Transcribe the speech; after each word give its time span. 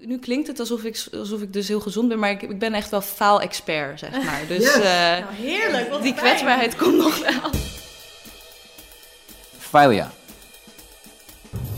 Nu 0.00 0.18
klinkt 0.18 0.46
het 0.48 0.60
alsof 0.60 0.82
ik, 0.84 1.06
alsof 1.12 1.42
ik 1.42 1.52
dus 1.52 1.68
heel 1.68 1.80
gezond 1.80 2.08
ben, 2.08 2.18
maar 2.18 2.30
ik, 2.30 2.42
ik 2.42 2.58
ben 2.58 2.74
echt 2.74 2.90
wel 2.90 3.00
faal-expert, 3.00 3.98
zeg 3.98 4.10
maar. 4.24 4.40
Dus 4.48 4.76
uh, 4.76 4.82
nou, 4.82 5.24
heerlijk, 5.32 5.90
wat 5.90 6.02
die 6.02 6.14
kwetsbaarheid 6.14 6.76
komt 6.76 6.96
nog 6.96 7.18
wel. 7.18 7.50
Failure. 9.58 10.08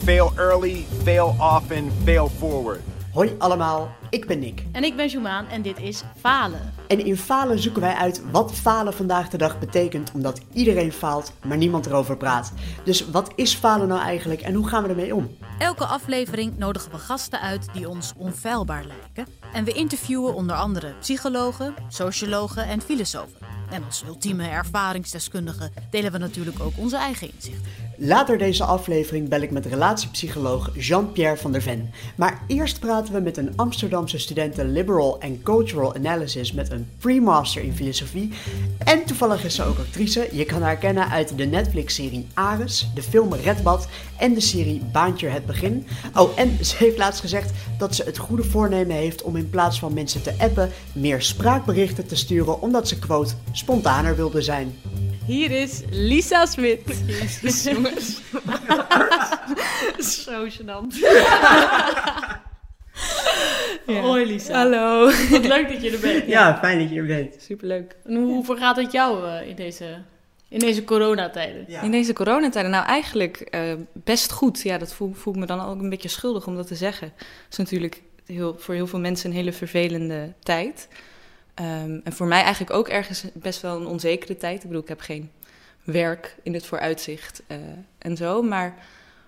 Fail 0.04 0.32
early, 0.37 0.87
fail 1.02 1.37
often, 1.38 1.92
fail 2.04 2.30
forward. 2.38 2.80
Hoi 3.12 3.34
allemaal, 3.38 3.96
ik 4.11 4.27
ben 4.27 4.38
Nick. 4.38 4.62
En 4.73 4.84
ik 4.84 4.96
ben 4.96 5.09
Jumaan 5.09 5.46
en 5.48 5.62
dit 5.62 5.79
is 5.79 6.02
Falen. 6.20 6.73
En 6.88 7.05
in 7.05 7.16
Falen 7.16 7.59
zoeken 7.59 7.80
wij 7.80 7.95
uit 7.95 8.23
wat 8.30 8.52
falen 8.52 8.95
vandaag 8.95 9.29
de 9.29 9.36
dag 9.36 9.59
betekent, 9.59 10.11
omdat 10.12 10.41
iedereen 10.52 10.93
faalt, 10.93 11.32
maar 11.45 11.56
niemand 11.56 11.86
erover 11.86 12.16
praat. 12.16 12.52
Dus 12.84 13.11
wat 13.11 13.32
is 13.34 13.55
falen 13.55 13.88
nou 13.88 14.00
eigenlijk 14.00 14.41
en 14.41 14.55
hoe 14.55 14.69
gaan 14.69 14.82
we 14.82 14.88
ermee 14.88 15.14
om? 15.14 15.37
Elke 15.59 15.84
aflevering 15.84 16.59
nodigen 16.59 16.91
we 16.91 16.98
gasten 16.98 17.41
uit 17.41 17.66
die 17.73 17.88
ons 17.88 18.12
onfeilbaar 18.16 18.84
lijken. 18.84 19.34
En 19.52 19.64
we 19.64 19.73
interviewen 19.73 20.34
onder 20.34 20.57
andere 20.57 20.95
psychologen, 21.01 21.74
sociologen 21.88 22.66
en 22.66 22.80
filosofen. 22.80 23.46
En 23.70 23.84
als 23.84 24.04
ultieme 24.07 24.48
ervaringsdeskundige 24.48 25.70
delen 25.91 26.12
we 26.12 26.18
natuurlijk 26.18 26.60
ook 26.60 26.73
onze 26.77 26.96
eigen 26.96 27.30
inzichten. 27.34 27.87
Later 27.98 28.38
deze 28.38 28.65
aflevering 28.65 29.29
bel 29.29 29.41
ik 29.41 29.51
met 29.51 29.66
relatiepsycholoog 29.66 30.70
Jean-Pierre 30.74 31.37
van 31.37 31.52
der 31.52 31.62
Ven. 31.62 31.91
Maar 32.16 32.43
eerst 32.46 32.80
praten 32.80 33.15
we 33.15 33.20
met 33.20 33.37
een 33.37 33.52
Amsterdamse 33.96 34.18
studenten 34.18 34.73
Liberal 34.73 35.20
and 35.20 35.42
Cultural 35.42 35.95
Analysis 35.95 36.52
met 36.52 36.70
een 36.70 36.88
pre-master 36.98 37.62
in 37.62 37.74
filosofie. 37.74 38.32
En 38.78 39.04
toevallig 39.04 39.45
is 39.45 39.54
ze 39.54 39.64
ook 39.64 39.78
actrice. 39.78 40.28
Je 40.32 40.45
kan 40.45 40.62
haar 40.62 40.77
kennen 40.77 41.09
uit 41.09 41.38
de 41.38 41.45
Netflix-serie 41.45 42.27
Ares, 42.34 42.88
de 42.95 43.02
film 43.02 43.34
Redbad 43.34 43.88
en 44.18 44.34
de 44.34 44.40
serie 44.40 44.82
Baantje 44.92 45.28
het 45.28 45.46
Begin. 45.46 45.87
Oh, 46.14 46.38
en 46.38 46.59
ze 46.64 46.77
heeft 46.77 46.98
laatst 46.98 47.20
gezegd 47.20 47.51
dat 47.78 47.95
ze 47.95 48.02
het 48.02 48.18
goede 48.18 48.45
voornemen 48.45 48.96
heeft 48.96 49.23
om 49.23 49.37
in 49.37 49.51
plaats 49.51 49.78
van 49.78 49.95
mensen 49.95 50.23
te 50.23 50.34
appen, 50.38 50.70
meer 50.92 51.23
spraakberichten 51.23 52.06
te 52.06 52.16
sturen 52.16 52.62
omdat 52.62 52.88
ze, 52.88 52.99
quote, 52.99 53.34
spontaner 53.52 54.16
wilde 54.16 54.43
zijn. 54.43 54.74
Hier 55.26 55.51
is 55.51 55.82
Lisa 55.90 56.46
Smit. 56.46 56.80
Jezus, 57.06 57.62
jongens. 57.62 58.21
Zo 60.24 60.46
gênant. 60.49 60.95
ja. 63.87 64.00
Hoi 64.00 64.27
Lisa. 64.27 64.55
Hallo. 64.55 65.05
Wat 65.31 65.47
leuk 65.47 65.69
dat 65.69 65.83
je 65.83 65.91
er 65.91 66.00
bent. 66.00 66.27
Ja, 66.27 66.59
fijn 66.59 66.78
dat 66.78 66.91
je 66.91 66.97
er 66.97 67.06
bent. 67.06 67.37
Superleuk. 67.43 67.97
En 68.05 68.16
hoe 68.16 68.44
vergaat 68.44 68.77
het 68.77 68.93
jou 68.93 69.27
uh, 69.27 69.49
in 69.49 69.55
deze, 69.55 69.99
in 70.49 70.59
deze 70.59 70.84
coronatijden? 70.84 71.65
Ja. 71.69 71.83
In 71.83 71.91
deze 71.91 72.12
coronatijden? 72.12 72.71
Nou, 72.71 72.87
eigenlijk 72.87 73.49
uh, 73.55 73.72
best 73.93 74.33
goed. 74.33 74.62
Ja, 74.62 74.78
dat 74.78 74.93
voel, 74.93 75.12
voel 75.15 75.34
ik 75.34 75.41
me 75.41 75.47
dan 75.47 75.61
ook 75.61 75.81
een 75.81 75.91
beetje 75.91 76.09
schuldig 76.09 76.47
om 76.47 76.56
dat 76.56 76.67
te 76.67 76.75
zeggen. 76.75 77.12
Het 77.17 77.47
is 77.50 77.56
natuurlijk 77.56 78.03
heel, 78.27 78.56
voor 78.59 78.75
heel 78.75 78.87
veel 78.87 79.00
mensen 79.00 79.31
een 79.31 79.37
hele 79.37 79.53
vervelende 79.53 80.33
tijd. 80.43 80.89
Um, 81.61 82.00
en 82.05 82.12
voor 82.12 82.27
mij 82.27 82.43
eigenlijk 82.43 82.72
ook 82.72 82.89
ergens 82.89 83.25
best 83.34 83.61
wel 83.61 83.77
een 83.77 83.87
onzekere 83.87 84.37
tijd. 84.37 84.62
Ik 84.62 84.67
bedoel, 84.67 84.83
ik 84.83 84.89
heb 84.89 85.00
geen 85.00 85.31
werk 85.84 86.37
in 86.43 86.55
het 86.55 86.67
vooruitzicht 86.67 87.43
uh, 87.49 87.56
en 87.99 88.17
zo. 88.17 88.43
Maar 88.43 88.75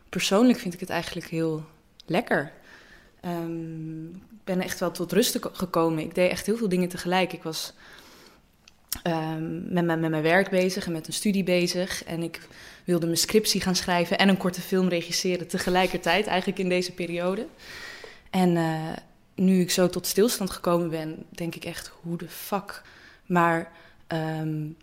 persoonlijk 0.09 0.59
vind 0.59 0.75
ik 0.75 0.81
het 0.81 0.91
eigenlijk 0.91 1.27
heel 1.27 1.65
lekker. 2.07 2.53
Um, 3.29 4.09
ik 4.15 4.45
ben 4.45 4.61
echt 4.61 4.81
wel 4.81 4.91
tot 4.91 5.12
rust 5.12 5.39
gekomen. 5.53 6.05
Ik 6.05 6.15
deed 6.15 6.31
echt 6.31 6.47
heel 6.47 6.57
veel 6.57 6.69
dingen 6.69 6.89
tegelijk. 6.89 7.33
Ik 7.33 7.43
was 7.43 7.73
um, 9.07 9.73
met, 9.73 9.84
met, 9.84 10.01
met 10.01 10.11
mijn 10.11 10.23
werk 10.23 10.51
bezig 10.51 10.87
en 10.87 10.93
met 10.93 11.07
een 11.07 11.12
studie 11.12 11.45
bezig. 11.45 12.05
En 12.05 12.23
ik 12.23 12.41
wilde 12.84 13.06
mijn 13.06 13.19
scriptie 13.19 13.61
gaan 13.61 13.75
schrijven 13.77 14.19
en 14.19 14.29
een 14.29 14.37
korte 14.37 14.61
film 14.61 14.89
regisseren 14.89 15.49
tegelijkertijd, 15.49 16.27
eigenlijk 16.27 16.59
in 16.59 16.69
deze 16.69 16.93
periode. 16.93 17.47
En 18.31 18.56
uh, 18.56 18.93
nu 19.34 19.61
ik 19.61 19.71
zo 19.71 19.89
tot 19.89 20.06
stilstand 20.06 20.51
gekomen 20.51 20.91
ben, 20.91 21.25
denk 21.29 21.55
ik 21.55 21.65
echt, 21.65 21.93
hoe 22.03 22.17
de 22.17 22.29
fuck. 22.29 22.83
Maar 23.27 23.73
um, 24.09 24.77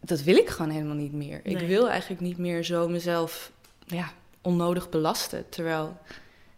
dat 0.00 0.22
wil 0.22 0.36
ik 0.36 0.48
gewoon 0.48 0.70
helemaal 0.70 0.96
niet 0.96 1.12
meer. 1.12 1.40
Nee. 1.44 1.54
Ik 1.54 1.66
wil 1.66 1.90
eigenlijk 1.90 2.20
niet 2.20 2.38
meer 2.38 2.62
zo 2.62 2.88
mezelf 2.88 3.52
ja, 3.86 4.12
onnodig 4.40 4.88
belasten. 4.88 5.48
Terwijl 5.48 5.98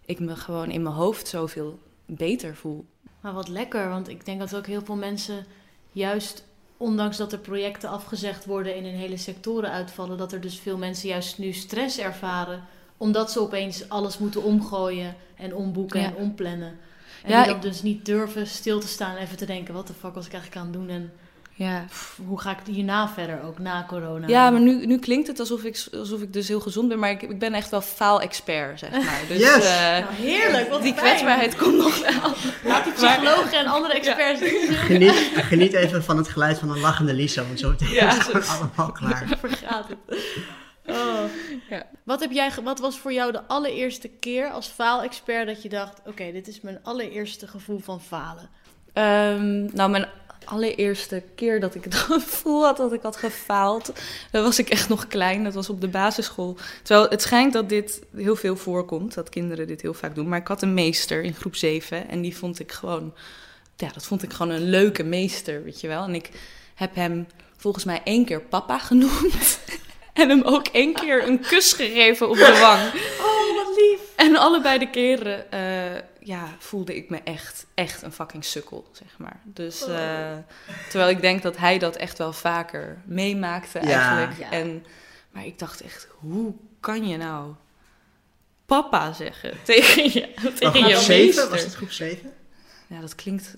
ik 0.07 0.21
me 0.21 0.37
gewoon 0.37 0.71
in 0.71 0.83
mijn 0.83 0.95
hoofd 0.95 1.29
zoveel 1.29 1.79
beter 2.07 2.57
voel. 2.57 2.85
Maar 3.21 3.33
wat 3.33 3.49
lekker, 3.49 3.89
want 3.89 4.09
ik 4.09 4.25
denk 4.25 4.39
dat 4.39 4.57
ook 4.57 4.67
heel 4.67 4.85
veel 4.85 4.97
mensen 4.97 5.47
juist 5.93 6.45
ondanks 6.77 7.17
dat 7.17 7.33
er 7.33 7.39
projecten 7.39 7.89
afgezegd 7.89 8.45
worden 8.45 8.75
en 8.75 8.85
in 8.85 8.95
hele 8.95 9.17
sectoren 9.17 9.71
uitvallen, 9.71 10.19
dat 10.19 10.33
er 10.33 10.41
dus 10.41 10.59
veel 10.59 10.79
mensen 10.79 11.09
juist 11.09 11.39
nu 11.39 11.53
stress 11.53 11.99
ervaren 11.99 12.65
omdat 12.97 13.31
ze 13.31 13.41
opeens 13.41 13.89
alles 13.89 14.19
moeten 14.19 14.43
omgooien 14.43 15.17
en 15.37 15.55
omboeken 15.55 16.01
ja. 16.01 16.07
en 16.07 16.15
omplannen. 16.15 16.79
En 17.23 17.31
ja, 17.31 17.39
die 17.39 17.47
dan 17.47 17.57
ik... 17.57 17.63
dus 17.63 17.83
niet 17.83 18.05
durven 18.05 18.47
stil 18.47 18.81
te 18.81 18.89
staan 18.89 19.17
en 19.17 19.23
even 19.23 19.37
te 19.37 19.47
denken... 19.47 19.75
wat 19.75 19.87
de 19.87 19.93
fuck 19.93 20.15
was 20.15 20.27
ik 20.27 20.33
eigenlijk 20.33 20.63
aan 20.63 20.73
het 20.73 20.81
doen 20.81 20.89
en 20.89 21.13
ja. 21.59 21.85
Pff, 21.89 22.21
hoe 22.27 22.41
ga 22.41 22.51
ik 22.51 22.57
hierna 22.67 23.09
verder, 23.09 23.43
ook 23.43 23.59
na 23.59 23.85
corona? 23.89 24.27
Ja, 24.27 24.51
maar 24.51 24.61
nu, 24.61 24.87
nu 24.87 24.99
klinkt 24.99 25.27
het 25.27 25.41
alsof 25.41 25.65
ik, 25.65 25.87
alsof 25.93 26.21
ik 26.21 26.33
dus 26.33 26.49
heel 26.49 26.61
gezond 26.61 26.89
ben... 26.89 26.99
maar 26.99 27.11
ik, 27.11 27.23
ik 27.23 27.39
ben 27.39 27.55
echt 27.55 27.71
wel 27.71 27.81
faal-expert, 27.81 28.79
zeg 28.79 28.91
maar. 28.91 29.21
Dus, 29.29 29.39
yes. 29.39 29.65
uh, 29.65 29.81
nou, 29.81 30.15
heerlijk, 30.15 30.69
wat 30.69 30.83
Die 30.83 30.95
fijn. 30.95 31.05
kwetsbaarheid 31.05 31.57
komt 31.57 31.77
nog 31.77 31.99
wel. 31.99 32.33
Laat 32.65 32.85
die 32.85 32.93
psychologen 32.93 33.59
en 33.59 33.67
andere 33.67 33.95
experts 33.95 34.41
ja. 34.41 34.47
geniet, 34.73 35.31
geniet 35.35 35.73
even 35.73 36.05
van 36.05 36.17
het 36.17 36.29
geluid 36.29 36.59
van 36.59 36.71
een 36.71 36.81
lachende 36.81 37.15
Lisa... 37.15 37.45
want 37.47 37.59
zo 37.59 37.69
meteen 37.69 37.91
ja, 37.91 38.19
is 38.19 38.27
het 38.27 38.49
allemaal 38.49 38.93
klaar. 38.93 39.27
Vergaat 39.41 39.89
het. 39.89 40.19
Oh. 40.87 41.21
Ja. 41.69 41.87
Wat, 42.03 42.21
heb 42.21 42.31
jij, 42.31 42.51
wat 42.63 42.79
was 42.79 42.99
voor 42.99 43.13
jou 43.13 43.33
de 43.33 43.47
allereerste 43.47 44.09
keer 44.09 44.51
als 44.51 44.67
faalexpert 44.67 45.47
dat 45.47 45.63
je 45.63 45.69
dacht: 45.69 45.99
oké, 45.99 46.09
okay, 46.09 46.33
dit 46.33 46.49
is 46.49 46.61
mijn 46.61 46.79
allereerste 46.83 47.47
gevoel 47.47 47.79
van 47.79 48.01
falen? 48.01 48.49
Um, 48.95 49.71
nou, 49.75 49.91
mijn 49.91 50.09
allereerste 50.47 51.23
keer 51.35 51.61
dat 51.61 51.75
ik 51.75 51.85
het 51.85 51.95
gevoel 52.11 52.65
had 52.65 52.77
dat 52.77 52.93
ik 52.93 53.03
had 53.03 53.17
gefaald, 53.17 53.93
was 54.31 54.59
ik 54.59 54.69
echt 54.69 54.89
nog 54.89 55.07
klein. 55.07 55.45
Dat 55.45 55.55
was 55.55 55.71
op 55.71 55.81
de 55.81 55.89
basisschool. 55.89 56.57
Terwijl 56.83 57.09
het 57.09 57.23
schijnt 57.23 57.53
dat 57.53 57.69
dit 57.69 58.03
heel 58.17 58.37
veel 58.37 58.57
voorkomt, 58.57 59.15
dat 59.15 59.29
kinderen 59.29 59.67
dit 59.67 59.83
heel 59.83 59.95
vaak 59.95 60.15
doen. 60.15 60.29
Maar 60.29 60.41
ik 60.41 60.49
had 60.49 60.63
een 60.63 60.75
meester 60.75 61.23
in 61.23 61.35
groep 61.35 61.57
7 61.57 62.09
en 62.09 62.21
die 62.21 62.37
vond 62.37 62.59
ik 62.59 62.73
gewoon, 62.73 63.15
ja, 63.77 63.89
dat 63.93 64.07
vond 64.07 64.23
ik 64.23 64.33
gewoon 64.33 64.53
een 64.53 64.71
leuke 64.71 65.03
meester, 65.03 65.65
weet 65.65 65.81
je 65.81 65.89
wel. 65.89 66.05
En 66.05 66.15
ik 66.15 66.31
heb 66.75 66.95
hem 66.95 67.27
volgens 67.57 67.85
mij 67.85 68.01
één 68.05 68.25
keer 68.25 68.41
papa 68.41 68.79
genoemd. 68.79 69.59
En 70.13 70.29
hem 70.29 70.43
ook 70.43 70.67
één 70.67 70.95
keer 70.95 71.29
een 71.29 71.41
kus 71.41 71.73
gegeven 71.73 72.29
op 72.29 72.37
de 72.37 72.59
wang. 72.61 72.81
Oh. 74.27 74.35
En 74.35 74.37
allebei 74.37 74.79
de 74.79 74.91
keren 74.91 75.45
uh, 75.55 76.01
ja, 76.21 76.57
voelde 76.59 76.97
ik 76.97 77.11
me 77.11 77.21
echt, 77.25 77.67
echt 77.75 78.03
een 78.03 78.13
fucking 78.13 78.45
sukkel, 78.45 78.89
zeg 78.93 79.19
maar. 79.19 79.41
Dus 79.45 79.89
uh, 79.89 80.37
terwijl 80.89 81.11
ik 81.11 81.21
denk 81.21 81.43
dat 81.43 81.57
hij 81.57 81.79
dat 81.79 81.97
echt 81.97 82.19
wel 82.19 82.33
vaker 82.33 83.03
meemaakte 83.05 83.79
eigenlijk. 83.79 84.39
Ja. 84.39 84.51
En, 84.51 84.85
maar 85.31 85.47
ik 85.47 85.59
dacht 85.59 85.81
echt, 85.81 86.09
hoe 86.19 86.55
kan 86.81 87.09
je 87.09 87.17
nou 87.17 87.55
papa 88.67 89.13
zeggen 89.13 89.53
tegen 89.65 90.05
je, 90.05 90.53
tegen 90.59 90.89
je 90.89 90.97
zeven? 90.97 91.51
Was 91.51 91.63
het 91.63 91.75
groep 91.75 91.91
7? 91.91 92.33
Ja, 92.87 93.01
dat 93.01 93.15
klinkt 93.15 93.57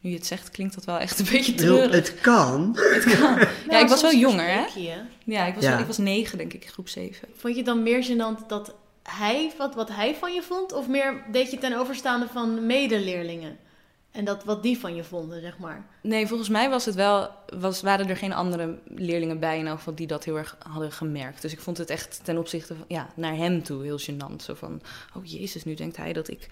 nu 0.00 0.10
je 0.10 0.16
het 0.16 0.26
zegt, 0.26 0.50
klinkt 0.50 0.74
dat 0.74 0.84
wel 0.84 0.98
echt 0.98 1.18
een 1.18 1.26
beetje 1.30 1.54
treurig. 1.54 1.90
Het 1.90 2.14
kan. 2.20 2.76
Het 2.78 3.18
kan. 3.18 3.38
ja, 3.70 3.78
ik 3.78 3.88
was 3.88 4.02
wel 4.02 4.14
jonger, 4.14 4.48
hè? 4.48 4.64
Ja, 5.24 5.46
ik 5.46 5.54
was, 5.54 5.64
ja. 5.64 5.78
ik 5.78 5.86
was 5.86 5.98
negen, 5.98 6.38
denk 6.38 6.52
ik, 6.52 6.68
groep 6.68 6.88
zeven. 6.88 7.28
Vond 7.36 7.52
je 7.52 7.58
het 7.58 7.68
dan 7.68 7.82
meer 7.82 8.04
gênant 8.04 8.46
dat 8.46 8.74
hij, 9.02 9.52
wat, 9.58 9.74
wat 9.74 9.88
hij 9.88 10.14
van 10.14 10.34
je 10.34 10.42
vond? 10.42 10.72
Of 10.72 10.88
meer 10.88 11.24
deed 11.32 11.50
je 11.50 11.58
ten 11.58 11.78
overstaande 11.78 12.26
van 12.32 12.66
medeleerlingen? 12.66 13.58
En 14.10 14.24
dat 14.24 14.44
wat 14.44 14.62
die 14.62 14.78
van 14.78 14.94
je 14.94 15.04
vonden, 15.04 15.40
zeg 15.40 15.58
maar? 15.58 15.86
Nee, 16.02 16.26
volgens 16.26 16.48
mij 16.48 16.70
was 16.70 16.84
het 16.84 16.94
wel, 16.94 17.30
was, 17.58 17.82
waren 17.82 18.08
er 18.08 18.16
geen 18.16 18.32
andere 18.32 18.78
leerlingen 18.84 19.38
bij 19.38 19.58
in 19.58 19.66
elk 19.66 19.78
geval 19.78 19.94
die 19.94 20.06
dat 20.06 20.24
heel 20.24 20.36
erg 20.36 20.56
hadden 20.68 20.92
gemerkt. 20.92 21.42
Dus 21.42 21.52
ik 21.52 21.60
vond 21.60 21.78
het 21.78 21.90
echt 21.90 22.20
ten 22.24 22.38
opzichte 22.38 22.74
van, 22.74 22.84
ja, 22.88 23.08
naar 23.14 23.36
hem 23.36 23.62
toe 23.62 23.82
heel 23.82 24.00
gênant. 24.00 24.42
Zo 24.42 24.54
van, 24.54 24.82
oh 25.14 25.24
jezus, 25.24 25.64
nu 25.64 25.74
denkt 25.74 25.96
hij 25.96 26.12
dat 26.12 26.28
ik 26.28 26.48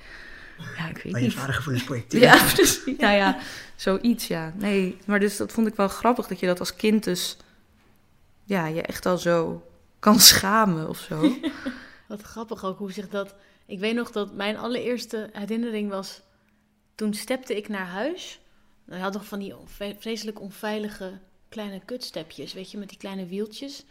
ja, 0.76 0.88
ik 0.88 0.96
weet 1.02 1.12
Waar 1.12 1.22
niet. 1.22 1.32
je 1.32 1.38
vadergevoelens 1.40 1.84
projecteert. 1.84 2.22
Ja, 2.22 2.44
precies. 2.54 2.96
Nou 2.99 3.14
ja, 3.14 3.38
zoiets, 3.76 4.26
ja. 4.26 4.52
Nee, 4.56 4.96
maar 5.06 5.20
dus 5.20 5.37
dat 5.37 5.52
vond 5.52 5.66
ik 5.66 5.75
wel 5.75 5.88
grappig, 5.88 6.26
dat 6.26 6.40
je 6.40 6.46
dat 6.46 6.60
als 6.60 6.76
kind 6.76 7.04
dus... 7.04 7.37
Ja, 8.44 8.66
je 8.66 8.82
echt 8.82 9.06
al 9.06 9.19
zo 9.19 9.66
kan 9.99 10.20
schamen 10.20 10.88
of 10.88 10.99
zo. 10.99 11.22
Wat 12.08 12.23
grappig 12.23 12.64
ook, 12.64 12.79
hoe 12.79 12.93
zich 12.93 13.08
dat... 13.08 13.35
Ik 13.67 13.79
weet 13.79 13.94
nog 13.94 14.11
dat 14.11 14.35
mijn 14.35 14.56
allereerste 14.56 15.31
herinnering 15.32 15.91
was... 15.91 16.20
Toen 16.94 17.14
stepte 17.14 17.56
ik 17.56 17.69
naar 17.69 17.87
huis. 17.87 18.41
Dan 18.85 18.99
had 18.99 19.12
nog 19.12 19.25
van 19.25 19.38
die 19.38 19.55
vreselijk 19.99 20.41
onveilige 20.41 21.19
kleine 21.49 21.81
kutstepjes, 21.85 22.53
weet 22.53 22.70
je, 22.70 22.79
met 22.79 22.88
die 22.88 22.99
kleine 22.99 23.26
wieltjes. 23.26 23.85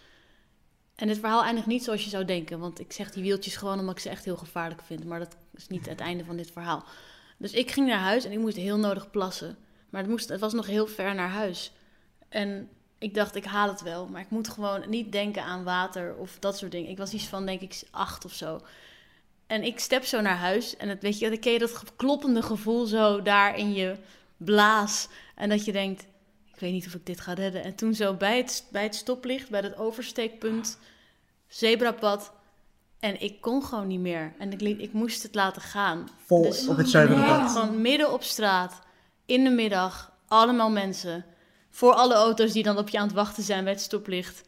En 0.96 1.08
het 1.08 1.20
verhaal 1.20 1.44
eindigt 1.44 1.68
niet 1.68 1.84
zoals 1.84 2.04
je 2.04 2.10
zou 2.10 2.26
denken. 2.26 2.60
Want 2.60 2.80
ik 2.80 2.94
zeg 2.94 3.12
die 3.12 3.24
wieltjes 3.24 3.56
gewoon 3.56 3.80
omdat 3.80 3.96
ik 3.96 4.02
ze 4.02 4.10
echt 4.10 4.26
heel 4.26 4.38
gevaarlijk 4.38 4.82
vind. 4.82 5.06
Maar 5.06 5.20
dat 5.20 5.36
is 5.54 5.68
niet 5.68 5.86
het 5.86 6.00
einde 6.00 6.26
van 6.26 6.38
dit 6.38 6.52
verhaal. 6.52 6.86
Dus 7.38 7.52
ik 7.52 7.72
ging 7.72 7.88
naar 7.88 8.00
huis 8.00 8.26
en 8.26 8.32
ik 8.32 8.40
moest 8.40 8.56
heel 8.56 8.78
nodig 8.78 9.12
plassen. 9.12 9.58
Maar 9.90 10.02
het, 10.02 10.10
moest, 10.10 10.30
het 10.30 10.40
was 10.40 10.54
nog 10.54 10.66
heel 10.66 10.88
ver 10.88 11.16
naar 11.16 11.30
huis. 11.30 11.72
En 12.30 12.70
ik 12.98 13.14
dacht, 13.14 13.36
ik 13.36 13.46
haal 13.46 13.68
het 13.68 13.82
wel. 13.82 14.08
Maar 14.08 14.22
ik 14.22 14.30
moet 14.30 14.48
gewoon 14.48 14.90
niet 14.90 15.12
denken 15.12 15.44
aan 15.44 15.64
water 15.64 16.16
of 16.16 16.38
dat 16.40 16.58
soort 16.58 16.72
dingen. 16.72 16.90
Ik 16.90 16.98
was 16.98 17.14
iets 17.14 17.28
van, 17.28 17.46
denk 17.46 17.62
ik, 17.62 17.84
acht 17.92 18.26
of 18.26 18.34
zo. 18.34 18.62
En 19.48 19.64
ik 19.64 19.80
step 19.80 20.04
zo 20.04 20.22
naar 20.22 20.38
huis. 20.38 20.78
En 20.78 20.90
het, 20.90 21.02
weet 21.02 21.20
je, 21.20 21.30
dan 21.30 21.40
ken 21.40 21.52
je 21.52 21.60
dat 21.60 21.96
kloppende 21.96 22.42
gevoel 22.42 22.86
zo 22.86 23.22
daar 23.22 23.58
in 23.58 23.74
je 23.74 23.96
blaas. 24.38 25.08
En 25.36 25.50
dat 25.50 25.66
je 25.66 25.72
denkt, 25.72 26.02
ik 26.54 26.60
weet 26.60 26.72
niet 26.72 26.86
of 26.88 26.94
ik 26.94 27.06
dit 27.06 27.20
ga 27.22 27.34
redden. 27.34 27.64
En 27.64 27.76
toen 27.76 27.94
zo 27.94 28.14
bij 28.14 28.38
het, 28.38 28.66
bij 28.72 28.84
het 28.84 28.96
stoplicht, 28.96 29.50
bij 29.50 29.62
dat 29.62 29.78
oversteekpunt, 29.78 30.80
zebrapad. 31.48 32.32
En 33.00 33.22
ik 33.22 33.42
kon 33.42 33.64
gewoon 33.64 33.88
niet 33.88 34.00
meer. 34.00 34.34
En 34.38 34.52
ik, 34.52 34.62
ik 34.62 34.94
moest 34.94 35.24
het 35.24 35.36
laten 35.36 35.62
gaan. 35.62 36.10
Vol 36.26 36.42
Dus- 36.42 36.68
op 36.68 36.78
het 36.78 36.90
zuidelijke 36.90 37.30
Nee, 37.32 37.40
pad. 37.40 37.52
Gewoon 37.52 37.82
midden 37.82 38.14
op 38.14 38.24
straat, 38.24 38.80
in 39.26 39.44
de 39.44 39.50
middag, 39.50 40.12
allemaal 40.28 40.70
mensen. 40.70 41.26
Voor 41.76 41.94
alle 41.94 42.14
auto's 42.14 42.52
die 42.52 42.64
dan 42.64 42.78
op 42.78 42.90
je 42.90 42.98
aan 42.98 43.08
het 43.08 43.16
wachten 43.16 43.44
zijn 43.44 43.64
bij 43.64 43.74
het 43.74 43.82
stoplicht. 43.82 44.44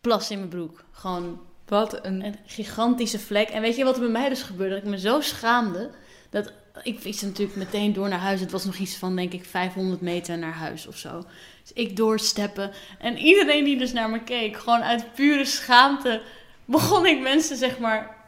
Plas 0.00 0.30
in 0.30 0.38
mijn 0.38 0.50
broek. 0.50 0.84
Gewoon 0.92 1.40
Wat 1.66 2.04
een... 2.04 2.24
een 2.24 2.36
gigantische 2.46 3.18
vlek. 3.18 3.48
En 3.48 3.62
weet 3.62 3.76
je 3.76 3.84
wat 3.84 3.94
er 3.94 4.00
bij 4.00 4.10
mij 4.10 4.28
dus 4.28 4.42
gebeurde? 4.42 4.74
Dat 4.74 4.84
ik 4.84 4.90
me 4.90 4.98
zo 4.98 5.20
schaamde. 5.20 5.90
Dat 6.30 6.52
ik 6.82 6.98
fietste 6.98 7.26
natuurlijk 7.26 7.56
meteen 7.56 7.92
door 7.92 8.08
naar 8.08 8.18
huis. 8.18 8.40
Het 8.40 8.50
was 8.50 8.64
nog 8.64 8.76
iets 8.76 8.96
van, 8.96 9.16
denk 9.16 9.32
ik, 9.32 9.44
500 9.44 10.00
meter 10.00 10.38
naar 10.38 10.52
huis 10.52 10.86
of 10.86 10.96
zo. 10.96 11.24
Dus 11.62 11.72
ik 11.72 11.96
doorsteppen. 11.96 12.72
En 12.98 13.18
iedereen 13.18 13.64
die 13.64 13.78
dus 13.78 13.92
naar 13.92 14.10
me 14.10 14.22
keek, 14.22 14.56
gewoon 14.56 14.82
uit 14.82 15.14
pure 15.14 15.44
schaamte, 15.44 16.22
begon 16.64 17.06
ik 17.06 17.20
mensen, 17.20 17.56
zeg 17.56 17.78
maar. 17.78 18.21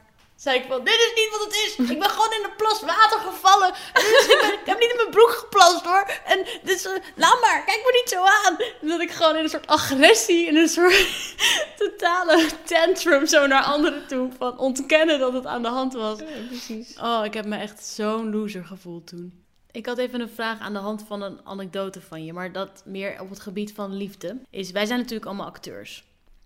Zei 0.45 0.59
ik 0.59 0.65
van, 0.69 0.85
dit 0.85 0.95
is 0.95 1.13
niet 1.21 1.31
wat 1.31 1.45
het 1.45 1.55
is. 1.55 1.91
Ik 1.93 1.99
ben 1.99 2.11
gewoon 2.11 2.33
in 2.33 2.45
een 2.45 2.57
plas 2.57 2.81
water 2.83 3.19
gevallen. 3.19 3.69
En 3.69 4.03
dus 4.03 4.27
ik, 4.29 4.39
ben- 4.41 4.53
ik 4.61 4.67
heb 4.67 4.79
niet 4.79 4.91
in 4.91 4.97
mijn 4.97 5.11
broek 5.11 5.31
geplast 5.31 5.85
hoor. 5.85 6.11
En 6.25 6.47
dus, 6.63 6.85
eh, 6.85 6.93
laat 7.17 7.41
maar, 7.41 7.65
kijk 7.65 7.83
me 7.85 8.01
niet 8.01 8.09
zo 8.09 8.25
aan. 8.25 8.57
En 8.81 8.89
dat 8.89 9.01
ik 9.01 9.11
gewoon 9.11 9.37
in 9.37 9.43
een 9.43 9.49
soort 9.49 9.67
agressie, 9.67 10.47
in 10.47 10.57
een 10.57 10.69
soort 10.69 11.07
totale 11.79 12.47
tantrum 12.65 13.27
zo 13.27 13.47
naar 13.47 13.63
anderen 13.63 14.07
toe. 14.07 14.31
Van 14.39 14.59
ontkennen 14.59 15.19
dat 15.19 15.33
het 15.33 15.47
aan 15.47 15.63
de 15.63 15.69
hand 15.69 15.93
was. 15.93 16.19
precies. 16.49 16.99
Oh, 17.01 17.21
ik 17.25 17.35
heb 17.35 17.45
me 17.47 17.57
echt 17.57 17.85
zo'n 17.87 18.31
loser 18.31 18.65
gevoeld 18.65 19.07
toen. 19.07 19.43
Ik 19.71 19.87
had 19.87 19.99
even 19.99 20.21
een 20.21 20.31
vraag 20.35 20.59
aan 20.61 20.73
de 20.73 20.79
hand 20.79 21.05
van 21.09 21.23
een 21.23 21.41
anekdote 21.45 22.01
van 22.01 22.25
je, 22.25 22.33
maar 22.33 22.53
dat 22.53 22.83
meer 22.85 23.21
op 23.21 23.31
het 23.31 23.41
gebied 23.41 23.73
van 23.75 23.97
liefde. 23.97 24.37
Is, 24.51 24.71
wij 24.71 24.87
zijn 24.87 24.99
natuurlijk 24.99 25.27
allemaal 25.27 25.47
acteurs. 25.47 26.05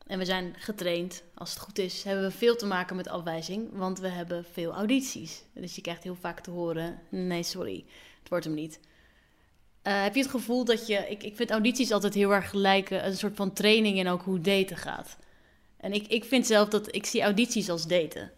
En 0.08 0.18
we 0.18 0.24
zijn 0.24 0.54
getraind. 0.58 1.22
Als 1.34 1.50
het 1.50 1.58
goed 1.58 1.78
is, 1.78 2.02
hebben 2.02 2.24
we 2.24 2.30
veel 2.30 2.56
te 2.56 2.66
maken 2.66 2.96
met 2.96 3.08
afwijzing, 3.08 3.68
want 3.72 3.98
we 3.98 4.08
hebben 4.08 4.44
veel 4.52 4.72
audities. 4.72 5.42
Dus 5.54 5.74
je 5.74 5.80
krijgt 5.80 6.02
heel 6.02 6.16
vaak 6.20 6.40
te 6.40 6.50
horen: 6.50 6.98
nee, 7.08 7.42
sorry, 7.42 7.84
het 8.20 8.28
wordt 8.28 8.44
hem 8.44 8.54
niet. 8.54 8.80
Eh, 9.82 10.02
heb 10.02 10.14
je 10.14 10.20
het 10.20 10.30
gevoel 10.30 10.64
dat 10.64 10.86
je. 10.86 10.94
Ik, 10.94 11.22
ik 11.22 11.36
vind 11.36 11.50
audities 11.50 11.92
altijd 11.92 12.14
heel 12.14 12.34
erg 12.34 12.52
lijken 12.52 13.06
een 13.06 13.16
soort 13.16 13.36
van 13.36 13.52
training 13.52 13.98
in 13.98 14.08
ook 14.08 14.22
hoe 14.22 14.40
daten 14.40 14.76
gaat. 14.76 15.16
En 15.76 15.92
ik, 15.92 16.06
ik 16.06 16.24
vind 16.24 16.46
zelf 16.46 16.68
dat 16.68 16.94
ik 16.94 17.06
zie 17.06 17.22
audities 17.22 17.70
als 17.70 17.86
daten. 17.86 18.32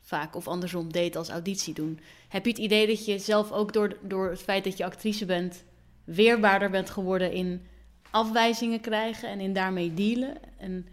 Vaak. 0.00 0.34
Of 0.34 0.48
andersom, 0.48 0.92
daten 0.92 1.18
als 1.18 1.28
auditie 1.28 1.74
doen. 1.74 2.00
Heb 2.28 2.44
je 2.44 2.50
het 2.50 2.60
idee 2.60 2.86
dat 2.86 3.04
je 3.04 3.18
zelf 3.18 3.52
ook 3.52 3.72
door, 3.72 3.96
door 4.02 4.30
het 4.30 4.42
feit 4.42 4.64
dat 4.64 4.76
je 4.76 4.84
actrice 4.84 5.24
bent, 5.24 5.64
weerbaarder 6.04 6.70
bent 6.70 6.90
geworden 6.90 7.32
in 7.32 7.66
afwijzingen 8.10 8.80
krijgen 8.80 9.28
en 9.28 9.40
in 9.40 9.52
daarmee 9.52 9.94
dealen? 9.94 10.36
En 10.58 10.86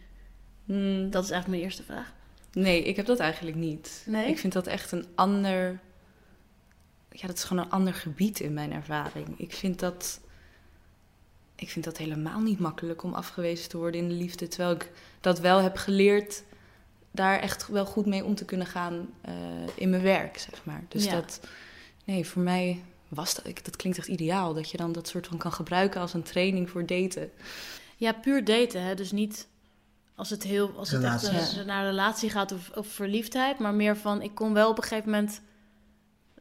Hmm, 0.67 1.09
dat 1.09 1.23
is 1.23 1.29
eigenlijk 1.31 1.47
mijn 1.47 1.61
eerste 1.61 1.83
vraag. 1.83 2.13
nee, 2.53 2.83
ik 2.83 2.95
heb 2.95 3.05
dat 3.05 3.19
eigenlijk 3.19 3.57
niet. 3.57 4.03
Nee? 4.05 4.27
Ik 4.27 4.37
vind 4.39 4.53
dat 4.53 4.67
echt 4.67 4.91
een 4.91 5.05
ander... 5.15 5.79
Ja, 7.11 7.27
dat 7.27 7.35
is 7.37 7.43
gewoon 7.43 7.63
een 7.63 7.71
ander 7.71 7.93
gebied 7.93 8.39
in 8.39 8.53
mijn 8.53 8.71
ervaring. 8.71 9.27
Ik 9.39 9.53
vind 9.53 9.79
dat... 9.79 10.19
Ik 11.55 11.69
vind 11.69 11.85
dat 11.85 11.97
helemaal 11.97 12.39
niet 12.39 12.59
makkelijk 12.59 13.03
om 13.03 13.13
afgewezen 13.13 13.69
te 13.69 13.77
worden 13.77 14.01
in 14.01 14.07
de 14.07 14.13
liefde. 14.13 14.47
Terwijl 14.47 14.71
ik 14.75 14.91
dat 15.21 15.39
wel 15.39 15.61
heb 15.61 15.77
geleerd 15.77 16.43
daar 17.11 17.39
echt 17.39 17.67
wel 17.67 17.85
goed 17.85 18.05
mee 18.05 18.23
om 18.23 18.35
te 18.35 18.45
kunnen 18.45 18.67
gaan 18.67 19.09
eh, 19.21 19.33
in 19.75 19.89
mijn 19.89 20.01
werk, 20.01 20.37
zeg 20.37 20.65
maar. 20.65 20.83
Dus 20.87 21.03
Ja. 21.03 21.11
dat... 21.11 21.39
Nee, 22.03 22.25
voor 22.27 22.41
mij 22.41 22.81
was 23.07 23.35
dat... 23.35 23.47
Ik, 23.47 23.65
dat 23.65 23.75
klinkt 23.75 23.97
echt 23.97 24.07
ideaal. 24.07 24.53
Dat 24.53 24.69
je 24.71 24.77
dan 24.77 24.91
dat 24.91 25.07
soort 25.07 25.27
van 25.27 25.37
kan 25.37 25.51
gebruiken 25.51 26.01
als 26.01 26.13
een 26.13 26.23
training 26.23 26.69
voor 26.69 26.85
daten. 26.85 27.31
Ja, 27.95 28.11
puur 28.13 28.43
daten, 28.43 28.81
hè? 28.83 28.95
dus 28.95 29.11
niet 29.11 29.47
als 30.17 30.29
het, 30.29 30.43
heel, 30.43 30.71
als 30.77 30.91
het 30.91 31.03
echt 31.03 31.57
een- 31.57 31.65
naar 31.65 31.85
relatie 31.85 32.29
gaat 32.29 32.51
of, 32.51 32.69
of 32.75 32.87
verliefdheid, 32.87 33.59
maar 33.59 33.73
meer 33.73 33.97
van 33.97 34.21
ik 34.21 34.35
kon 34.35 34.53
wel 34.53 34.69
op 34.69 34.77
een 34.77 34.83
gegeven 34.83 35.09
moment, 35.09 35.41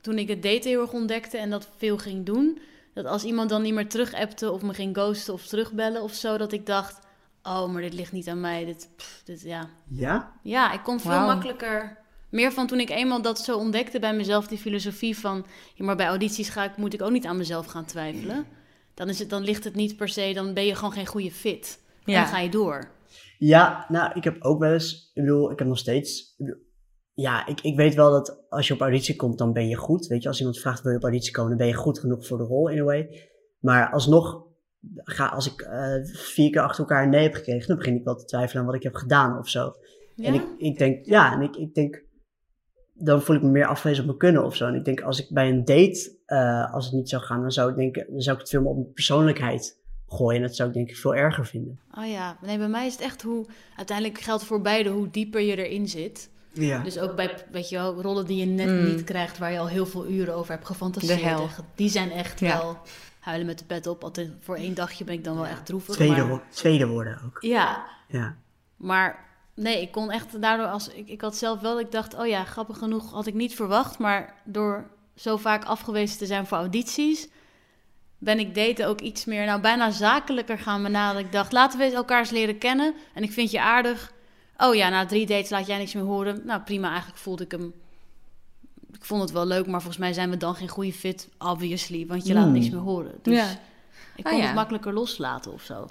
toen 0.00 0.18
ik 0.18 0.28
het 0.28 0.42
daten 0.42 0.70
heel 0.70 0.80
erg 0.80 0.92
ontdekte 0.92 1.38
en 1.38 1.50
dat 1.50 1.68
veel 1.76 1.98
ging 1.98 2.26
doen, 2.26 2.58
dat 2.94 3.04
als 3.06 3.24
iemand 3.24 3.48
dan 3.50 3.62
niet 3.62 3.74
meer 3.74 3.88
terug 3.88 4.14
appte 4.14 4.50
of 4.50 4.62
me 4.62 4.74
ging 4.74 4.96
ghosten 4.96 5.32
of 5.34 5.46
terugbellen 5.46 6.02
of 6.02 6.12
zo, 6.14 6.36
dat 6.36 6.52
ik 6.52 6.66
dacht, 6.66 6.98
oh, 7.42 7.68
maar 7.72 7.82
dit 7.82 7.94
ligt 7.94 8.12
niet 8.12 8.28
aan 8.28 8.40
mij, 8.40 8.64
dit, 8.64 8.88
pff, 8.96 9.22
dit 9.24 9.42
ja. 9.42 9.68
Ja? 9.88 10.32
Ja, 10.42 10.72
ik 10.72 10.82
kon 10.82 11.00
veel 11.00 11.10
makkelijker. 11.26 11.96
Meer 12.30 12.52
van 12.52 12.66
toen 12.66 12.80
ik 12.80 12.90
eenmaal 12.90 13.22
dat 13.22 13.38
zo 13.40 13.56
ontdekte 13.58 13.98
bij 13.98 14.14
mezelf, 14.14 14.46
die 14.46 14.58
filosofie 14.58 15.18
van, 15.18 15.46
ja, 15.74 15.84
maar 15.84 15.96
bij 15.96 16.06
audities 16.06 16.48
ga 16.48 16.64
ik, 16.64 16.76
moet 16.76 16.94
ik 16.94 17.02
ook 17.02 17.10
niet 17.10 17.26
aan 17.26 17.36
mezelf 17.36 17.66
gaan 17.66 17.84
twijfelen. 17.84 18.46
Dan, 18.94 19.08
is 19.08 19.18
het, 19.18 19.30
dan 19.30 19.42
ligt 19.42 19.64
het 19.64 19.74
niet 19.74 19.96
per 19.96 20.08
se, 20.08 20.32
dan 20.34 20.54
ben 20.54 20.64
je 20.66 20.74
gewoon 20.74 20.92
geen 20.92 21.06
goede 21.06 21.30
fit. 21.32 21.78
Ja. 22.04 22.20
dan 22.20 22.26
ga 22.32 22.38
je 22.38 22.48
door. 22.48 22.88
Ja, 23.38 23.86
nou, 23.88 24.12
ik 24.14 24.24
heb 24.24 24.36
ook 24.42 24.60
wel 24.60 24.72
eens, 24.72 25.10
ik 25.14 25.22
bedoel, 25.22 25.50
ik 25.50 25.58
heb 25.58 25.68
nog 25.68 25.78
steeds, 25.78 26.36
ja, 27.12 27.46
ik, 27.46 27.60
ik 27.60 27.76
weet 27.76 27.94
wel 27.94 28.10
dat 28.10 28.44
als 28.48 28.68
je 28.68 28.74
op 28.74 28.80
auditie 28.80 29.16
komt, 29.16 29.38
dan 29.38 29.52
ben 29.52 29.68
je 29.68 29.76
goed. 29.76 30.06
Weet 30.06 30.22
je, 30.22 30.28
als 30.28 30.38
iemand 30.38 30.58
vraagt 30.58 30.82
wil 30.82 30.90
je 30.90 30.98
op 30.98 31.04
auditie 31.04 31.32
komen, 31.32 31.50
dan 31.50 31.58
ben 31.58 31.66
je 31.66 31.74
goed 31.74 31.98
genoeg 31.98 32.26
voor 32.26 32.38
de 32.38 32.44
rol 32.44 32.68
in 32.68 32.80
a 32.80 32.84
way. 32.84 33.28
Maar 33.60 33.90
alsnog, 33.90 34.44
ga, 34.94 35.26
als 35.26 35.52
ik 35.52 35.60
eh, 35.60 35.94
vier 36.02 36.50
keer 36.50 36.60
achter 36.60 36.80
elkaar 36.80 37.02
een 37.02 37.10
nee 37.10 37.22
heb 37.22 37.34
gekregen, 37.34 37.68
dan 37.68 37.76
begin 37.76 37.94
ik 37.94 38.04
wel 38.04 38.16
te 38.16 38.24
twijfelen 38.24 38.60
aan 38.60 38.66
wat 38.66 38.76
ik 38.76 38.82
heb 38.82 38.94
gedaan 38.94 39.38
of 39.38 39.48
zo. 39.48 39.72
Ja? 40.14 40.26
En 40.26 40.34
ik, 40.34 40.44
ik 40.58 40.78
denk, 40.78 41.04
ja, 41.04 41.32
en 41.32 41.42
ik, 41.42 41.56
ik 41.56 41.74
denk, 41.74 42.04
dan 42.92 43.22
voel 43.22 43.36
ik 43.36 43.42
me 43.42 43.48
meer 43.48 43.66
afgewezen 43.66 44.00
op 44.00 44.06
mijn 44.06 44.18
kunnen 44.18 44.44
of 44.44 44.56
zo. 44.56 44.66
En 44.66 44.74
ik 44.74 44.84
denk, 44.84 45.00
als 45.00 45.20
ik 45.20 45.34
bij 45.34 45.48
een 45.48 45.64
date, 45.64 46.18
eh, 46.26 46.74
als 46.74 46.84
het 46.84 46.94
niet 46.94 47.08
zou 47.08 47.22
gaan, 47.22 47.40
dan 47.40 47.50
zou 47.50 47.70
ik 47.70 47.76
denken, 47.76 48.06
dan 48.10 48.20
zou 48.20 48.36
ik 48.36 48.42
het 48.42 48.50
veel 48.50 48.60
meer 48.60 48.70
op 48.70 48.76
mijn 48.76 48.92
persoonlijkheid 48.92 49.84
gooien. 50.08 50.40
En 50.42 50.46
dat 50.46 50.56
zou 50.56 50.68
ik 50.68 50.74
denk 50.74 50.88
ik 50.88 50.96
veel 50.96 51.14
erger 51.14 51.46
vinden. 51.46 51.78
Oh 51.98 52.06
ja, 52.08 52.36
nee, 52.42 52.58
bij 52.58 52.68
mij 52.68 52.86
is 52.86 52.92
het 52.92 53.02
echt 53.02 53.22
hoe... 53.22 53.46
Uiteindelijk 53.76 54.20
geldt 54.20 54.44
voor 54.44 54.60
beide 54.60 54.88
hoe 54.90 55.10
dieper 55.10 55.40
je 55.40 55.66
erin 55.66 55.88
zit. 55.88 56.30
Ja. 56.52 56.82
Dus 56.82 56.98
ook 56.98 57.16
bij, 57.16 57.34
weet 57.50 57.68
je 57.68 57.76
wel, 57.76 58.02
rollen 58.02 58.26
die 58.26 58.36
je 58.36 58.46
net 58.46 58.66
Mm. 58.66 58.84
niet 58.84 59.04
krijgt... 59.04 59.38
waar 59.38 59.52
je 59.52 59.58
al 59.58 59.68
heel 59.68 59.86
veel 59.86 60.06
uren 60.06 60.34
over 60.34 60.52
hebt 60.52 60.66
gefantaseerd. 60.66 61.18
De 61.18 61.24
hel. 61.26 61.48
Die 61.74 61.88
zijn 61.88 62.10
echt 62.10 62.40
Ja. 62.40 62.58
wel 62.58 62.78
huilen 63.20 63.46
met 63.46 63.58
de 63.58 63.64
pet 63.64 63.86
op. 63.86 64.04
Altijd 64.04 64.30
voor 64.40 64.56
één 64.56 64.74
dagje 64.74 65.04
ben 65.04 65.14
ik 65.14 65.24
dan 65.24 65.34
wel 65.36 65.46
echt 65.46 65.66
droevig. 65.66 65.94
Tweede, 65.94 66.14
maar- 66.16 66.28
wo- 66.28 66.40
tweede 66.48 66.86
woorden 66.86 67.20
ook. 67.26 67.36
Ja, 67.40 67.84
Ja. 68.08 68.36
maar 68.76 69.24
nee, 69.54 69.80
ik 69.80 69.90
kon 69.92 70.10
echt 70.10 70.40
daardoor... 70.42 70.66
Als, 70.66 70.88
ik, 70.88 71.08
ik 71.08 71.20
had 71.20 71.36
zelf 71.36 71.60
wel, 71.60 71.80
ik 71.80 71.92
dacht, 71.92 72.14
oh 72.14 72.26
ja, 72.26 72.44
grappig 72.44 72.78
genoeg 72.78 73.10
had 73.12 73.26
ik 73.26 73.34
niet 73.34 73.54
verwacht. 73.54 73.98
Maar 73.98 74.34
door 74.44 74.90
zo 75.14 75.36
vaak 75.36 75.64
afgewezen 75.64 76.18
te 76.18 76.26
zijn 76.26 76.46
voor 76.46 76.58
audities... 76.58 77.28
ben 78.18 78.38
ik 78.38 78.54
daten 78.54 78.86
ook 78.86 79.00
iets 79.00 79.24
meer, 79.24 79.46
nou 79.46 79.60
bijna 79.60 79.90
zakelijker 79.90 80.58
gaan 80.58 80.82
benaderen. 80.82 81.26
Ik 81.26 81.32
dacht, 81.32 81.52
laten 81.52 81.78
we 81.78 81.84
eens 81.84 81.94
elkaar 81.94 82.18
eens 82.18 82.30
leren 82.30 82.58
kennen. 82.58 82.94
En 83.14 83.22
ik 83.22 83.32
vind 83.32 83.50
je 83.50 83.60
aardig. 83.60 84.12
Oh 84.56 84.74
ja, 84.74 84.88
na 84.88 85.06
drie 85.06 85.26
dates 85.26 85.50
laat 85.50 85.66
jij 85.66 85.78
niks 85.78 85.94
meer 85.94 86.02
horen. 86.04 86.40
Nou 86.44 86.60
prima, 86.62 86.88
eigenlijk 86.88 87.18
voelde 87.18 87.44
ik 87.44 87.50
hem... 87.50 87.72
Ik 88.92 89.04
vond 89.04 89.22
het 89.22 89.30
wel 89.30 89.46
leuk, 89.46 89.66
maar 89.66 89.80
volgens 89.80 89.98
mij 90.02 90.12
zijn 90.12 90.30
we 90.30 90.36
dan 90.36 90.54
geen 90.54 90.68
goede 90.68 90.92
fit, 90.92 91.28
obviously. 91.38 92.06
Want 92.06 92.26
je 92.26 92.34
laat 92.34 92.44
Hmm. 92.44 92.52
niks 92.52 92.70
meer 92.70 92.80
horen. 92.80 93.14
Dus 93.22 93.36
Ja. 93.36 93.50
ik 94.16 94.24
Ah, 94.26 94.30
kon 94.32 94.40
ja. 94.40 94.46
het 94.46 94.54
makkelijker 94.54 94.92
loslaten 94.92 95.52
of 95.52 95.62
zo. 95.62 95.86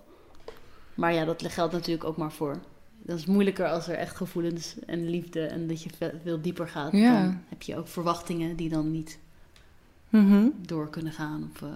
Maar 0.94 1.14
ja, 1.14 1.26
dat 1.26 1.46
geldt 1.48 1.74
natuurlijk 1.74 2.04
ook 2.04 2.18
maar 2.18 2.32
voor... 2.32 2.60
Dat 3.02 3.18
is 3.20 3.26
moeilijker 3.26 3.68
als 3.70 3.88
er 3.88 3.96
echt 3.96 4.16
gevoelens 4.16 4.76
en 4.86 5.10
liefde... 5.10 5.46
en 5.46 5.68
dat 5.68 5.84
je 5.84 5.90
ve- 5.98 6.20
veel 6.24 6.42
dieper 6.42 6.68
gaat. 6.68 6.92
Ja. 6.92 7.22
Dan 7.22 7.44
heb 7.50 7.62
je 7.62 7.78
ook 7.78 7.88
verwachtingen 7.88 8.56
die 8.56 8.70
dan 8.70 8.92
niet 8.92 9.20
Mhm. 10.10 10.48
door 10.58 10.90
kunnen 10.90 11.14
gaan. 11.14 11.50
Of, 11.54 11.62
eh, 11.62 11.68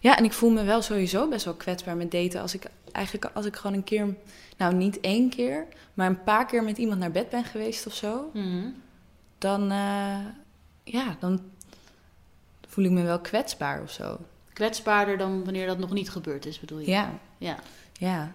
Ja, 0.00 0.16
en 0.16 0.24
ik 0.24 0.32
voel 0.32 0.50
me 0.50 0.64
wel 0.64 0.82
sowieso 0.82 1.28
best 1.28 1.44
wel 1.44 1.54
kwetsbaar 1.54 1.96
met 1.96 2.10
daten. 2.10 2.40
Als 2.40 2.54
ik 2.54 2.64
eigenlijk 2.92 3.34
als 3.34 3.46
ik 3.46 3.56
gewoon 3.56 3.76
een 3.76 3.84
keer, 3.84 4.14
nou 4.56 4.74
niet 4.74 5.00
één 5.00 5.30
keer, 5.30 5.66
maar 5.94 6.06
een 6.06 6.22
paar 6.22 6.46
keer 6.46 6.64
met 6.64 6.78
iemand 6.78 7.00
naar 7.00 7.10
bed 7.10 7.30
ben 7.30 7.44
geweest 7.44 7.86
of 7.86 7.94
zo, 7.94 8.30
mhm. 8.32 8.68
dan, 9.38 9.62
eh, 9.70 10.18
ja, 10.84 11.16
dan 11.20 11.40
voel 12.68 12.84
ik 12.84 12.90
me 12.90 13.02
wel 13.02 13.20
kwetsbaar 13.20 13.82
of 13.82 13.90
zo. 13.90 14.18
Kwetsbaarder 14.52 15.18
dan 15.18 15.44
wanneer 15.44 15.66
dat 15.66 15.78
nog 15.78 15.92
niet 15.92 16.10
gebeurd 16.10 16.46
is, 16.46 16.60
bedoel 16.60 16.78
je? 16.78 16.90
Ja, 16.90 17.18
Ja. 17.38 17.58
ja. 17.92 18.32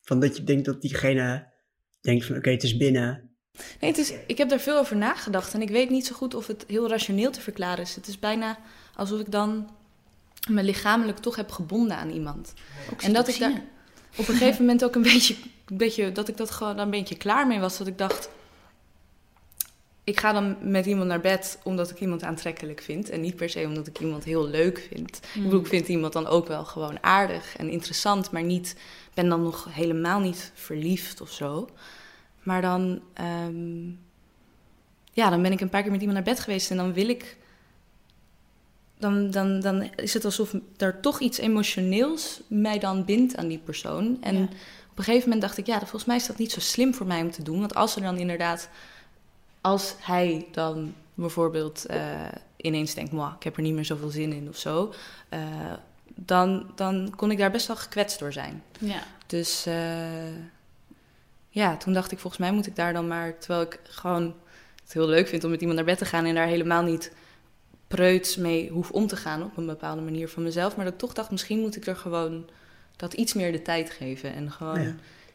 Van 0.00 0.20
dat 0.20 0.36
je 0.36 0.44
denkt 0.44 0.64
dat 0.64 0.80
diegene 0.80 1.46
denkt 2.00 2.24
van 2.24 2.36
oké, 2.36 2.50
het 2.50 2.62
is 2.62 2.76
binnen. 2.76 3.30
Nee, 3.80 3.90
het 3.90 3.98
is, 3.98 4.12
ik 4.26 4.38
heb 4.38 4.48
daar 4.48 4.60
veel 4.60 4.78
over 4.78 4.96
nagedacht 4.96 5.54
en 5.54 5.62
ik 5.62 5.68
weet 5.68 5.90
niet 5.90 6.06
zo 6.06 6.14
goed 6.14 6.34
of 6.34 6.46
het 6.46 6.64
heel 6.66 6.88
rationeel 6.88 7.30
te 7.30 7.40
verklaren 7.40 7.84
is. 7.84 7.94
Het 7.94 8.06
is 8.06 8.18
bijna 8.18 8.58
alsof 8.94 9.20
ik 9.20 9.30
dan 9.30 9.70
me 10.48 10.62
lichamelijk 10.62 11.18
toch 11.18 11.36
heb 11.36 11.50
gebonden 11.50 11.96
aan 11.96 12.10
iemand. 12.10 12.52
En 12.98 13.12
dat 13.12 13.28
ik 13.28 13.38
daar 13.38 13.62
op 14.16 14.28
een 14.28 14.36
gegeven 14.36 14.60
moment 14.60 14.84
ook 14.84 14.94
een 14.94 15.02
beetje, 15.02 15.36
een 15.66 15.76
beetje 15.76 16.12
dat 16.12 16.28
ik 16.28 16.36
dat 16.36 16.50
gewoon 16.50 16.78
een 16.78 16.90
beetje 16.90 17.16
klaar 17.16 17.46
mee 17.46 17.60
was. 17.60 17.78
Dat 17.78 17.86
ik 17.86 17.98
dacht, 17.98 18.30
ik 20.04 20.20
ga 20.20 20.32
dan 20.32 20.56
met 20.60 20.86
iemand 20.86 21.08
naar 21.08 21.20
bed 21.20 21.58
omdat 21.62 21.90
ik 21.90 22.00
iemand 22.00 22.22
aantrekkelijk 22.22 22.80
vind. 22.80 23.10
En 23.10 23.20
niet 23.20 23.36
per 23.36 23.50
se 23.50 23.64
omdat 23.66 23.86
ik 23.86 24.00
iemand 24.00 24.24
heel 24.24 24.46
leuk 24.46 24.88
vind. 24.92 25.20
Ik 25.34 25.42
bedoel, 25.42 25.60
ik 25.60 25.66
vind 25.66 25.88
iemand 25.88 26.12
dan 26.12 26.26
ook 26.26 26.46
wel 26.46 26.64
gewoon 26.64 27.02
aardig 27.02 27.56
en 27.56 27.68
interessant, 27.68 28.30
maar 28.30 28.42
niet, 28.42 28.76
ben 29.14 29.28
dan 29.28 29.42
nog 29.42 29.66
helemaal 29.70 30.20
niet 30.20 30.52
verliefd 30.54 31.20
of 31.20 31.30
zo. 31.32 31.68
Maar 32.42 32.62
dan, 32.62 33.00
ehm, 33.14 33.88
ja, 35.12 35.30
dan 35.30 35.42
ben 35.42 35.52
ik 35.52 35.60
een 35.60 35.68
paar 35.68 35.82
keer 35.82 35.90
met 35.90 36.00
iemand 36.00 36.18
naar 36.24 36.34
bed 36.34 36.44
geweest 36.44 36.70
en 36.70 36.76
dan 36.76 36.92
wil 36.92 37.08
ik. 37.08 37.38
Dan, 39.00 39.30
dan, 39.30 39.60
dan 39.60 39.90
is 39.96 40.14
het 40.14 40.24
alsof 40.24 40.54
er 40.76 41.00
toch 41.00 41.20
iets 41.20 41.38
emotioneels 41.38 42.40
mij 42.46 42.78
dan 42.78 43.04
bindt 43.04 43.36
aan 43.36 43.48
die 43.48 43.58
persoon. 43.58 44.18
En 44.20 44.36
Ja. 44.36 44.42
op 44.90 44.98
een 44.98 45.04
gegeven 45.04 45.22
moment 45.28 45.40
dacht 45.46 45.58
ik, 45.58 45.66
ja, 45.66 45.78
volgens 45.78 46.04
mij 46.04 46.16
is 46.16 46.26
dat 46.26 46.38
niet 46.38 46.52
zo 46.52 46.60
slim 46.60 46.94
voor 46.94 47.06
mij 47.06 47.22
om 47.22 47.30
te 47.30 47.42
doen. 47.42 47.58
Want 47.58 47.74
als 47.74 47.96
er 47.96 48.02
dan 48.02 48.16
inderdaad, 48.18 48.68
als 49.60 49.94
hij 50.00 50.46
dan 50.52 50.94
bijvoorbeeld 51.14 51.86
eh, 51.86 52.00
ineens 52.56 52.94
denkt, 52.94 53.12
"Mwah, 53.12 53.32
ik 53.36 53.42
heb 53.42 53.56
er 53.56 53.62
niet 53.62 53.74
meer 53.74 53.84
zoveel 53.84 54.08
zin 54.10 54.32
in 54.32 54.48
of 54.48 54.56
zo, 54.56 54.92
eh, 55.28 55.40
dan, 56.14 56.70
dan 56.74 57.12
kon 57.16 57.30
ik 57.30 57.38
daar 57.38 57.50
best 57.50 57.66
wel 57.66 57.76
gekwetst 57.76 58.18
door 58.18 58.32
zijn. 58.32 58.62
Ja. 58.78 59.02
Dus 59.26 59.66
eh, 59.66 60.34
ja, 61.48 61.76
toen 61.76 61.92
dacht 61.92 62.12
ik, 62.12 62.18
volgens 62.18 62.42
mij 62.42 62.52
moet 62.52 62.66
ik 62.66 62.76
daar 62.76 62.92
dan 62.92 63.08
maar, 63.08 63.38
terwijl 63.38 63.62
ik 63.62 63.80
gewoon 63.82 64.34
het 64.82 64.92
heel 64.92 65.06
leuk 65.08 65.28
vind 65.28 65.44
om 65.44 65.50
met 65.50 65.60
iemand 65.60 65.78
naar 65.78 65.88
bed 65.88 65.98
te 65.98 66.04
gaan 66.04 66.24
en 66.24 66.34
daar 66.34 66.46
helemaal 66.46 66.82
niet 66.82 67.12
preuts 67.90 68.36
mee 68.36 68.68
hoef 68.70 68.90
om 68.90 69.06
te 69.06 69.16
gaan 69.16 69.42
op 69.42 69.56
een 69.56 69.66
bepaalde 69.66 70.02
manier 70.02 70.28
van 70.28 70.42
mezelf. 70.42 70.76
Maar 70.76 70.84
dat 70.84 70.94
ik 70.94 71.00
toch 71.00 71.12
dacht, 71.12 71.30
misschien 71.30 71.60
moet 71.60 71.76
ik 71.76 71.86
er 71.86 71.96
gewoon 71.96 72.48
dat 72.96 73.12
iets 73.12 73.32
meer 73.34 73.52
de 73.52 73.62
tijd 73.62 73.90
geven. 73.90 74.34
En 74.34 74.50
gewoon 74.50 74.82
Ja. 74.82 74.94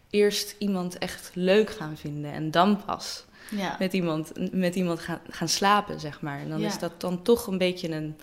eerst 0.10 0.56
iemand 0.58 0.98
echt 0.98 1.32
leuk 1.34 1.70
gaan 1.70 1.98
vinden 1.98 2.32
en 2.32 2.52
dan 2.52 2.86
pas 2.86 3.26
Ja. 3.50 3.76
met 3.80 3.94
iemand, 3.94 4.32
met 4.54 4.76
iemand 4.76 5.00
gaan, 5.00 5.20
gaan 5.30 5.50
slapen, 5.50 6.00
zeg 6.00 6.22
maar. 6.22 6.40
En 6.40 6.50
dan 6.50 6.60
Ja. 6.60 6.68
is 6.68 6.80
dat 6.80 7.02
dan 7.02 7.22
toch 7.22 7.48
een 7.48 7.58
beetje 7.58 7.90
een, 7.90 8.16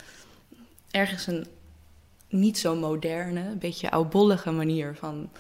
ergens 0.91 1.27
een 1.27 1.47
niet 2.29 2.59
zo 2.59 2.75
moderne, 2.77 3.41
een 3.41 3.59
beetje 3.59 3.91
oudbollige 3.91 4.51
manier 4.51 4.97
van 4.97 5.31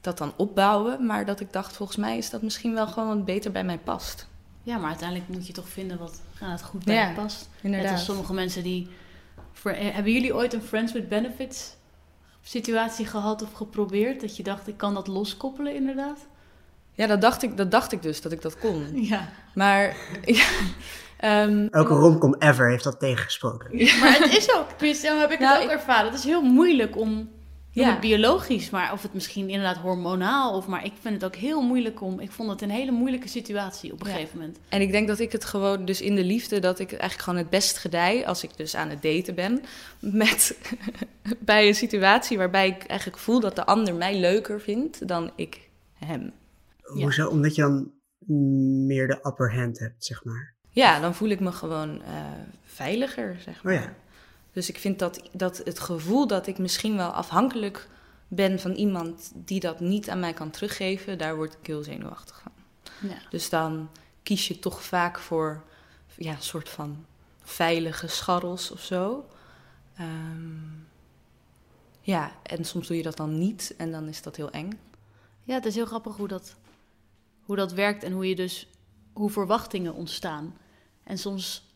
dat 0.00 0.18
dan 0.18 0.32
opbouwen. 0.36 1.06
Maar 1.06 1.26
dat 1.26 1.40
ik 1.40 1.52
dacht, 1.52 1.76
volgens 1.76 1.98
mij 1.98 2.16
is 2.16 2.30
dat 2.30 2.42
misschien 2.42 2.74
wel 2.74 2.86
gewoon 2.86 3.08
wat 3.08 3.24
beter 3.24 3.50
bij 3.52 3.64
mij 3.64 3.78
past. 3.78 4.28
Ja, 4.66 4.76
maar 4.78 4.88
uiteindelijk 4.88 5.28
moet 5.28 5.46
je 5.46 5.52
toch 5.52 5.68
vinden 5.68 5.98
wat 5.98 6.20
ah, 6.40 6.50
het 6.50 6.62
goed 6.62 6.84
bij 6.84 6.94
Ja, 6.94 7.08
je 7.08 7.14
past. 7.14 7.48
Net 7.54 7.64
Inderdaad. 7.64 7.92
als 7.92 8.04
sommige 8.04 8.32
mensen 8.34 8.62
die... 8.62 8.88
Voor, 9.52 9.70
eh, 9.70 9.94
hebben 9.94 10.12
jullie 10.12 10.34
ooit 10.34 10.52
een 10.52 10.62
Friends 10.62 10.92
with 10.92 11.08
Benefits 11.08 11.74
situatie 12.42 13.06
gehad 13.06 13.42
of 13.42 13.52
geprobeerd? 13.52 14.20
Dat 14.20 14.36
je 14.36 14.42
dacht, 14.42 14.68
ik 14.68 14.76
kan 14.76 14.94
dat 14.94 15.06
loskoppelen 15.06 15.74
inderdaad? 15.74 16.26
Ja, 16.92 17.06
dat 17.06 17.20
dacht, 17.20 17.42
ik, 17.42 17.56
dat 17.56 17.70
dacht 17.70 17.92
ik 17.92 18.02
dus, 18.02 18.20
dat 18.20 18.32
ik 18.32 18.42
dat 18.42 18.58
kon. 18.58 18.88
Ja. 19.08 19.28
Maar 19.54 19.96
ja, 20.24 20.46
ehm, 21.16 21.66
Elke 21.70 21.94
romcom 21.94 22.34
ever 22.38 22.70
heeft 22.70 22.84
dat 22.84 22.98
tegengesproken. 23.00 23.76
Maar 24.00 24.18
het 24.18 24.36
is 24.36 24.54
ook, 24.54 24.70
tenminste, 24.70 25.06
zo 25.06 25.18
heb 25.18 25.30
ik 25.30 25.38
Nou, 25.38 25.54
het 25.54 25.62
ook 25.64 25.70
ik- 25.70 25.76
ervaren. 25.76 26.04
Het 26.10 26.18
is 26.18 26.24
heel 26.24 26.42
moeilijk 26.42 26.96
om, 26.96 27.30
Ja. 27.84 27.90
het 27.90 28.00
biologisch, 28.00 28.70
maar 28.70 28.92
of 28.92 29.02
het 29.02 29.14
misschien 29.14 29.48
inderdaad 29.48 29.76
hormonaal, 29.76 30.56
of 30.56 30.66
maar 30.66 30.84
ik 30.84 30.92
vind 31.00 31.14
het 31.14 31.24
ook 31.24 31.34
heel 31.36 31.62
moeilijk 31.62 32.00
om, 32.00 32.20
ik 32.20 32.30
vond 32.30 32.50
het 32.50 32.62
een 32.62 32.70
hele 32.70 32.90
moeilijke 32.90 33.28
situatie 33.28 33.92
op 33.92 34.00
een 34.00 34.06
Ja. 34.08 34.14
gegeven 34.14 34.38
moment. 34.38 34.58
En 34.68 34.80
ik 34.80 34.90
denk 34.92 35.08
dat 35.08 35.18
ik 35.18 35.32
het 35.32 35.44
gewoon, 35.44 35.84
dus 35.84 36.00
in 36.00 36.14
de 36.14 36.24
liefde, 36.24 36.58
dat 36.60 36.78
ik 36.78 36.90
eigenlijk 36.90 37.22
gewoon 37.22 37.38
het 37.38 37.50
best 37.50 37.78
gedij 37.78 38.26
als 38.26 38.42
ik 38.44 38.56
dus 38.56 38.74
aan 38.76 38.88
het 38.90 39.02
daten 39.02 39.34
ben. 39.34 39.62
Met 40.00 40.58
bij 41.40 41.66
een 41.68 41.74
situatie 41.74 42.36
waarbij 42.38 42.66
ik 42.68 42.84
eigenlijk 42.84 43.20
voel 43.20 43.40
dat 43.40 43.56
de 43.56 43.66
ander 43.66 43.94
mij 43.94 44.18
leuker 44.20 44.60
vindt 44.60 45.08
dan 45.08 45.30
ik 45.36 45.68
hem. 45.94 46.32
Hoezo? 46.82 47.28
Omdat 47.28 47.54
je 47.54 47.62
dan 47.62 47.90
meer 48.86 49.06
de 49.06 49.18
upper 49.22 49.54
hand 49.54 49.78
hebt, 49.78 50.04
zeg 50.04 50.24
maar. 50.24 50.54
Ja, 50.70 51.00
dan 51.00 51.14
voel 51.14 51.28
ik 51.28 51.40
me 51.40 51.52
gewoon 51.52 52.02
eh, 52.02 52.08
veiliger, 52.64 53.36
zeg 53.44 53.62
maar. 53.62 53.74
Oh 53.74 53.80
ja. 53.80 53.94
Dus 54.56 54.68
ik 54.68 54.78
vind 54.78 54.98
dat, 54.98 55.22
dat 55.32 55.58
het 55.64 55.78
gevoel 55.78 56.26
dat 56.26 56.46
ik 56.46 56.58
misschien 56.58 56.96
wel 56.96 57.10
afhankelijk 57.10 57.88
ben 58.28 58.60
van 58.60 58.72
iemand 58.72 59.32
die 59.34 59.60
dat 59.60 59.80
niet 59.80 60.10
aan 60.10 60.20
mij 60.20 60.32
kan 60.32 60.50
teruggeven, 60.50 61.18
daar 61.18 61.36
word 61.36 61.56
ik 61.60 61.66
heel 61.66 61.82
zenuwachtig 61.82 62.40
van. 62.42 62.52
Ja. 63.08 63.16
Dus 63.30 63.48
dan 63.48 63.90
kies 64.22 64.48
je 64.48 64.58
toch 64.58 64.82
vaak 64.82 65.18
voor 65.18 65.64
ja, 66.14 66.32
een 66.32 66.42
soort 66.42 66.68
van 66.68 67.04
veilige 67.42 68.06
scharrels 68.06 68.70
of 68.70 68.80
zo. 68.80 69.28
Ehm, 69.96 70.68
ja, 72.00 72.32
en 72.42 72.64
soms 72.64 72.86
doe 72.86 72.96
je 72.96 73.02
dat 73.02 73.16
dan 73.16 73.38
niet 73.38 73.74
en 73.76 73.90
dan 73.90 74.08
is 74.08 74.22
dat 74.22 74.36
heel 74.36 74.50
eng. 74.50 74.78
Ja, 75.42 75.54
het 75.54 75.66
is 75.66 75.74
heel 75.74 75.86
grappig 75.86 76.16
hoe 76.16 76.28
dat, 76.28 76.56
hoe 77.42 77.56
dat 77.56 77.72
werkt 77.72 78.02
en 78.02 78.12
hoe 78.12 78.28
je 78.28 78.36
dus, 78.36 78.68
hoe 79.12 79.30
verwachtingen 79.30 79.94
ontstaan. 79.94 80.56
En 81.02 81.18
soms 81.18 81.66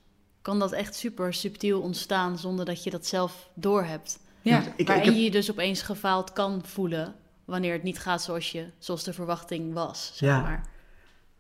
kan 0.42 0.58
dat 0.58 0.72
echt 0.72 0.94
super 0.94 1.34
subtiel 1.34 1.80
ontstaan 1.80 2.38
zonder 2.38 2.64
dat 2.64 2.84
je 2.84 2.90
dat 2.90 3.06
zelf 3.06 3.48
doorhebt. 3.54 4.18
Ja, 4.42 4.58
Ik, 4.60 4.72
ik 4.76 4.86
waarin 4.86 5.04
heb- 5.06 5.14
je 5.14 5.22
je 5.22 5.30
dus 5.30 5.50
opeens 5.50 5.82
gefaald 5.82 6.32
kan 6.32 6.62
voelen 6.64 7.14
wanneer 7.44 7.72
het 7.72 7.82
niet 7.82 7.98
gaat 7.98 8.22
zoals, 8.22 8.52
je, 8.52 8.66
zoals 8.78 9.04
de 9.04 9.12
verwachting 9.12 9.72
was, 9.72 10.10
zeg 10.14 10.28
Ja. 10.28 10.40
maar. 10.40 10.68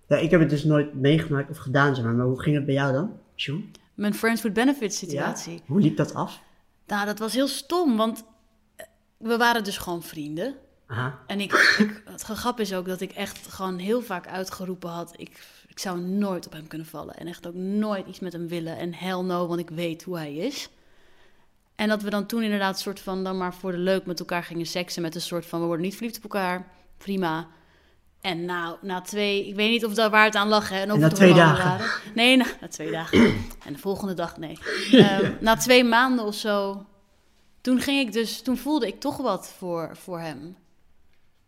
ja, 0.08 0.16
ik 0.16 0.30
heb 0.30 0.40
het 0.40 0.50
dus 0.50 0.64
nooit 0.64 0.94
meegemaakt 0.94 1.50
of 1.50 1.56
gedaan, 1.56 1.94
zeg 1.94 2.04
maar. 2.04 2.14
Maar 2.14 2.26
hoe 2.26 2.40
ging 2.42 2.56
het 2.56 2.64
bij 2.64 2.74
jou 2.74 2.92
dan, 2.92 3.12
Sjoen? 3.36 3.72
Mijn 3.94 4.14
Friends 4.14 4.42
with 4.42 4.52
Benefits 4.52 4.98
situatie. 4.98 5.52
Ja? 5.52 5.60
Hoe 5.66 5.80
liep 5.80 5.96
dat 5.96 6.14
af? 6.14 6.40
Nou, 6.86 7.06
dat 7.06 7.18
was 7.18 7.32
heel 7.32 7.48
stom, 7.48 7.96
want 7.96 8.24
eh, 8.76 8.86
we 9.16 9.36
waren 9.36 9.64
dus 9.64 9.78
gewoon 9.78 10.02
vrienden. 10.02 10.54
Aha. 10.86 11.18
En 11.26 11.40
ik, 11.40 11.52
ik, 11.78 12.02
het 12.10 12.22
grap 12.22 12.60
is 12.60 12.74
ook 12.74 12.86
dat 12.86 13.00
ik 13.00 13.12
echt 13.12 13.46
gewoon 13.52 13.78
heel 13.78 14.02
vaak 14.02 14.26
uitgeroepen 14.26 14.90
had... 14.90 15.12
Ik, 15.16 15.40
ik 15.80 15.86
zou 15.86 16.00
nooit 16.00 16.46
op 16.46 16.52
hem 16.52 16.66
kunnen 16.66 16.86
vallen. 16.86 17.16
En 17.16 17.26
echt 17.26 17.46
ook 17.46 17.54
nooit 17.54 18.06
iets 18.06 18.20
met 18.20 18.32
hem 18.32 18.48
willen. 18.48 18.76
En 18.76 18.94
hell 18.94 19.20
no, 19.20 19.46
want 19.46 19.60
ik 19.60 19.70
weet 19.70 20.02
hoe 20.02 20.16
hij 20.16 20.34
is. 20.34 20.68
En 21.74 21.88
dat 21.88 22.02
we 22.02 22.10
dan 22.10 22.26
toen 22.26 22.42
inderdaad 22.42 22.80
soort 22.80 23.00
van... 23.00 23.24
dan 23.24 23.36
maar 23.36 23.54
voor 23.54 23.72
de 23.72 23.78
leuk 23.78 24.06
met 24.06 24.18
elkaar 24.18 24.42
gingen 24.42 24.66
seksen... 24.66 25.02
met 25.02 25.14
een 25.14 25.20
soort 25.20 25.46
van, 25.46 25.60
we 25.60 25.66
worden 25.66 25.84
niet 25.84 25.94
verliefd 25.96 26.16
op 26.16 26.22
elkaar. 26.22 26.66
Prima. 26.96 27.48
En 28.20 28.44
nou, 28.44 28.76
na 28.82 29.00
twee... 29.00 29.48
Ik 29.48 29.54
weet 29.54 29.70
niet 29.70 29.84
of 29.84 29.94
dat 29.94 30.10
waar 30.10 30.24
het 30.24 30.34
aan 30.34 30.48
lag, 30.48 30.68
hè. 30.68 30.80
En, 30.80 30.92
of 30.92 30.98
na 30.98 31.06
het 31.06 31.14
twee 31.14 31.34
dagen? 31.34 31.64
Waren. 31.64 31.90
Nee, 32.14 32.36
na, 32.36 32.46
na 32.60 32.68
twee 32.68 32.90
dagen. 32.90 33.18
en 33.66 33.72
de 33.72 33.78
volgende 33.78 34.14
dag, 34.14 34.36
nee. 34.36 34.58
Ehm, 34.92 35.32
na 35.40 35.56
twee 35.56 35.84
maanden 35.84 36.24
of 36.24 36.34
zo... 36.34 36.86
Toen 37.60 37.80
ging 37.80 38.06
ik 38.06 38.12
dus... 38.12 38.42
Toen 38.42 38.56
voelde 38.56 38.86
ik 38.86 39.00
toch 39.00 39.16
wat 39.16 39.54
voor, 39.58 39.96
voor 39.96 40.20
hem. 40.20 40.56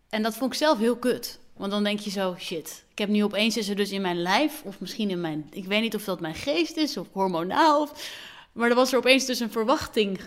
En 0.09 0.23
dat 0.23 0.35
vond 0.35 0.51
ik 0.51 0.57
zelf 0.57 0.77
heel 0.77 0.97
kut. 0.97 1.39
Want 1.63 1.75
dan 1.75 1.83
denk 1.83 1.99
je 1.99 2.09
zo, 2.09 2.35
shit. 2.39 2.83
Ik 2.91 2.97
heb 2.97 3.09
nu 3.09 3.23
opeens 3.23 3.57
is 3.57 3.69
er 3.69 3.75
dus 3.75 3.91
in 3.91 4.01
mijn 4.01 4.21
lijf, 4.21 4.61
of 4.65 4.79
misschien 4.79 5.09
in 5.09 5.21
mijn... 5.21 5.47
Ik 5.51 5.65
weet 5.65 5.81
niet 5.81 5.95
of 5.95 6.03
dat 6.03 6.19
mijn 6.19 6.35
geest 6.35 6.77
is, 6.77 6.97
of 6.97 7.07
hormonaal. 7.11 7.81
Of, 7.81 8.11
maar 8.51 8.69
er 8.69 8.75
was 8.75 8.91
er 8.91 8.97
opeens 8.97 9.25
dus 9.25 9.39
een 9.39 9.51
verwachting 9.51 10.19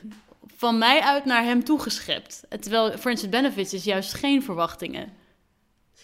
van 0.56 0.78
mij 0.78 1.00
uit 1.00 1.24
naar 1.24 1.44
hem 1.44 1.64
toegeschept. 1.64 2.44
Terwijl 2.60 2.98
Friends 2.98 3.22
with 3.22 3.30
Benefits 3.30 3.74
is 3.74 3.84
juist 3.84 4.14
geen 4.14 4.42
verwachtingen. 4.42 5.12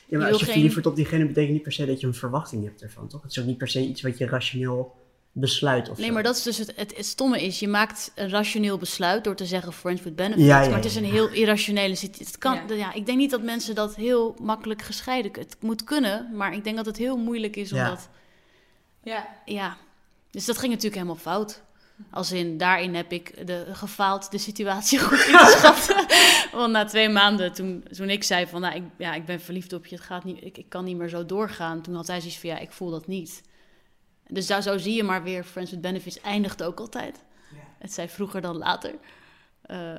Ja, 0.07 0.19
maar 0.19 0.29
als 0.29 0.39
je 0.39 0.45
geen- 0.45 0.55
verliefd 0.55 0.73
wordt 0.73 0.89
op 0.89 0.97
diegene, 0.97 1.27
betekent 1.27 1.53
niet 1.53 1.63
per 1.63 1.73
se 1.73 1.87
dat 1.87 2.01
je 2.01 2.07
een 2.07 2.15
verwachting 2.15 2.65
hebt 2.65 2.83
ervan, 2.83 3.09
toch? 3.09 3.23
Het 3.23 3.31
is 3.31 3.39
ook 3.39 3.47
niet 3.47 3.59
per 3.59 3.69
se 3.69 3.81
iets 3.81 4.03
wat 4.03 4.19
je 4.19 4.27
rationeel 4.27 4.95
besluit 5.33 5.89
of 5.89 5.99
Nee, 5.99 6.07
zo. 6.07 6.13
maar 6.13 6.23
dat 6.23 6.37
is 6.37 6.43
dus 6.43 6.59
het, 6.59 6.73
het, 6.77 6.97
het 6.97 7.07
stomme 7.07 7.43
is, 7.43 7.59
je 7.61 7.69
maakt 7.69 8.13
een 8.15 8.29
rationeel 8.31 8.79
besluit 8.79 9.25
door 9.25 9.35
te 9.35 9.47
zeggen 9.47 9.73
Friends 9.73 10.03
with 10.03 10.17
Benefits. 10.17 10.47
Ja, 10.47 10.61
ja, 10.61 10.67
maar 10.67 10.77
het 10.77 10.85
is 10.85 10.95
ja, 10.95 11.01
een 11.01 11.07
ja. 11.07 11.13
heel 11.13 11.29
irrationele 11.29 11.95
situatie. 11.95 12.27
Het 12.27 12.39
kan, 12.39 12.61
Ja. 12.69 12.75
ja. 12.75 12.93
ik 12.93 13.07
denk 13.07 13.19
niet 13.19 13.31
dat 13.31 13.43
mensen 13.43 13.75
dat 13.75 13.95
heel 13.95 14.37
makkelijk 14.41 14.83
gescheiden... 14.83 15.33
Het 15.33 15.57
moet 15.61 15.85
kunnen, 15.85 16.29
maar 16.33 16.55
ik 16.55 16.65
denk 16.65 16.77
dat 16.77 16.87
het 16.87 16.97
heel 16.97 17.17
moeilijk 17.17 17.57
is 17.57 17.73
om 17.73 17.79
Ja. 17.79 17.89
dat... 17.89 18.09
ja. 19.03 19.29
Ja, 19.45 19.77
dus 20.31 20.45
dat 20.45 20.59
ging 20.59 20.69
natuurlijk 20.69 21.03
helemaal 21.03 21.23
fout. 21.23 21.63
Als 22.11 22.33
in, 22.33 22.59
daarin 22.59 22.95
heb 22.95 23.13
ik 23.13 23.47
de, 23.47 23.65
gefaald 23.73 24.31
de 24.31 24.39
situatie 24.39 24.99
goed 25.09 25.25
ingeschat. 25.27 26.07
Want 26.53 26.73
na 26.73 26.85
twee 26.85 27.09
maanden, 27.09 27.53
toen, 27.53 27.85
toen 27.91 28.09
ik 28.11 28.25
zei 28.25 28.47
van, 28.47 28.61
nou, 28.61 28.75
ik, 28.75 28.83
ja, 28.99 29.15
ik 29.15 29.25
ben 29.25 29.41
verliefd 29.41 29.73
op 29.73 29.87
je, 29.87 29.95
het 29.95 30.05
gaat 30.05 30.25
niet, 30.25 30.45
ik, 30.45 30.59
ik 30.59 30.69
kan 30.69 30.85
niet 30.85 30.97
meer 30.97 31.09
zo 31.09 31.27
doorgaan. 31.27 31.83
Toen 31.83 31.95
had 31.95 32.07
hij 32.07 32.19
zoiets 32.19 32.39
van, 32.39 32.51
ja, 32.51 32.59
ik 32.59 32.73
voel 32.73 32.91
dat 32.91 33.07
niet. 33.07 33.43
Dus 34.33 34.47
daar, 34.47 34.63
zo 34.63 34.79
zie 34.79 34.95
je 34.95 35.03
maar 35.03 35.23
weer, 35.23 35.45
Friends 35.45 35.71
with 35.71 35.81
Benefits 35.81 36.21
eindigt 36.21 36.63
ook 36.63 36.81
altijd. 36.81 37.19
Het 37.79 37.93
zei 37.93 38.09
vroeger 38.09 38.41
dan 38.41 38.57
later. 38.57 38.95
Eh, 39.63 39.99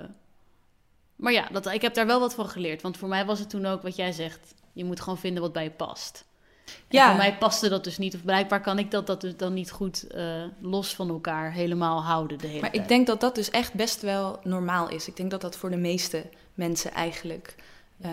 maar 1.16 1.32
ja, 1.32 1.48
dat, 1.52 1.66
ik 1.66 1.82
heb 1.82 1.94
daar 1.94 2.06
wel 2.06 2.20
wat 2.20 2.34
van 2.34 2.50
geleerd. 2.50 2.82
Want 2.82 2.98
voor 2.98 3.08
mij 3.10 3.26
was 3.26 3.40
het 3.40 3.50
toen 3.50 3.66
ook 3.66 3.82
wat 3.82 3.96
jij 3.96 4.12
zegt. 4.12 4.54
Je 4.74 4.84
moet 4.86 5.00
gewoon 5.00 5.18
vinden 5.18 5.42
wat 5.42 5.54
bij 5.54 5.64
je 5.64 5.70
past. 5.72 6.26
En 6.66 6.74
Ja. 6.90 7.08
voor 7.08 7.18
mij 7.18 7.38
paste 7.38 7.70
dat 7.70 7.84
dus 7.84 7.98
niet. 7.98 8.16
Of 8.16 8.24
blijkbaar 8.24 8.62
kan 8.62 8.80
ik 8.80 8.92
dat, 8.92 9.08
dat 9.08 9.22
dus 9.22 9.38
dan 9.38 9.54
niet 9.54 9.72
goed 9.72 10.08
eh, 10.08 10.44
los 10.60 10.96
van 10.96 11.10
elkaar 11.10 11.52
helemaal 11.52 12.04
houden 12.04 12.38
de 12.38 12.48
hele 12.48 12.62
Maar 12.62 12.72
tijd. 12.72 12.82
ik 12.84 12.90
denk 12.90 13.08
dat 13.08 13.22
dat 13.22 13.36
dus 13.36 13.50
echt 13.50 13.74
best 13.74 14.02
wel 14.02 14.40
normaal 14.44 14.90
is. 14.90 15.08
Ik 15.08 15.16
denk 15.16 15.32
dat 15.32 15.42
dat 15.42 15.58
voor 15.58 15.70
de 15.70 15.78
meeste 15.78 16.26
mensen 16.54 16.92
eigenlijk 16.92 17.56
eh, 18.02 18.12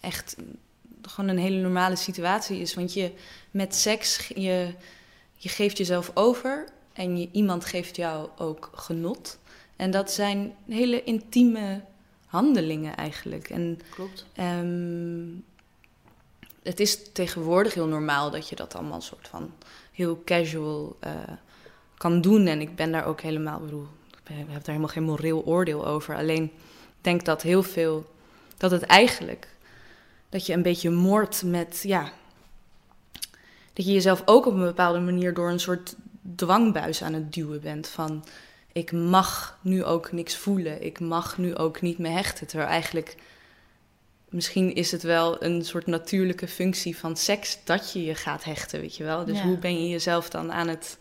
echt 0.00 0.36
gewoon 1.02 1.30
een 1.30 1.38
hele 1.38 1.60
normale 1.60 1.96
situatie 1.96 2.60
is. 2.60 2.74
Want 2.74 2.92
je 2.92 3.12
met 3.50 3.74
seks, 3.74 4.28
je, 4.34 4.74
je 5.38 5.48
geeft 5.48 5.78
jezelf 5.78 6.10
over 6.14 6.68
en 6.92 7.18
je, 7.18 7.28
iemand 7.32 7.64
geeft 7.64 7.96
jou 7.96 8.28
ook 8.38 8.70
genot. 8.74 9.38
En 9.76 9.90
dat 9.90 10.10
zijn 10.10 10.54
hele 10.68 11.04
intieme 11.04 11.80
handelingen 12.26 12.96
eigenlijk. 12.96 13.50
En 13.50 13.80
Klopt. 13.90 14.26
Ehm, 14.34 15.26
het 16.62 16.80
is 16.80 17.12
tegenwoordig 17.12 17.74
heel 17.74 17.86
normaal 17.86 18.30
dat 18.30 18.48
je 18.48 18.56
dat 18.56 18.74
allemaal 18.74 19.00
soort 19.00 19.28
van 19.28 19.52
heel 19.92 20.22
casual 20.24 20.96
eh, 21.00 21.12
kan 21.96 22.20
doen. 22.20 22.46
En 22.46 22.60
ik 22.60 22.76
ben 22.76 22.92
daar 22.92 23.06
ook 23.06 23.20
helemaal, 23.20 23.60
bedoel, 23.60 23.86
ik 24.12 24.34
heb 24.36 24.46
daar 24.46 24.62
helemaal 24.64 24.88
geen 24.88 25.02
moreel 25.02 25.44
oordeel 25.44 25.86
over. 25.86 26.16
Alleen 26.16 26.44
ik 26.44 27.00
denk 27.00 27.24
dat 27.24 27.42
heel 27.42 27.62
veel, 27.62 28.10
dat 28.56 28.70
het 28.70 28.82
eigenlijk, 28.82 29.48
dat 30.28 30.46
je 30.46 30.52
een 30.52 30.62
beetje 30.62 30.90
moordt 30.90 31.42
met, 31.42 31.80
ja, 31.82 32.12
dat 33.78 33.86
je 33.86 33.92
jezelf 33.92 34.22
ook 34.24 34.46
op 34.46 34.52
een 34.54 34.60
bepaalde 34.60 34.98
manier 35.00 35.34
door 35.34 35.50
een 35.50 35.60
soort 35.60 35.94
dwangbuis 36.36 37.02
aan 37.02 37.12
het 37.12 37.32
duwen 37.32 37.60
bent. 37.60 37.88
Van 37.88 38.24
ik 38.72 38.92
mag 38.92 39.58
nu 39.60 39.84
ook 39.84 40.12
niks 40.12 40.36
voelen. 40.36 40.84
Ik 40.84 41.00
mag 41.00 41.38
nu 41.38 41.56
ook 41.56 41.80
niet 41.80 41.98
me 41.98 42.08
hechten. 42.08 42.46
Terwijl 42.46 42.70
eigenlijk 42.70 43.16
misschien 44.28 44.74
is 44.74 44.90
het 44.90 45.02
wel 45.02 45.42
een 45.42 45.64
soort 45.64 45.86
natuurlijke 45.86 46.48
functie 46.48 46.96
van 46.96 47.16
seks 47.16 47.58
dat 47.64 47.92
je 47.92 48.04
je 48.04 48.14
gaat 48.14 48.44
hechten, 48.44 48.80
weet 48.80 48.96
je 48.96 49.04
wel. 49.04 49.24
Dus 49.24 49.36
Ja. 49.38 49.44
hoe 49.44 49.58
ben 49.58 49.82
je 49.82 49.88
jezelf 49.88 50.30
dan 50.30 50.52
aan 50.52 50.68
het 50.68 50.98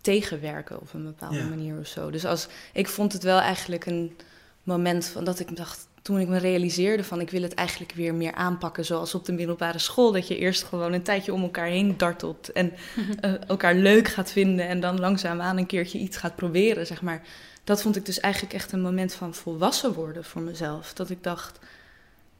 tegenwerken 0.00 0.80
op 0.80 0.92
een 0.94 1.04
bepaalde 1.04 1.36
Ja. 1.36 1.48
manier 1.48 1.78
of 1.78 1.86
zo. 1.86 2.10
Dus 2.10 2.24
als 2.24 2.46
ik 2.72 2.88
vond 2.88 3.12
het 3.12 3.22
wel 3.22 3.38
eigenlijk 3.38 3.86
een 3.86 4.16
moment 4.62 5.06
van 5.06 5.24
dat 5.24 5.38
ik 5.40 5.56
dacht 5.56 5.85
toen 6.06 6.20
ik 6.20 6.28
me 6.28 6.38
realiseerde 6.38 7.04
van 7.04 7.20
ik 7.20 7.30
wil 7.30 7.42
het 7.42 7.54
eigenlijk 7.54 7.92
weer 7.92 8.14
meer 8.14 8.32
aanpakken 8.32 8.84
zoals 8.84 9.14
op 9.14 9.24
de 9.24 9.32
middelbare 9.32 9.78
school 9.78 10.12
dat 10.12 10.28
je 10.28 10.38
eerst 10.38 10.62
gewoon 10.62 10.92
een 10.92 11.02
tijdje 11.02 11.32
om 11.32 11.42
elkaar 11.42 11.66
heen 11.66 11.96
dartelt 11.96 12.52
en 12.52 12.72
eh, 13.20 13.48
elkaar 13.48 13.74
leuk 13.74 14.08
gaat 14.08 14.32
vinden 14.32 14.68
en 14.68 14.80
dan 14.80 15.00
langzaamaan 15.00 15.56
een 15.56 15.66
keertje 15.66 15.98
iets 15.98 16.16
gaat 16.16 16.36
proberen 16.36 16.86
zeg 16.86 17.02
maar. 17.02 17.22
Dat 17.64 17.82
vond 17.82 17.96
ik 17.96 18.06
dus 18.06 18.20
eigenlijk 18.20 18.54
echt 18.54 18.72
een 18.72 18.80
moment 18.80 19.14
van 19.14 19.34
volwassen 19.34 19.92
worden 19.92 20.24
voor 20.24 20.42
mezelf. 20.42 20.92
Dat 20.92 21.10
ik 21.10 21.22
dacht 21.22 21.58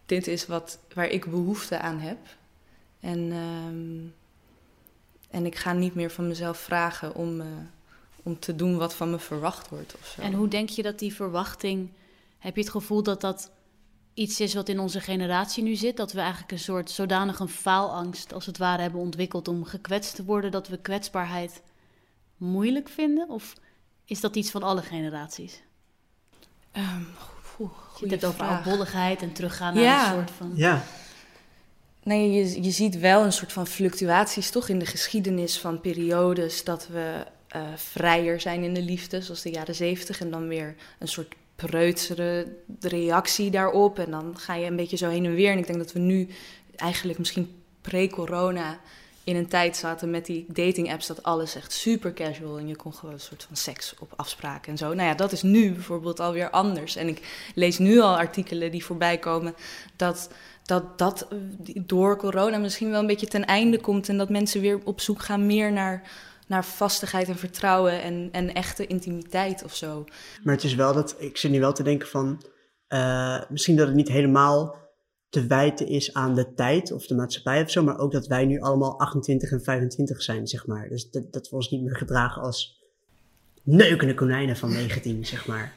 dit 0.07 0.27
is 0.27 0.47
wat 0.47 0.79
waar 0.95 1.09
ik 1.09 1.31
behoefte 1.31 1.79
aan 1.79 1.99
heb 1.99 2.19
en 3.01 3.33
ehm, 3.33 4.09
en 5.31 5.47
ik 5.47 5.57
ga 5.57 5.73
niet 5.73 5.95
meer 5.95 6.11
van 6.11 6.29
mezelf 6.29 6.59
vragen 6.59 7.15
om, 7.15 7.41
eh, 7.41 7.47
om 8.23 8.39
te 8.39 8.57
doen 8.57 8.77
wat 8.77 8.95
van 8.95 9.11
me 9.11 9.19
verwacht 9.19 9.69
wordt 9.69 9.95
of 10.01 10.07
zo. 10.07 10.21
En 10.21 10.33
hoe 10.33 10.49
denk 10.49 10.69
je 10.69 10.83
dat 10.83 10.99
die 10.99 11.15
verwachting... 11.15 11.89
Heb 12.39 12.57
je 12.57 12.61
het 12.61 12.71
gevoel 12.71 13.03
dat 13.03 13.21
dat 13.21 13.51
iets 14.17 14.41
is 14.41 14.55
wat 14.55 14.69
in 14.69 14.79
onze 14.81 15.01
generatie 15.01 15.63
nu 15.63 15.75
zit? 15.75 15.97
Dat 15.97 16.13
we 16.13 16.21
eigenlijk 16.21 16.53
een 16.53 16.59
soort 16.59 16.91
zodanig 16.91 17.39
een 17.39 17.49
faalangst 17.49 18.33
als 18.33 18.47
het 18.47 18.59
ware 18.59 18.83
hebben 18.83 19.01
ontwikkeld 19.01 19.49
om 19.49 19.65
gekwetst 19.65 20.15
te 20.15 20.25
worden... 20.25 20.51
dat 20.51 20.69
we 20.69 20.77
kwetsbaarheid 20.77 21.63
moeilijk 22.37 22.89
vinden? 22.89 23.29
Of 23.29 23.55
is 24.05 24.21
dat 24.21 24.37
iets 24.37 24.51
van 24.51 24.63
alle 24.63 24.83
generaties? 24.83 25.63
Ehm, 26.73 27.03
goe- 27.43 27.69
Je 28.01 28.07
hebt 28.09 28.23
het 28.23 28.25
over 28.31 28.47
oudbolligheid 28.47 29.23
en 29.23 29.33
teruggaan 29.33 29.75
naar 29.75 29.83
Ja. 29.83 30.09
een 30.09 30.15
soort 30.15 30.31
van... 30.31 30.53
Ja, 30.55 30.83
Nee, 32.03 32.31
je, 32.33 32.63
je 32.63 32.71
ziet 32.71 32.99
wel 32.99 33.25
een 33.25 33.33
soort 33.33 33.53
van 33.53 33.67
fluctuaties 33.67 34.51
toch 34.51 34.69
in 34.69 34.79
de 34.79 34.87
geschiedenis 34.87 35.59
van 35.59 35.81
periodes 35.81 36.65
dat 36.65 36.89
we 36.89 37.27
eh, 37.49 37.63
vrijer 37.77 38.41
zijn 38.41 38.63
in 38.63 38.75
de 38.75 38.83
liefde, 38.83 39.23
zoals 39.23 39.43
de 39.43 39.51
jaren 39.51 39.75
zeventig, 39.75 40.21
en 40.21 40.31
dan 40.31 40.49
weer 40.49 40.75
een 40.99 41.09
soort 41.09 41.35
preutsere 41.57 42.57
reactie 42.81 43.51
daarop. 43.51 43.99
En 43.99 44.11
dan 44.11 44.39
ga 44.39 44.55
je 44.55 44.67
een 44.67 44.77
beetje 44.77 44.97
zo 44.97 45.09
heen 45.09 45.25
en 45.25 45.35
weer. 45.35 45.51
En 45.51 45.59
ik 45.59 45.67
denk 45.67 45.79
dat 45.79 45.93
we 45.93 45.99
nu 45.99 46.29
eigenlijk 46.77 47.19
misschien 47.19 47.63
pre-corona 47.81 48.81
in 49.25 49.37
een 49.37 49.49
tijd 49.49 49.77
zaten 49.77 50.11
met 50.11 50.27
die 50.27 50.45
dating 50.49 50.93
apps 50.93 51.07
dat 51.07 51.23
alles 51.23 51.55
echt 51.55 51.73
super 51.73 52.13
casual 52.13 52.59
en 52.59 52.69
je 52.69 52.77
kon 52.77 52.95
gewoon 52.95 53.15
een 53.15 53.21
soort 53.21 53.43
van 53.43 53.57
seks 53.57 53.95
op 53.99 54.13
afspraken 54.17 54.73
en 54.73 54.79
zo. 54.79 54.95
Nou 54.95 55.09
ja, 55.09 55.15
dat 55.15 55.33
is 55.33 55.43
nu 55.43 55.73
bijvoorbeeld 55.73 56.21
alweer 56.21 56.51
anders. 56.51 56.97
En 56.97 57.09
ik 57.09 57.49
lees 57.55 57.79
nu 57.79 58.01
al 58.01 58.17
artikelen 58.17 58.71
die 58.71 58.85
voorbij 58.85 59.19
komen 59.19 59.55
dat 59.97 60.29
dat 60.67 60.99
dat 60.99 61.29
eh, 61.29 61.39
door 61.75 62.17
corona 62.17 62.59
misschien 62.59 62.91
wel 62.91 63.01
een 63.01 63.07
beetje 63.07 63.27
ten 63.27 63.45
einde 63.45 63.81
komt 63.81 64.09
en 64.09 64.19
dat 64.19 64.29
mensen 64.29 64.61
weer 64.61 64.81
op 64.85 65.01
zoek 65.01 65.23
gaan 65.23 65.47
meer 65.47 65.73
naar, 65.73 66.03
naar 66.47 66.65
vastigheid 66.65 67.29
en 67.29 67.37
vertrouwen 67.37 68.03
en, 68.03 68.29
en 68.33 68.55
echte 68.55 68.87
intimiteit 68.87 69.65
of 69.65 69.75
zo. 69.75 70.05
maar 70.43 70.55
het 70.55 70.65
is 70.65 70.75
wel 70.75 70.93
dat, 70.93 71.17
ik 71.19 71.37
zit 71.37 71.51
nu 71.51 71.61
wel 71.61 71.73
te 71.73 71.83
denken 71.83 72.09
van, 72.09 72.43
eh, 72.87 73.41
misschien 73.49 73.77
dat 73.77 73.87
het 73.87 73.97
niet 73.97 74.09
helemaal 74.09 74.77
te 75.29 75.47
wijten 75.47 75.87
is 75.87 76.15
aan 76.15 76.35
de 76.35 76.55
tijd 76.55 76.93
of 76.93 77.07
de 77.07 77.15
maatschappij 77.15 77.63
of 77.63 77.71
zo, 77.71 77.83
maar 77.83 77.99
ook 77.99 78.13
dat 78.13 78.27
wij 78.27 78.45
nu 78.45 78.61
allemaal 78.61 78.99
28 78.99 79.51
en 79.51 79.63
25 79.63 80.23
zijn, 80.23 80.47
zeg 80.47 80.67
maar. 80.67 80.89
Dus 80.89 81.11
dat, 81.11 81.33
dat 81.33 81.49
we 81.49 81.57
ons 81.57 81.71
niet 81.71 81.83
meer 81.83 81.97
gedragen 81.97 82.43
als 82.43 82.85
neukende 83.63 84.15
konijnen 84.15 84.57
van 84.57 84.73
19, 84.73 85.27
zeg 85.27 85.47
maar. 85.47 85.75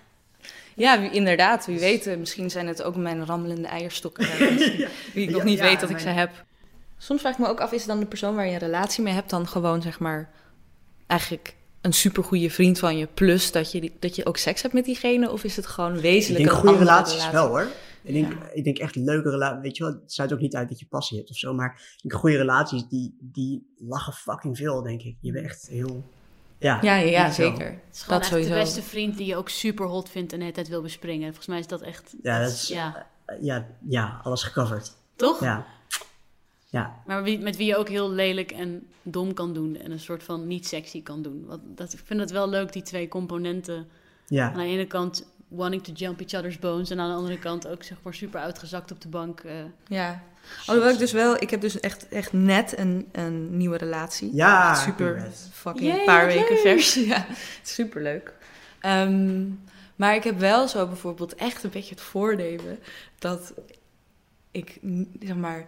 Ja, 0.75 1.11
inderdaad, 1.11 1.65
wie 1.65 1.79
weet, 1.79 2.07
eh, 2.07 2.17
misschien 2.17 2.50
zijn 2.50 2.67
het 2.67 2.83
ook 2.83 2.96
mijn 2.96 3.25
rammelende 3.25 3.67
eierstokken 3.67 4.24
eh, 4.29 4.57
die 5.13 5.24
ik 5.24 5.29
nog 5.29 5.37
Ja, 5.37 5.44
niet 5.44 5.57
ja, 5.57 5.63
weet 5.63 5.79
dat 5.79 5.89
ik 5.89 6.00
ze 6.00 6.09
heb. 6.09 6.46
Soms 6.98 7.22
vraag 7.22 7.33
ik 7.33 7.39
me 7.39 7.48
ook 7.48 7.59
af, 7.59 7.72
is 7.72 7.85
dan 7.85 8.00
de 8.00 8.05
persoon 8.05 8.35
waar 8.35 8.46
je 8.46 8.51
een 8.51 8.57
relatie 8.59 9.03
mee 9.03 9.13
hebt 9.13 9.29
dan 9.29 9.48
gewoon 9.48 9.81
zeg 9.81 10.00
maar 10.00 10.29
eigenlijk 11.09 11.55
een 11.81 11.93
supergoeie 11.93 12.51
vriend 12.51 12.79
van 12.79 12.98
je, 12.98 13.07
plus 13.13 13.51
dat 13.51 13.72
je, 13.72 13.81
die- 13.81 13.95
dat 14.00 14.15
je 14.15 14.25
ook 14.25 14.37
seks 14.37 14.61
hebt 14.61 14.74
met 14.74 14.85
diegene, 14.85 15.31
of 15.31 15.43
is 15.43 15.55
het 15.55 15.65
gewoon 15.67 15.95
Ik 15.95 16.01
wezenlijk 16.01 16.43
denk 16.43 16.55
een 16.55 16.61
goede 16.61 16.77
relaties 16.77 17.13
relatie? 17.13 17.33
wel 17.37 17.48
hoor. 17.48 17.67
Ik 18.01 18.13
denk, 18.13 18.31
Ja. 18.31 18.50
ik 18.53 18.63
denk 18.63 18.77
echt 18.77 18.95
leuke 18.95 19.29
relaties. 19.29 19.61
Weet 19.61 19.77
je 19.77 19.83
wel, 19.83 19.93
het 19.93 20.11
sluit 20.13 20.33
ook 20.33 20.39
niet 20.39 20.55
uit 20.55 20.69
dat 20.69 20.79
je 20.79 20.85
passie 20.85 21.17
hebt 21.17 21.29
of 21.29 21.35
zo. 21.37 21.53
Maar 21.53 21.98
ik 22.01 22.13
goede 22.13 22.37
relaties, 22.37 22.87
die, 22.87 23.17
die 23.22 23.74
lachen 23.77 24.13
fucking 24.13 24.57
veel, 24.57 24.81
denk 24.81 25.01
ik. 25.01 25.15
Je 25.22 25.31
bent 25.31 25.45
echt 25.45 25.67
heel. 25.67 26.03
Ja, 26.59 26.79
Ja, 26.81 26.95
ja, 26.95 27.31
zeker. 27.31 27.65
Het 27.72 27.95
is 27.95 28.01
gewoon 28.01 28.19
Dat 28.19 28.27
echt 28.29 28.37
de 28.37 28.43
sowieso. 28.43 28.63
beste 28.63 28.81
vriend 28.81 29.17
die 29.17 29.25
je 29.27 29.35
ook 29.35 29.50
super 29.50 29.85
hot 29.85 30.09
vindt 30.09 30.31
en 30.31 30.37
de 30.37 30.43
hele 30.43 30.55
tijd 30.55 30.67
wil 30.67 30.81
bespringen. 30.81 31.25
Volgens 31.27 31.48
mij 31.48 31.59
is 31.59 31.67
dat 31.67 31.81
echt... 31.81 32.15
Ja, 32.22 32.41
dat 32.41 32.51
is, 32.51 32.67
Ja, 32.67 33.07
ja, 33.41 33.67
ja, 33.87 34.19
alles 34.24 34.43
gecoverd. 34.43 34.91
toch? 35.15 35.39
Ja. 35.39 35.65
Ja, 36.72 37.01
Maar 37.05 37.24
wie, 37.24 37.40
met 37.40 37.55
wie 37.58 37.68
je 37.68 37.75
ook 37.77 37.90
heel 37.90 38.12
lelijk 38.12 38.51
en 38.51 38.88
dom 39.03 39.34
kan 39.34 39.53
doen 39.53 39.75
en 39.77 39.92
een 39.92 40.00
soort 40.00 40.24
van 40.24 40.48
niet 40.48 40.68
sexy 40.68 41.03
kan 41.03 41.22
doen. 41.22 41.46
Want 41.48 41.62
dat, 41.66 41.94
ik 41.94 42.00
vind 42.05 42.20
het 42.20 42.32
wel 42.32 42.50
leuk, 42.50 42.74
die 42.74 42.82
twee 42.82 43.08
componenten. 43.08 43.88
ja. 44.27 44.51
Aan 44.51 44.58
de 44.58 44.64
ene 44.64 44.86
kant 44.88 45.27
wanting 45.48 45.84
to 45.84 45.92
jump 45.92 46.20
each 46.20 46.34
other's 46.34 46.60
bones 46.60 46.90
en 46.90 47.00
aan 47.00 47.10
de 47.10 47.16
andere 47.16 47.40
kant 47.40 47.68
ook 47.68 47.84
zeg 47.84 47.98
maar 48.03 48.14
super 48.14 48.40
uitgezakt 48.40 48.92
op 48.92 49.01
de 49.01 49.08
bank. 49.08 49.40
eh. 49.40 49.53
Ja. 49.88 50.24
Alhoewel 50.66 50.94
ik 50.94 51.00
dus 51.00 51.12
wel, 51.12 51.42
ik 51.42 51.50
heb 51.50 51.62
dus 51.62 51.79
echt, 51.79 52.08
echt 52.08 52.34
net 52.34 52.77
een, 52.77 53.08
een 53.12 53.58
nieuwe 53.58 53.77
relatie. 53.77 54.36
Ja, 54.36 54.70
Echt 54.72 54.79
super 54.82 55.12
congrats. 55.14 55.48
fucking 55.51 55.94
Yay, 55.94 56.05
paar 56.05 56.25
weken 56.25 56.58
vers. 56.58 56.94
Ja, 57.14 57.25
super 57.64 58.01
leuk. 58.01 58.34
maar 59.96 60.16
ik 60.16 60.24
heb 60.24 60.40
wel 60.40 60.68
zo 60.68 60.88
bijvoorbeeld 60.88 61.36
echt 61.36 61.64
een 61.64 61.70
beetje 61.70 61.90
het 61.96 62.01
voornemen 62.03 62.79
dat 63.20 63.53
ik, 64.51 64.79
zeg 65.20 65.36
maar, 65.36 65.68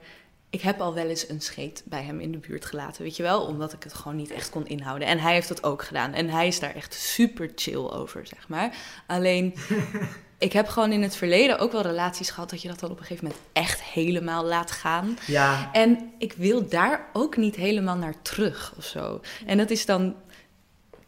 ik 0.51 0.61
heb 0.61 0.81
al 0.81 0.93
wel 0.93 1.07
eens 1.07 1.29
een 1.29 1.41
scheet 1.41 1.83
bij 1.85 2.03
hem 2.03 2.19
in 2.19 2.31
de 2.31 2.37
buurt 2.37 2.65
gelaten, 2.65 3.03
weet 3.03 3.15
je 3.15 3.23
wel, 3.23 3.41
omdat 3.41 3.73
ik 3.73 3.83
het 3.83 3.93
gewoon 3.93 4.17
niet 4.17 4.31
echt 4.31 4.49
kon 4.49 4.67
inhouden. 4.67 5.07
En 5.07 5.19
hij 5.19 5.33
heeft 5.33 5.47
dat 5.47 5.63
ook 5.63 5.83
gedaan. 5.83 6.13
En 6.13 6.29
hij 6.29 6.47
is 6.47 6.59
daar 6.59 6.75
echt 6.75 6.93
super 6.93 7.51
chill 7.55 7.89
over, 7.89 8.27
zeg 8.27 8.47
maar. 8.47 8.75
Alleen, 9.07 9.55
ik 10.37 10.53
heb 10.53 10.67
gewoon 10.67 10.91
in 10.91 11.01
het 11.01 11.15
verleden 11.15 11.59
ook 11.59 11.71
wel 11.71 11.81
relaties 11.81 12.29
gehad 12.29 12.49
dat 12.49 12.61
je 12.61 12.67
dat 12.67 12.79
dan 12.79 12.91
op 12.91 12.99
een 12.99 13.05
gegeven 13.05 13.27
moment 13.27 13.43
echt 13.53 13.83
helemaal 13.83 14.45
laat 14.45 14.71
gaan. 14.71 15.17
Ja, 15.27 15.69
En 15.71 16.11
ik 16.17 16.33
wil 16.33 16.69
daar 16.69 17.09
ook 17.13 17.37
niet 17.37 17.55
helemaal 17.55 17.97
naar 17.97 18.21
terug 18.21 18.73
of 18.77 18.85
zo. 18.85 19.21
En 19.45 19.57
dat 19.57 19.69
is 19.69 19.85
dan 19.85 20.15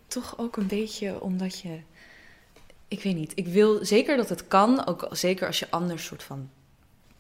toch 0.08 0.38
ook 0.38 0.58
een 0.58 0.68
beetje 0.68 1.22
omdat 1.22 1.60
je. 1.60 1.80
Ik 2.88 3.04
weet 3.04 3.16
niet. 3.16 3.32
Ik 3.36 3.48
wil 3.48 3.86
zeker 3.86 4.18
dat 4.18 4.30
het 4.30 4.48
kan. 4.48 4.88
Ook 4.88 5.08
zeker 5.12 5.48
als 5.48 5.60
je 5.60 5.68
anders 5.70 6.06
soort 6.06 6.24
van 6.24 6.50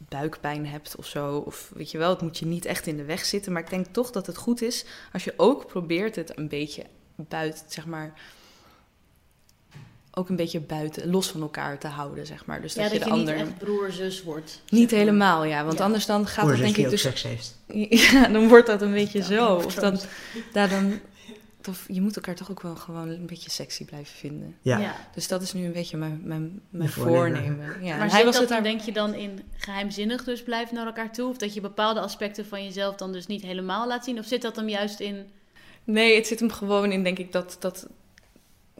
buikpijn 0.09 0.67
hebt 0.67 0.95
of 0.95 1.05
zo. 1.05 1.37
Of 1.37 1.71
weet 1.73 1.91
je 1.91 1.97
wel, 1.97 2.09
het 2.09 2.21
moet 2.21 2.37
je 2.37 2.45
niet 2.45 2.65
echt 2.65 2.87
in 2.87 2.97
de 2.97 3.03
weg 3.05 3.25
zitten. 3.25 3.51
Maar 3.51 3.61
ik 3.61 3.69
denk 3.69 3.85
toch 3.91 4.11
dat 4.11 4.27
het 4.27 4.37
goed 4.37 4.61
is 4.61 4.85
als 5.13 5.23
je 5.23 5.33
ook 5.37 5.67
probeert 5.67 6.15
het 6.15 6.37
een 6.37 6.47
beetje 6.47 6.83
buiten, 7.15 7.63
zeg 7.67 7.85
maar. 7.85 8.13
Ook 10.15 10.29
een 10.29 10.35
beetje 10.35 10.59
buiten, 10.59 11.09
los 11.09 11.27
van 11.27 11.41
elkaar 11.41 11.79
te 11.79 11.87
houden, 11.87 12.25
zeg 12.25 12.45
maar. 12.45 12.61
Dus 12.61 12.73
dat 12.73 12.83
ja, 12.85 12.91
je 12.91 12.99
dat 12.99 13.07
de 13.07 13.13
je 13.13 13.19
ander. 13.19 13.35
niet 13.35 13.43
echt 13.47 13.57
broer-zus 13.57 14.23
wordt. 14.23 14.61
Niet 14.69 14.89
zeg 14.89 14.91
maar. 14.91 14.99
helemaal, 14.99 15.43
ja. 15.43 15.65
Want 15.65 15.77
Ja. 15.77 15.83
anders 15.83 16.05
dan 16.05 16.27
gaat 16.27 16.47
het 16.47 16.57
denk 16.57 16.75
die 16.75 16.83
ik 16.83 16.89
dus 16.89 17.01
seks 17.01 17.23
heeft. 17.23 17.57
ja, 18.11 18.27
dan 18.27 18.47
wordt 18.47 18.67
dat 18.67 18.81
een 18.81 18.91
beetje 18.93 19.23
zo. 19.23 19.55
Of 19.55 19.73
dan, 19.73 19.99
daar 20.51 20.69
dan, 20.69 20.99
of 21.67 21.85
je 21.87 22.01
moet 22.01 22.15
elkaar 22.15 22.35
toch 22.35 22.51
ook 22.51 22.61
wel 22.61 22.75
gewoon 22.75 23.09
een 23.09 23.25
beetje 23.25 23.49
sexy 23.49 23.85
blijven 23.85 24.15
vinden. 24.15 24.55
Ja. 24.61 24.95
Dus 25.13 25.27
dat 25.27 25.41
is 25.41 25.53
nu 25.53 25.65
een 25.65 25.71
beetje 25.71 25.97
mijn, 25.97 26.21
mijn, 26.23 26.61
mijn 26.69 26.89
voornemen. 26.89 27.55
voornemen. 27.55 27.85
Ja, 27.85 27.97
maar 27.97 28.11
hij 28.11 28.25
was 28.25 28.37
het 28.37 28.49
dat 28.49 28.53
dan, 28.53 28.63
daar. 28.63 28.71
denk 28.71 28.81
je 28.81 28.91
dan 28.91 29.13
in 29.13 29.39
geheimzinnig 29.57 30.23
dus 30.23 30.43
blijven 30.43 30.75
naar 30.75 30.85
elkaar 30.85 31.11
toe? 31.11 31.29
Of 31.29 31.37
dat 31.37 31.53
je 31.53 31.61
bepaalde 31.61 31.99
aspecten 31.99 32.45
van 32.45 32.63
jezelf 32.63 32.95
dan 32.95 33.11
dus 33.11 33.27
niet 33.27 33.41
helemaal 33.41 33.87
laat 33.87 34.03
zien? 34.03 34.19
Of 34.19 34.25
zit 34.25 34.41
dat 34.41 34.55
hem 34.55 34.69
juist 34.69 34.99
in... 34.99 35.25
Nee, 35.83 36.15
het 36.15 36.27
zit 36.27 36.39
hem 36.39 36.51
gewoon 36.51 36.91
in, 36.91 37.03
denk 37.03 37.19
ik, 37.19 37.31
dat. 37.31 37.57
dat 37.59 37.87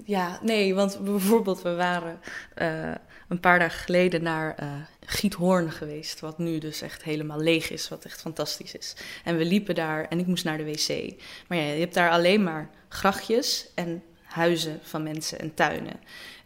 ja, 0.06 0.40
nee, 0.42 0.76
want 0.76 1.00
bijvoorbeeld, 1.04 1.62
we 1.62 1.76
waren 1.76 2.20
eh, 2.56 2.92
een 3.28 3.40
paar 3.40 3.60
dagen 3.60 3.80
geleden 3.80 4.24
naar 4.24 4.56
eh 4.56 4.68
Giethoorn 5.06 5.72
geweest. 5.72 6.20
Wat 6.20 6.38
nu 6.38 6.58
dus 6.58 6.82
echt 6.82 7.04
helemaal 7.04 7.40
leeg 7.40 7.70
is, 7.70 7.90
wat 7.90 8.06
echt 8.06 8.22
fantastisch 8.22 8.76
is. 8.76 8.96
En 9.24 9.38
we 9.38 9.46
liepen 9.46 9.76
daar 9.76 10.08
en 10.10 10.20
ik 10.20 10.28
moest 10.28 10.44
naar 10.44 10.58
de 10.58 10.66
wc. 10.66 11.14
Maar 11.48 11.58
ja, 11.58 11.64
je 11.64 11.80
hebt 11.80 11.94
daar 11.94 12.10
alleen 12.10 12.44
maar 12.44 12.70
grachtjes 12.88 13.68
en 13.76 14.04
huizen 14.24 14.80
van 14.84 15.04
mensen 15.04 15.40
en 15.40 15.54
tuinen. 15.54 16.00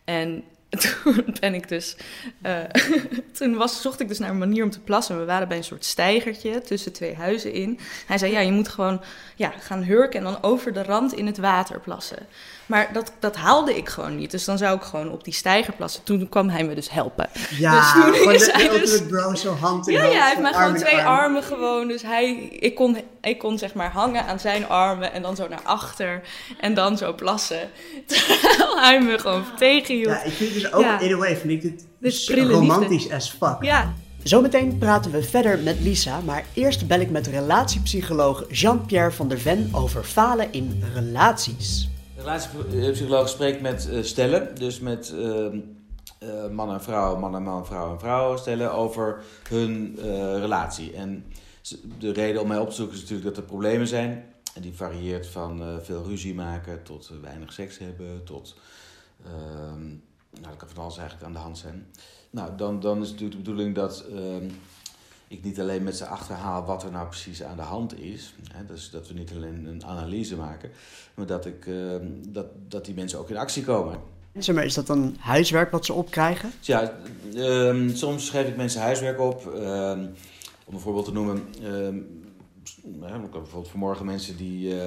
En 0.03 0.43
toen 1.01 1.25
ben 1.39 1.53
ik 1.53 1.67
dus. 1.67 1.95
eh, 2.41 2.63
toen 3.37 3.55
was, 3.55 3.81
zocht 3.81 3.99
ik 3.99 4.07
dus 4.07 4.19
naar 4.19 4.29
een 4.29 4.37
manier 4.37 4.63
om 4.63 4.69
te 4.69 4.79
plassen. 4.79 5.19
We 5.19 5.25
waren 5.25 5.47
bij 5.47 5.57
een 5.57 5.63
soort 5.63 5.85
steigertje 5.85 6.61
tussen 6.61 6.93
twee 6.93 7.15
huizen 7.15 7.53
in. 7.53 7.79
Hij 8.05 8.17
zei: 8.17 8.31
Ja, 8.31 8.39
je 8.39 8.51
moet 8.51 8.67
gewoon 8.67 9.01
ja, 9.35 9.53
gaan 9.59 9.83
hurken 9.83 10.19
en 10.19 10.25
dan 10.25 10.43
over 10.43 10.73
de 10.73 10.83
rand 10.83 11.13
in 11.13 11.25
het 11.25 11.37
water 11.37 11.79
plassen. 11.79 12.27
Maar 12.67 12.89
dat, 12.93 13.11
dat 13.19 13.35
haalde 13.35 13.77
ik 13.77 13.89
gewoon 13.89 14.15
niet. 14.15 14.31
Dus 14.31 14.45
dan 14.45 14.57
zou 14.57 14.75
ik 14.77 14.81
gewoon 14.83 15.11
op 15.11 15.23
die 15.23 15.33
steiger 15.33 15.73
plassen. 15.73 16.03
Toen 16.03 16.29
kwam 16.29 16.49
hij 16.49 16.63
me 16.63 16.75
dus 16.75 16.89
helpen. 16.91 17.29
Ja, 17.57 17.71
Dus 17.79 17.91
toen 18.03 18.13
gewoon 18.13 18.33
is 18.33 18.45
de 18.45 18.51
hij 18.51 18.61
ultimate 18.63 18.85
dus- 18.91 19.05
bro, 19.07 19.35
zo 19.35 19.53
hand 19.55 19.87
in 19.87 19.93
Ja, 19.93 19.99
hand, 20.01 20.13
ja, 20.13 20.19
hij 20.19 20.25
heeft 20.27 20.35
zo 20.35 20.41
mij 20.43 20.53
gewoon 20.53 20.75
twee 20.75 20.95
arm. 20.97 21.07
armen 21.07 21.43
gewoon. 21.43 21.87
Dus 21.87 22.01
hij, 22.01 22.33
ik 22.59 22.75
kon 22.75 22.97
ik 23.21 23.37
kon 23.39 23.57
zeg 23.57 23.73
maar 23.73 23.91
hangen 23.91 24.25
aan 24.25 24.39
zijn 24.39 24.67
armen 24.67 25.13
en 25.13 25.21
dan 25.21 25.35
zo 25.35 25.47
naar 25.47 25.61
achter 25.63 26.21
en 26.59 26.73
dan 26.73 26.97
zo 26.97 27.13
plassen. 27.13 27.69
Terwijl 28.07 28.79
hij 28.79 29.01
me 29.01 29.19
gewoon 29.19 29.43
tegenhield. 29.57 30.09
Ja, 30.09 30.23
ik 30.23 30.33
vind 30.33 30.53
dus 30.53 30.73
ook, 30.73 30.81
Ja. 30.81 30.99
in 30.99 31.13
a 31.13 31.17
way, 31.17 31.37
vind 31.37 31.63
ik 31.63 31.73
dit 31.99 32.13
zo 32.13 32.33
romantisch 32.47 33.11
as 33.11 33.29
fuck. 33.39 33.57
Ja, 33.61 33.93
Zometeen 34.23 34.77
praten 34.77 35.11
we 35.11 35.23
verder 35.23 35.59
met 35.59 35.75
Lisa, 35.79 36.19
maar 36.25 36.43
eerst 36.53 36.87
bel 36.87 36.99
ik 36.99 37.09
met 37.09 37.27
relatiepsycholoog 37.27 38.43
Jean-Pierre 38.49 39.11
van 39.11 39.27
der 39.27 39.39
Ven 39.39 39.69
over 39.71 40.03
falen 40.03 40.47
in 40.51 40.83
relaties. 40.93 41.89
Relatiepsycholoog 42.27 43.29
spreekt 43.29 43.61
met 43.61 43.89
eh, 43.89 44.03
stellen, 44.03 44.55
dus 44.55 44.79
met 44.79 45.13
ehm, 45.13 45.59
eh, 46.19 46.49
man 46.49 46.71
en 46.71 46.81
vrouw, 46.81 47.19
man 47.19 47.35
en 47.35 47.43
man, 47.43 47.65
vrouw 47.65 47.91
en 47.91 47.99
vrouw 47.99 48.37
stellen 48.37 48.73
over 48.73 49.23
hun 49.49 49.97
eh, 49.99 50.05
relatie. 50.39 50.93
En 50.93 51.25
de 51.99 52.11
reden 52.11 52.41
om 52.41 52.47
mij 52.47 52.59
op 52.59 52.69
te 52.69 52.75
zoeken 52.75 52.95
is 52.95 53.01
natuurlijk 53.01 53.27
dat 53.27 53.37
er 53.37 53.49
problemen 53.49 53.87
zijn. 53.87 54.25
En 54.57 54.63
die 54.63 54.73
varieert 54.73 55.27
van 55.27 55.61
eh, 55.61 55.75
veel 55.81 56.03
ruzie 56.03 56.33
maken 56.33 56.83
tot 56.83 57.09
eh, 57.09 57.17
weinig 57.21 57.53
seks 57.53 57.77
hebben, 57.77 58.23
tot... 58.23 58.55
ehm, 59.25 59.85
nou, 60.29 60.47
dat 60.47 60.55
kan 60.57 60.69
van 60.69 60.83
alles 60.83 60.97
eigenlijk 60.97 61.27
aan 61.27 61.33
de 61.33 61.39
hand 61.39 61.57
zijn. 61.57 61.87
Nou, 62.29 62.55
dan, 62.55 62.79
dan 62.79 63.01
is 63.01 63.09
natuurlijk 63.09 63.37
de 63.37 63.49
bedoeling 63.49 63.75
dat 63.75 64.05
ehm, 64.05 64.49
ik 65.27 65.43
niet 65.43 65.59
alleen 65.59 65.83
met 65.83 65.97
ze 65.97 66.05
achterhaal 66.05 66.65
wat 66.65 66.83
er 66.83 66.91
nou 66.91 67.07
precies 67.07 67.43
aan 67.43 67.55
de 67.55 67.61
hand 67.61 67.99
is. 67.99 68.33
Hè, 68.53 68.65
dus 68.65 68.89
dat 68.89 69.07
we 69.07 69.13
niet 69.13 69.31
alleen 69.31 69.65
een 69.65 69.85
analyse 69.85 70.35
maken, 70.35 70.69
maar 71.13 71.25
dat, 71.25 71.45
ik, 71.45 71.67
ehm, 71.67 72.07
dat, 72.27 72.45
dat 72.67 72.85
die 72.85 72.95
mensen 72.95 73.19
ook 73.19 73.29
in 73.29 73.37
actie 73.37 73.63
komen. 73.63 73.99
Zeg 74.37 74.55
maar, 74.55 74.65
is 74.65 74.73
dat 74.73 74.87
dan 74.87 75.15
huiswerk 75.19 75.71
wat 75.71 75.85
ze 75.85 75.93
opkrijgen? 75.93 76.51
Ja, 76.59 76.93
ehm, 77.35 77.89
soms 77.95 78.29
geef 78.29 78.47
ik 78.47 78.55
mensen 78.55 78.81
huiswerk 78.81 79.19
op. 79.19 79.53
ehm, 79.55 80.05
om 80.65 80.73
een 80.73 80.79
voorbeeld 80.79 81.05
te 81.05 81.11
noemen. 81.11 81.43
bijvoorbeeld 83.31 83.67
vanmorgen 83.67 84.05
mensen 84.05 84.37
die 84.37 84.81
eh, 84.81 84.85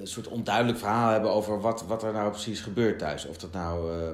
een 0.00 0.06
soort 0.06 0.28
onduidelijk 0.28 0.78
verhaal 0.78 1.10
hebben 1.10 1.30
over 1.30 1.60
wat, 1.60 1.84
wat 1.86 2.02
er 2.02 2.12
nou 2.12 2.30
precies 2.30 2.60
gebeurt 2.60 2.98
thuis. 2.98 3.26
Of 3.26 3.36
dat 3.36 3.52
nou 3.52 3.92
eh, 3.92 4.08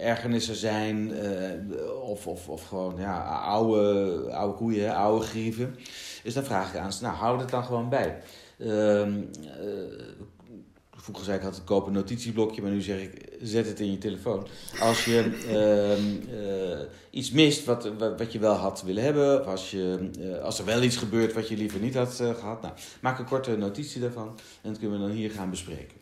ergernissen 0.00 0.56
zijn 0.56 1.14
eh, 1.14 2.02
of, 2.02 2.26
of, 2.26 2.48
of 2.48 2.68
gewoon 2.68 2.94
ja, 2.98 3.22
oude, 3.38 4.32
oude 4.32 4.54
koeien, 4.54 4.94
oude 4.94 5.26
grieven. 5.26 5.76
Dus 6.22 6.34
dan 6.34 6.44
vraag 6.44 6.74
ik 6.74 6.80
aan 6.80 6.92
ze, 6.92 7.02
nou 7.02 7.14
hou 7.14 7.38
het 7.38 7.50
dan 7.50 7.64
gewoon 7.64 7.88
bij. 7.88 8.22
Ehm, 8.58 9.20
eh, 9.42 10.26
Vroeger 11.06 11.24
zei 11.24 11.38
ik 11.38 11.44
altijd 11.44 11.64
koop 11.64 11.86
een 11.86 11.92
notitieblokje, 11.92 12.62
maar 12.62 12.70
nu 12.70 12.80
zeg 12.80 13.00
ik 13.00 13.28
zet 13.42 13.66
het 13.66 13.80
in 13.80 13.90
je 13.90 13.98
telefoon. 13.98 14.46
Als 14.80 15.04
je 15.04 15.18
ehm, 15.48 16.34
eh, 16.38 16.86
iets 17.10 17.30
mist 17.30 17.64
wat, 17.64 17.90
wat, 17.98 18.32
je 18.32 18.38
wel 18.38 18.54
had 18.54 18.82
willen 18.82 19.02
hebben, 19.02 19.40
of 19.40 19.46
als, 19.46 19.70
je, 19.70 20.10
eh, 20.20 20.42
als 20.42 20.58
er 20.58 20.64
wel 20.64 20.82
iets 20.82 20.96
gebeurt 20.96 21.32
wat 21.32 21.48
je 21.48 21.56
liever 21.56 21.80
niet 21.80 21.94
had 21.94 22.20
eh, 22.20 22.34
gehad, 22.34 22.62
nou, 22.62 22.74
maak 23.00 23.18
een 23.18 23.24
korte 23.24 23.56
notitie 23.56 24.00
daarvan 24.00 24.38
en 24.62 24.70
dat 24.70 24.78
kunnen 24.78 25.00
we 25.00 25.06
dan 25.06 25.16
hier 25.16 25.30
gaan 25.30 25.50
bespreken. 25.50 25.95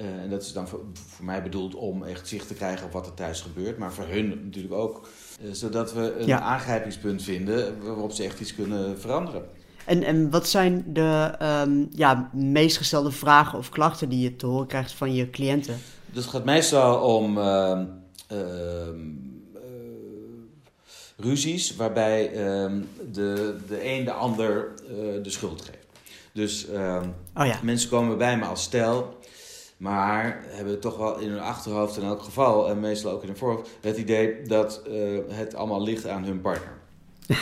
Eh, 0.00 0.22
en 0.22 0.30
dat 0.30 0.42
is 0.42 0.52
dan 0.52 0.68
voor, 0.68 0.80
voor 0.92 1.24
mij 1.24 1.42
bedoeld 1.42 1.74
om 1.74 2.02
echt 2.04 2.28
zicht 2.28 2.46
te 2.46 2.54
krijgen 2.54 2.86
op 2.86 2.92
wat 2.92 3.06
er 3.06 3.14
thuis 3.14 3.40
gebeurt, 3.40 3.78
maar 3.78 3.92
voor 3.92 4.04
hun 4.04 4.40
natuurlijk 4.44 4.74
ook, 4.74 5.08
eh, 5.40 5.48
zodat 5.52 5.92
we 5.92 6.16
een 6.18 6.26
Ja. 6.26 6.40
aangrijpingspunt 6.40 7.22
vinden 7.22 7.82
waarop 7.82 8.12
ze 8.12 8.24
echt 8.24 8.40
iets 8.40 8.54
kunnen 8.54 9.00
veranderen. 9.00 9.44
En, 9.84 10.02
en 10.02 10.30
wat 10.30 10.48
zijn 10.48 10.84
de 10.86 11.34
ehm, 11.38 11.84
ja, 11.90 12.30
meest 12.32 12.76
gestelde 12.76 13.10
vragen 13.10 13.58
of 13.58 13.68
klachten 13.68 14.08
die 14.08 14.20
je 14.20 14.36
te 14.36 14.46
horen 14.46 14.66
krijgt 14.66 14.92
van 14.92 15.14
je 15.14 15.30
cliënten? 15.30 15.78
Dus 16.06 16.22
het 16.24 16.32
gaat 16.32 16.44
meestal 16.44 17.16
om 17.16 17.38
eh, 17.38 17.80
ruzies 21.16 21.76
waarbij 21.76 22.30
de, 23.12 23.56
de 23.68 23.86
een 23.92 24.04
de 24.04 24.12
ander 24.12 24.72
de 25.22 25.30
schuld 25.30 25.62
geeft. 25.62 25.86
Dus 26.32 26.66
Oh 27.34 27.46
ja, 27.46 27.58
mensen 27.62 27.90
komen 27.90 28.18
bij 28.18 28.38
me 28.38 28.44
als 28.44 28.62
stel, 28.62 29.18
maar 29.80 30.44
hebben 30.46 30.80
toch 30.80 30.96
wel 30.96 31.18
in 31.18 31.30
hun 31.30 31.40
achterhoofd 31.40 31.96
in 31.96 32.02
elk 32.02 32.22
geval, 32.22 32.68
en 32.68 32.80
meestal 32.80 33.12
ook 33.12 33.22
in 33.22 33.28
hun 33.28 33.36
voorhoofd, 33.36 33.70
het 33.80 33.96
idee 33.96 34.42
dat 34.42 34.82
eh, 34.86 35.18
het 35.28 35.54
allemaal 35.54 35.82
ligt 35.82 36.06
aan 36.06 36.24
hun 36.24 36.40
partner. 36.40 36.72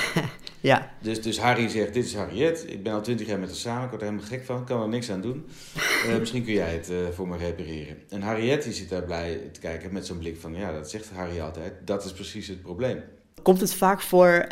ja. 0.60 0.90
Dus, 1.00 1.22
dus 1.22 1.38
Harry 1.40 1.68
zegt, 1.68 1.94
dit 1.94 2.04
is 2.04 2.14
Harriet. 2.14 2.64
Ik 2.68 2.82
ben 2.82 2.92
al 2.92 3.00
twintig 3.00 3.26
jaar 3.26 3.38
met 3.38 3.48
haar 3.48 3.58
samen. 3.58 3.82
Ik 3.84 3.88
word 3.90 4.02
er 4.02 4.08
helemaal 4.08 4.28
gek 4.30 4.44
van. 4.44 4.58
Ik 4.58 4.64
kan 4.64 4.82
er 4.82 4.88
niks 4.88 5.10
aan 5.10 5.20
doen. 5.20 5.46
Eh, 6.06 6.18
misschien 6.18 6.44
kun 6.44 6.52
jij 6.52 6.72
het 6.72 6.90
eh, 6.90 6.96
voor 7.14 7.28
me 7.28 7.36
repareren. 7.36 7.96
En 8.08 8.22
Harriet 8.22 8.62
die 8.62 8.72
zit 8.72 8.88
daar 8.88 9.02
blij 9.02 9.40
te 9.52 9.60
kijken 9.60 9.92
met 9.92 10.06
zo'n 10.06 10.18
blik 10.18 10.40
van... 10.40 10.54
Ja, 10.54 10.72
dat 10.72 10.90
zegt 10.90 11.10
Harry 11.14 11.40
altijd. 11.40 11.72
Dat 11.84 12.04
is 12.04 12.12
precies 12.12 12.48
het 12.48 12.62
probleem. 12.62 13.02
Komt 13.42 13.60
het 13.60 13.74
vaak 13.74 14.00
voor 14.00 14.46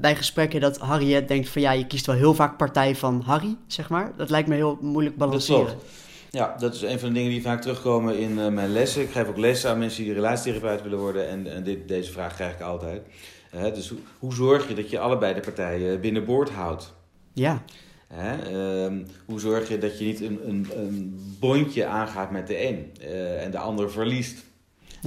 bij 0.00 0.16
gesprekken 0.16 0.60
dat 0.60 0.78
Harriet 0.78 1.28
denkt 1.28 1.48
van 1.48 1.62
ja, 1.62 1.72
je 1.72 1.86
kiest 1.86 2.06
wel 2.06 2.16
heel 2.16 2.34
vaak 2.34 2.56
partij 2.56 2.96
van 2.96 3.20
Harry, 3.20 3.56
zeg 3.66 3.88
maar? 3.88 4.12
Dat 4.16 4.30
lijkt 4.30 4.48
me 4.48 4.54
heel 4.54 4.78
moeilijk 4.80 5.18
Dat 5.18 5.26
balanceren. 5.28 5.64
klopt. 5.66 5.84
Ja, 6.34 6.54
dat 6.58 6.74
is 6.74 6.82
een 6.82 6.98
van 6.98 7.08
de 7.08 7.14
dingen 7.14 7.30
die 7.30 7.42
vaak 7.42 7.60
terugkomen 7.60 8.18
in 8.18 8.38
eh, 8.38 8.48
mijn 8.48 8.72
lessen. 8.72 9.02
Ik 9.02 9.10
geef 9.10 9.28
ook 9.28 9.36
lessen 9.36 9.70
aan 9.70 9.78
mensen 9.78 10.04
die 10.04 10.12
relatietherapeut 10.12 10.82
willen 10.82 10.98
worden. 10.98 11.28
En, 11.28 11.52
en 11.54 11.62
dit, 11.62 11.88
deze 11.88 12.12
vraag 12.12 12.34
krijg 12.34 12.54
ik 12.54 12.60
altijd. 12.60 13.02
Eh, 13.50 13.74
dus 13.74 13.88
hoe, 13.88 13.98
hoe 14.18 14.34
zorg 14.34 14.68
je 14.68 14.74
dat 14.74 14.90
je 14.90 14.98
allebei 14.98 15.34
de 15.34 15.40
partijen 15.40 16.00
binnenboord 16.00 16.50
houdt? 16.50 16.94
Ja, 17.32 17.62
Hè? 18.08 18.36
Ehm, 18.84 19.04
hoe 19.26 19.40
zorg 19.40 19.68
je 19.68 19.78
dat 19.78 19.98
je 19.98 20.04
niet 20.04 20.20
een, 20.20 20.40
een, 20.48 20.66
een 20.76 21.20
bondje 21.40 21.86
aangaat 21.86 22.30
met 22.30 22.46
de 22.46 22.66
een 22.68 22.92
eh, 23.00 23.44
en 23.44 23.50
de 23.50 23.58
ander 23.58 23.90
verliest? 23.90 24.44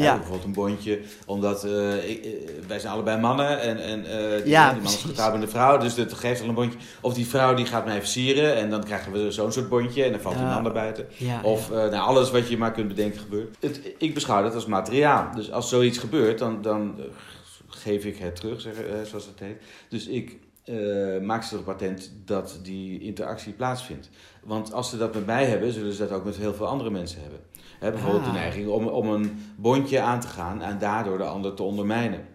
Ja. 0.03 0.13
bijvoorbeeld 0.15 0.43
een 0.45 0.53
bondje, 0.53 0.99
omdat 1.25 1.63
eh, 1.63 2.09
ik- 2.09 2.25
eh, 2.25 2.31
wij 2.67 2.79
zijn 2.79 2.93
allebei 2.93 3.19
mannen 3.19 3.61
en, 3.61 3.77
en 3.83 4.05
eh, 4.05 4.43
die, 4.43 4.51
Ja, 4.51 4.73
die 4.73 4.81
man 4.81 4.91
is 4.91 5.01
getrouwd 5.01 5.33
met 5.33 5.41
een 5.41 5.49
vrouw, 5.49 5.77
dus 5.77 5.95
dat 5.95 6.13
geeft 6.13 6.41
al 6.41 6.47
een 6.47 6.53
bondje. 6.53 6.79
Of 7.01 7.13
die 7.13 7.25
vrouw 7.27 7.53
die 7.53 7.65
gaat 7.65 7.85
mij 7.85 7.99
versieren 7.99 8.55
en 8.55 8.69
dan 8.69 8.83
krijgen 8.83 9.11
we 9.11 9.31
zo'n 9.31 9.51
soort 9.51 9.69
bondje 9.69 10.03
en 10.03 10.11
dan 10.11 10.21
valt 10.21 10.35
Ja. 10.35 10.41
een 10.49 10.55
ander 10.57 10.71
buiten. 10.71 11.07
Of 11.43 11.69
nou, 11.69 11.93
alles 11.95 12.31
wat 12.31 12.47
je 12.49 12.57
maar 12.57 12.71
kunt 12.71 12.87
bedenken 12.87 13.19
gebeurt. 13.19 13.55
Het, 13.59 13.81
ik 13.97 14.13
beschouw 14.13 14.43
dat 14.43 14.53
als 14.55 14.65
materiaal. 14.65 15.35
Dus 15.35 15.51
als 15.51 15.69
zoiets 15.69 15.97
gebeurt, 15.97 16.39
dan, 16.39 16.61
dan 16.61 16.95
geef 17.67 18.05
ik 18.05 18.17
het 18.17 18.35
terug, 18.35 18.61
zeg, 18.61 18.73
zoals 19.03 19.25
het 19.25 19.39
heet. 19.39 19.61
Dus 19.89 20.07
ik 20.07 20.35
maak 21.21 21.43
ze 21.43 21.53
erop 21.55 21.69
attent 21.69 22.11
dat 22.25 22.59
die 22.63 22.99
interactie 22.99 23.53
plaatsvindt. 23.53 24.09
Want 24.43 24.73
als 24.73 24.89
ze 24.89 24.97
dat 24.97 25.13
met 25.13 25.25
mij 25.25 25.45
hebben, 25.45 25.71
zullen 25.71 25.93
ze 25.93 26.07
dat 26.07 26.11
ook 26.17 26.25
met 26.25 26.35
heel 26.35 26.53
veel 26.53 26.67
andere 26.67 26.89
mensen 26.89 27.21
hebben. 27.21 27.39
Hè, 27.79 27.91
bijvoorbeeld 27.91 28.23
Ah. 28.25 28.33
de 28.33 28.39
neiging 28.39 28.67
om, 28.67 28.85
om 28.87 29.09
een 29.09 29.53
bondje 29.57 29.99
aan 30.01 30.19
te 30.19 30.27
gaan 30.27 30.61
en 30.61 30.77
daardoor 30.77 31.17
de 31.17 31.23
ander 31.23 31.53
te 31.53 31.63
ondermijnen. 31.63 32.25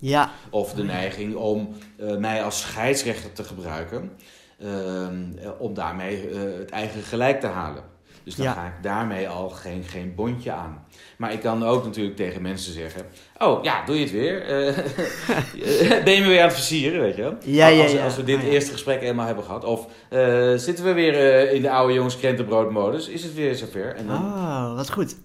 ja, 0.00 0.30
Of 0.50 0.74
de 0.74 0.84
neiging 0.84 1.34
om 1.34 1.68
eh, 1.98 2.16
mij 2.16 2.42
als 2.44 2.60
scheidsrechter 2.60 3.32
te 3.32 3.44
gebruiken. 3.44 4.10
ehm, 4.58 5.36
eh, 5.38 5.50
om 5.58 5.74
daarmee 5.74 6.28
eh, 6.30 6.58
het 6.58 6.70
eigen 6.70 7.02
gelijk 7.02 7.40
te 7.40 7.46
halen. 7.46 7.82
Dus 8.24 8.34
dan 8.36 8.46
Ja. 8.46 8.52
ga 8.52 8.66
ik 8.66 8.82
daarmee 8.82 9.28
al 9.28 9.48
geen, 9.50 9.82
geen 9.84 10.14
bondje 10.14 10.52
aan. 10.52 10.84
Maar 11.20 11.32
ik 11.32 11.40
kan 11.40 11.64
ook 11.64 11.84
natuurlijk 11.84 12.16
tegen 12.16 12.42
mensen 12.42 12.72
zeggen: 12.72 13.06
Oh 13.38 13.64
ja, 13.64 13.84
doe 13.84 13.94
je 13.96 14.02
het 14.02 14.10
weer? 14.10 14.42
Eh, 14.42 14.76
ben 16.04 16.14
je 16.14 16.20
me 16.20 16.26
weer 16.26 16.40
aan 16.40 16.46
het 16.46 16.54
versieren, 16.56 17.00
weet 17.00 17.16
je 17.16 17.22
wel? 17.22 17.36
Ja, 17.44 17.66
ja, 17.66 17.82
als, 17.82 17.92
ja. 17.92 18.04
als 18.04 18.16
we 18.16 18.24
dit 18.24 18.38
Ah, 18.38 18.44
eerste 18.44 18.72
gesprek 18.72 19.02
eenmaal 19.02 19.26
hebben 19.26 19.44
gehad. 19.44 19.64
Of 19.64 19.86
eh, 20.08 20.54
zitten 20.56 20.84
we 20.84 20.92
weer 20.92 21.14
eh, 21.14 21.54
in 21.54 21.62
de 21.62 21.70
oude 21.70 21.92
jongens 21.94 22.16
krentenbroodmodus? 22.18 23.08
Is 23.08 23.22
het 23.22 23.34
weer 23.34 23.54
zover? 23.54 23.94
En 23.96 24.06
dan, 24.06 24.16
Oh, 24.16 24.76
wat 24.76 24.90
goed. 24.90 25.16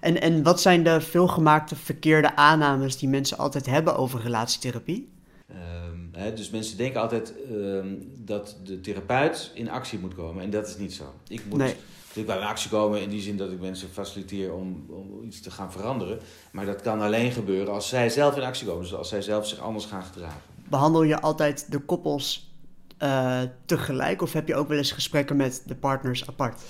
En, 0.00 0.20
en 0.20 0.42
wat 0.42 0.60
zijn 0.60 0.82
de 0.82 1.00
veelgemaakte 1.00 1.76
verkeerde 1.76 2.36
aannames 2.36 2.96
die 2.98 3.08
mensen 3.08 3.38
altijd 3.38 3.66
hebben 3.66 3.96
over 3.96 4.20
relatietherapie? 4.20 5.08
Ehm, 5.50 6.22
hè, 6.22 6.32
dus 6.32 6.50
mensen 6.50 6.76
denken 6.76 7.00
altijd 7.00 7.32
ehm, 7.50 7.86
dat 8.18 8.56
de 8.64 8.80
therapeut 8.80 9.50
in 9.54 9.70
actie 9.70 9.98
moet 9.98 10.14
komen. 10.14 10.42
En 10.42 10.50
dat 10.50 10.68
is 10.68 10.76
niet 10.76 10.94
zo. 10.94 11.04
Ik 11.28 11.42
moet 11.48 11.58
Nee. 11.58 11.74
Natuurlijk 12.18 12.38
wel 12.38 12.48
in 12.48 12.54
actie 12.54 12.70
komen 12.70 13.02
in 13.02 13.08
die 13.08 13.20
zin 13.20 13.36
dat 13.36 13.50
ik 13.50 13.60
mensen 13.60 13.88
faciliteer 13.88 14.52
om, 14.52 14.86
om 14.88 15.22
iets 15.24 15.40
te 15.40 15.50
gaan 15.50 15.72
veranderen. 15.72 16.18
Maar 16.52 16.66
dat 16.66 16.80
kan 16.82 17.00
alleen 17.00 17.32
gebeuren 17.32 17.72
als 17.74 17.88
zij 17.88 18.08
zelf 18.08 18.36
in 18.36 18.42
actie 18.42 18.66
komen. 18.66 18.82
Dus 18.82 18.94
als 18.94 19.08
zij 19.08 19.22
zelf 19.22 19.46
zich 19.46 19.58
anders 19.58 19.84
gaan 19.84 20.02
gedragen. 20.02 20.40
Behandel 20.68 21.02
je 21.02 21.20
altijd 21.20 21.66
de 21.70 21.78
koppels 21.78 22.52
eh, 22.98 23.40
tegelijk 23.66 24.22
of 24.22 24.32
heb 24.32 24.48
je 24.48 24.54
ook 24.54 24.68
wel 24.68 24.78
eens 24.78 24.92
gesprekken 24.92 25.36
met 25.36 25.62
de 25.66 25.74
partners 25.74 26.28
apart? 26.28 26.62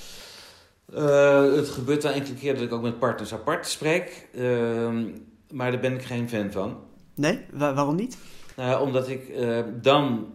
Eh, 0.95 1.53
het 1.55 1.69
gebeurt 1.69 2.03
wel 2.03 2.13
enkele 2.13 2.35
keer 2.37 2.55
dat 2.55 2.63
ik 2.63 2.73
ook 2.73 2.83
met 2.83 2.99
partners 2.99 3.33
apart 3.33 3.67
spreek. 3.67 4.29
Ehm, 4.35 5.05
maar 5.53 5.71
daar 5.71 5.81
ben 5.81 5.95
ik 5.95 6.03
geen 6.03 6.29
fan 6.29 6.51
van. 6.51 6.77
Nee? 7.15 7.41
Wa- 7.53 7.75
waarom 7.75 7.95
niet? 7.95 8.19
Nou 8.57 8.87
omdat 8.87 9.09
ik 9.09 9.33
dan 9.83 10.27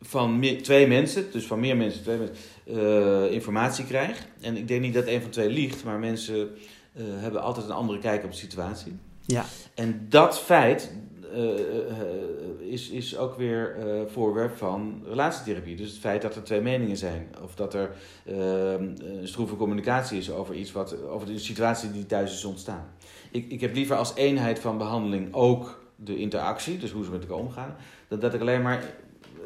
van 0.00 0.38
meer- 0.38 0.62
twee 0.62 0.86
mensen, 0.86 1.24
dus 1.32 1.46
van 1.46 1.60
meer 1.60 1.76
mensen, 1.76 2.02
twee 2.02 2.18
mensen, 2.18 2.36
eh, 2.64 3.32
informatie 3.32 3.84
krijg. 3.84 4.26
En 4.40 4.56
ik 4.56 4.68
denk 4.68 4.80
niet 4.80 4.94
dat 4.94 5.06
een 5.06 5.22
van 5.22 5.30
twee 5.30 5.48
liegt, 5.48 5.84
maar 5.84 5.98
mensen 5.98 6.50
eh, 6.92 7.02
hebben 7.06 7.42
altijd 7.42 7.66
een 7.66 7.72
andere 7.72 7.98
kijk 7.98 8.24
op 8.24 8.30
de 8.30 8.36
situatie. 8.36 8.92
Ja. 9.26 9.44
En 9.74 10.06
dat 10.08 10.40
feit 10.40 10.92
eh, 11.34 12.72
is, 12.72 12.90
is 12.90 13.16
ook 13.16 13.36
weer 13.36 13.76
voorwerp 14.06 14.56
van 14.56 15.02
relatietherapie. 15.08 15.76
Dus 15.76 15.90
het 15.90 15.98
feit 15.98 16.22
dat 16.22 16.36
er 16.36 16.42
twee 16.42 16.60
meningen 16.60 16.96
zijn. 16.96 17.28
Of 17.42 17.54
dat 17.54 17.74
er 17.74 17.90
eh, 18.24 18.72
een 18.72 19.20
stroeve 19.22 19.56
communicatie 19.56 20.18
is 20.18 20.30
over 20.30 20.54
iets 20.54 20.72
wat, 20.72 21.06
over 21.08 21.26
de 21.26 21.38
situatie 21.38 21.90
die 21.90 22.06
thuis 22.06 22.32
is 22.32 22.44
ontstaan. 22.44 22.86
Ik, 23.30 23.50
ik 23.50 23.60
heb 23.60 23.74
liever 23.74 23.96
als 23.96 24.14
eenheid 24.14 24.58
van 24.58 24.78
behandeling 24.78 25.34
ook 25.34 25.80
de 25.96 26.16
interactie, 26.16 26.78
dus 26.78 26.90
hoe 26.90 27.04
ze 27.04 27.10
met 27.10 27.20
elkaar 27.20 27.36
omgaan, 27.36 27.76
dan 28.08 28.18
dat 28.18 28.34
ik 28.34 28.40
alleen 28.40 28.62
maar 28.62 28.84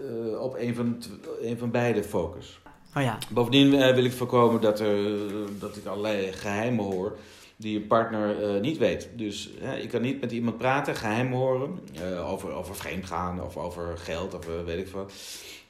eh, 0.08 0.40
op 0.40 0.56
een 0.58 0.74
van, 0.74 1.02
een 1.42 1.58
van 1.58 1.70
beide 1.70 2.04
focus. 2.04 2.60
Oh 2.96 3.02
ja. 3.02 3.18
Bovendien 3.28 3.74
eh, 3.74 3.94
wil 3.94 4.04
ik 4.04 4.12
voorkomen 4.12 4.60
dat, 4.60 4.80
er, 4.80 5.18
dat 5.58 5.76
ik 5.76 5.86
allerlei 5.86 6.32
geheimen 6.32 6.84
hoor 6.84 7.16
die 7.56 7.72
je 7.72 7.80
partner 7.80 8.42
eh, 8.42 8.60
niet 8.60 8.78
weet. 8.78 9.08
Dus 9.16 9.50
ik 9.82 9.88
kan 9.88 10.02
niet 10.02 10.20
met 10.20 10.32
iemand 10.32 10.58
praten, 10.58 10.96
geheimen 10.96 11.38
horen, 11.38 11.78
over, 12.26 12.52
over 12.52 12.74
vreemdgaan 12.74 13.42
of 13.42 13.56
over 13.56 13.98
geld 13.98 14.34
of 14.34 14.46
weet 14.64 14.86
ik 14.86 14.92
wat. 14.92 15.12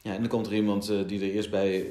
Ja, 0.02 0.12
en 0.12 0.20
dan 0.20 0.28
komt 0.28 0.46
er 0.46 0.54
iemand 0.54 0.92
die 1.06 1.20
er 1.20 1.30
eerst 1.30 1.50
bij, 1.50 1.86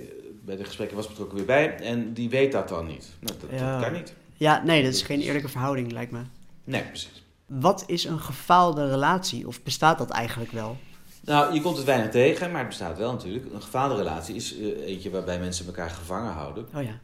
bij 0.45 0.55
de 0.55 0.63
gesprekken 0.63 0.97
was 0.97 1.07
betrokken 1.07 1.37
weer 1.37 1.45
bij 1.45 1.75
en 1.75 2.13
die 2.13 2.29
weet 2.29 2.51
dat 2.51 2.69
dan 2.69 2.87
niet. 2.87 3.13
Nou, 3.19 3.37
dat, 3.39 3.59
ja. 3.59 3.71
dat 3.73 3.83
kan 3.83 3.93
niet. 3.93 4.13
Ja, 4.37 4.63
nee, 4.63 4.83
dat 4.83 4.93
is 4.93 5.01
geen 5.01 5.21
eerlijke 5.21 5.49
verhouding, 5.49 5.91
lijkt 5.91 6.11
me. 6.11 6.21
Nee, 6.63 6.83
precies. 6.83 7.23
Wat 7.45 7.83
is 7.87 8.03
een 8.03 8.19
gefaalde 8.19 8.89
relatie? 8.89 9.47
Of 9.47 9.63
bestaat 9.63 9.97
dat 9.97 10.09
eigenlijk 10.09 10.51
wel? 10.51 10.77
Nou, 11.21 11.53
je 11.53 11.61
komt 11.61 11.77
het 11.77 11.85
weinig 11.85 12.11
tegen, 12.11 12.51
maar 12.51 12.59
het 12.59 12.67
bestaat 12.67 12.97
wel 12.97 13.11
natuurlijk. 13.11 13.45
Een 13.53 13.61
gefaalde 13.61 13.95
relatie 13.95 14.35
is 14.35 14.57
uh, 14.57 14.87
eentje 14.87 15.09
waarbij 15.09 15.39
mensen 15.39 15.65
elkaar 15.65 15.89
gevangen 15.89 16.31
houden. 16.31 16.67
Oh 16.75 16.83
ja. 16.83 16.99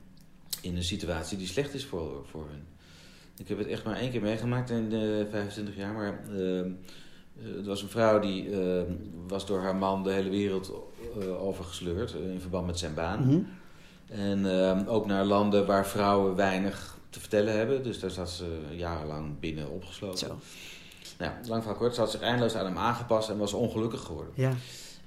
In 0.62 0.76
een 0.76 0.84
situatie 0.84 1.38
die 1.38 1.48
slecht 1.48 1.74
is 1.74 1.86
voor, 1.86 2.26
voor 2.30 2.46
hun. 2.50 2.64
Ik 3.38 3.48
heb 3.48 3.58
het 3.58 3.68
echt 3.68 3.84
maar 3.84 3.96
één 3.96 4.12
keer 4.12 4.22
meegemaakt 4.22 4.70
in 4.70 4.90
de 4.90 5.28
25 5.32 5.76
jaar. 5.76 5.94
Maar 5.94 6.20
uh, 6.32 6.62
het 7.56 7.66
was 7.66 7.82
een 7.82 7.90
vrouw 7.90 8.20
die 8.20 8.50
uh, 8.50 8.82
was 9.28 9.46
door 9.46 9.62
haar 9.62 9.76
man 9.76 10.04
de 10.04 10.12
hele 10.12 10.30
wereld 10.30 10.72
overgesleurd. 11.40 12.14
in 12.14 12.40
verband 12.42 12.66
met 12.66 12.80
zijn 12.80 12.94
baan. 12.94 13.24
Mm 13.24 13.30
-hmm. 13.30 13.48
En 14.10 14.88
ook 14.88 15.06
naar 15.06 15.26
landen 15.26 15.66
waar 15.66 15.88
vrouwen 15.88 16.36
weinig 16.36 16.98
te 17.10 17.20
vertellen 17.20 17.58
hebben. 17.58 17.84
Dus 17.84 18.00
daar 18.00 18.10
zat 18.10 18.30
ze 18.30 18.60
jarenlang 18.72 19.40
binnen 19.40 19.70
opgesloten. 19.70 20.28
Zo. 20.28 20.38
Nou, 21.18 21.32
lang 21.48 21.62
verhaal 21.62 21.80
kort, 21.80 21.94
ze 21.94 22.00
had 22.00 22.12
zich 22.12 22.22
eindeloos 22.22 22.56
aan 22.56 22.66
hem 22.66 22.78
aangepast 22.78 23.30
en 23.30 23.38
was 23.38 23.54
ongelukkig 23.54 24.02
geworden. 24.02 24.34
Ja. 24.36 24.54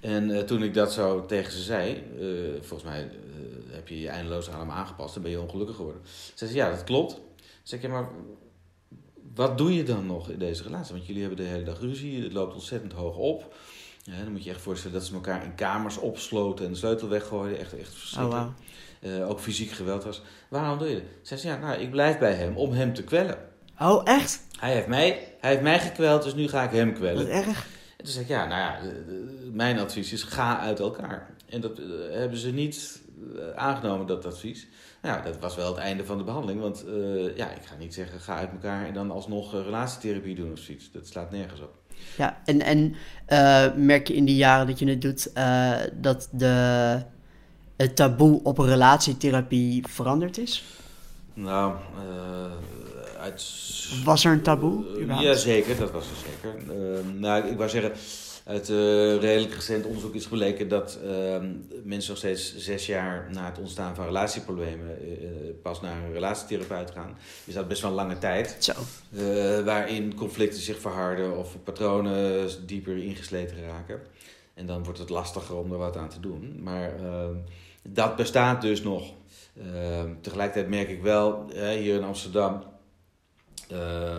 En 0.01 0.29
uh, 0.29 0.39
toen 0.39 0.63
ik 0.63 0.75
dat 0.75 0.93
zo 0.93 1.27
tegen 1.27 1.53
ze 1.53 1.63
zei, 1.63 2.05
uh, 2.19 2.63
volgens 2.63 2.91
mij 2.91 3.03
uh, 3.03 3.75
heb 3.75 3.89
je 3.89 4.01
je 4.01 4.09
eindeloos 4.09 4.51
aan 4.51 4.61
hem 4.61 4.71
aangepast 4.71 5.17
en 5.17 5.23
ben 5.23 5.31
je 5.31 5.41
ongelukkig 5.41 5.77
geworden. 5.77 6.03
Ze 6.35 6.47
zei, 6.47 6.59
ja, 6.59 6.71
dat 6.71 6.85
klopt. 6.85 7.15
Toen 7.15 7.23
zei 7.63 7.81
ik, 7.81 7.87
ja, 7.87 7.93
maar 7.93 8.09
wat 9.35 9.59
doe 9.59 9.75
je 9.75 9.83
dan 9.83 10.07
nog 10.07 10.31
in 10.31 10.39
deze 10.39 10.63
relatie? 10.63 10.95
Want 10.95 11.07
jullie 11.07 11.23
hebben 11.23 11.45
de 11.45 11.51
hele 11.51 11.65
dag 11.65 11.81
ruzie, 11.81 12.23
het 12.23 12.33
loopt 12.33 12.55
ontzettend 12.55 12.93
hoog 12.93 13.17
op. 13.17 13.55
Ja, 14.03 14.23
dan 14.23 14.33
moet 14.33 14.45
je 14.45 14.51
echt 14.51 14.61
voorstellen 14.61 14.97
dat 14.97 15.07
ze 15.07 15.15
elkaar 15.15 15.45
in 15.45 15.55
kamers 15.55 15.97
opsloten 15.97 16.65
en 16.65 16.71
de 16.71 16.77
sleutel 16.79 17.09
weggooiden. 17.09 17.59
Echt, 17.59 17.79
echt 17.79 17.95
verschrikkelijk. 17.95 18.47
Oh, 19.03 19.11
wow. 19.19 19.31
ook 19.31 19.41
fysiek 19.41 19.71
geweld 19.71 20.05
was. 20.05 20.23
Waarom 20.49 20.79
doe 20.79 20.89
je 20.89 20.95
dat? 20.95 21.03
Ze 21.23 21.37
zei, 21.37 21.55
ja, 21.55 21.61
nou, 21.61 21.81
ik 21.81 21.91
blijf 21.91 22.19
bij 22.19 22.35
hem 22.35 22.57
om 22.57 22.73
hem 22.73 22.95
te 22.95 23.05
kwellen. 23.05 23.48
Oh, 23.81 24.01
echt? 24.05 24.41
Hij 24.59 24.73
heeft 24.73 24.87
mij, 24.87 25.35
hij 25.41 25.51
heeft 25.51 25.63
mij 25.63 25.79
gekweld, 25.79 26.23
dus 26.23 26.35
nu 26.35 26.49
ga 26.49 26.63
ik 26.63 26.71
hem 26.71 26.95
kwellen. 26.95 27.27
Wat 27.27 27.45
erg. 27.47 27.67
En 27.97 28.05
toen 28.05 28.13
zei 28.13 28.25
ik, 28.25 28.31
ja, 28.31 28.47
nou 28.47 28.61
ja, 28.61 28.79
mijn 29.53 29.79
advies 29.79 30.13
is 30.13 30.23
ga 30.23 30.59
uit 30.59 30.81
elkaar. 30.81 31.31
En 31.49 31.61
dat 31.61 31.79
uh, 31.79 31.87
hebben 32.11 32.39
ze 32.39 32.53
niet 32.53 33.01
aangenomen, 33.57 34.07
dat 34.07 34.27
advies. 34.27 34.67
Nou, 35.03 35.23
dat 35.23 35.39
was 35.39 35.57
wel 35.57 35.67
het 35.67 35.77
einde 35.77 36.05
van 36.05 36.19
de 36.19 36.25
behandeling. 36.25 36.61
Want 36.61 36.85
uh, 36.87 37.37
ja, 37.37 37.51
ik 37.51 37.65
ga 37.65 37.75
niet 37.79 37.95
zeggen, 37.95 38.21
ga 38.21 38.37
uit 38.37 38.51
elkaar 38.51 38.87
en 38.87 38.95
dan 38.95 39.11
alsnog 39.11 39.53
relatietherapie 39.53 40.35
doen 40.35 40.53
of 40.53 40.59
zoiets. 40.59 40.91
Dat 40.93 41.07
slaat 41.07 41.31
nergens 41.31 41.61
op. 41.61 41.75
Ja, 42.17 42.41
en, 42.45 42.61
en 42.63 42.95
merk 43.85 44.09
je 44.09 44.15
in 44.15 44.25
die 44.25 44.37
jaren 44.37 44.67
dat 44.67 44.79
je 44.79 44.89
het 44.89 45.01
doet, 45.01 45.33
dat 46.03 46.29
de, 46.33 47.03
het 47.77 47.97
taboe 47.97 48.41
op 48.43 48.59
relatietherapie 48.59 49.87
veranderd 49.89 50.39
is? 50.39 50.65
Nou, 51.35 51.75
uit... 53.19 53.45
Was 54.05 54.25
er 54.25 54.33
een 54.33 54.43
taboe? 54.43 54.85
Uh, 54.99 55.21
ja, 55.21 55.35
zeker. 55.35 55.77
Dat 55.77 55.91
was 55.91 56.05
er 56.05 56.17
zeker. 56.17 56.77
Uh, 56.77 56.99
nou, 57.21 57.47
ik 57.47 57.57
wou 57.57 57.71
zeggen, 57.71 57.93
uit 58.49 58.69
uh, 58.69 58.77
redelijk 59.17 59.55
recent 59.55 59.85
onderzoek 59.85 60.15
is 60.15 60.27
gebleken 60.27 60.69
dat 60.69 60.99
ehm, 61.05 61.53
mensen 61.85 62.11
nog 62.11 62.19
steeds 62.19 62.57
zes 62.57 62.87
jaar 62.87 63.29
na 63.33 63.45
het 63.45 63.59
ontstaan 63.59 63.95
van 63.95 64.05
relatieproblemen 64.05 64.99
eh, 65.01 65.09
pas 65.63 65.81
naar 65.81 66.05
een 66.05 66.13
relatietherapeut 66.13 66.91
gaan. 66.91 67.17
Is 67.45 67.55
dat 67.55 67.69
best 67.69 67.81
wel 67.81 67.91
een 67.91 67.97
lange 67.97 68.19
tijd. 68.19 68.57
Zo. 68.59 68.73
Eh, 68.73 69.65
waarin 69.65 70.15
conflicten 70.15 70.63
zich 70.63 70.79
verharden 70.79 71.39
of 71.39 71.57
patronen 71.65 72.49
dieper 72.67 72.97
ingesleten 72.97 73.57
raken. 73.63 74.01
En 74.55 74.67
dan 74.67 74.85
wordt 74.85 74.99
het 74.99 75.09
lastiger 75.09 75.57
om 75.57 75.73
er 75.73 75.79
wat 75.79 75.97
aan 75.97 76.09
te 76.09 76.21
doen. 76.21 76.61
Maar 76.63 76.95
ehm, 76.97 77.35
dat 77.83 78.17
bestaat 78.17 78.63
dus 78.63 78.83
nog. 78.83 79.13
Ehm, 79.57 80.15
tegelijkertijd 80.21 80.69
merk 80.69 80.89
ik 80.89 81.03
wel 81.03 81.47
hier 81.55 81.95
in 81.95 82.05
Amsterdam 82.05 82.63
uh, 83.73 84.19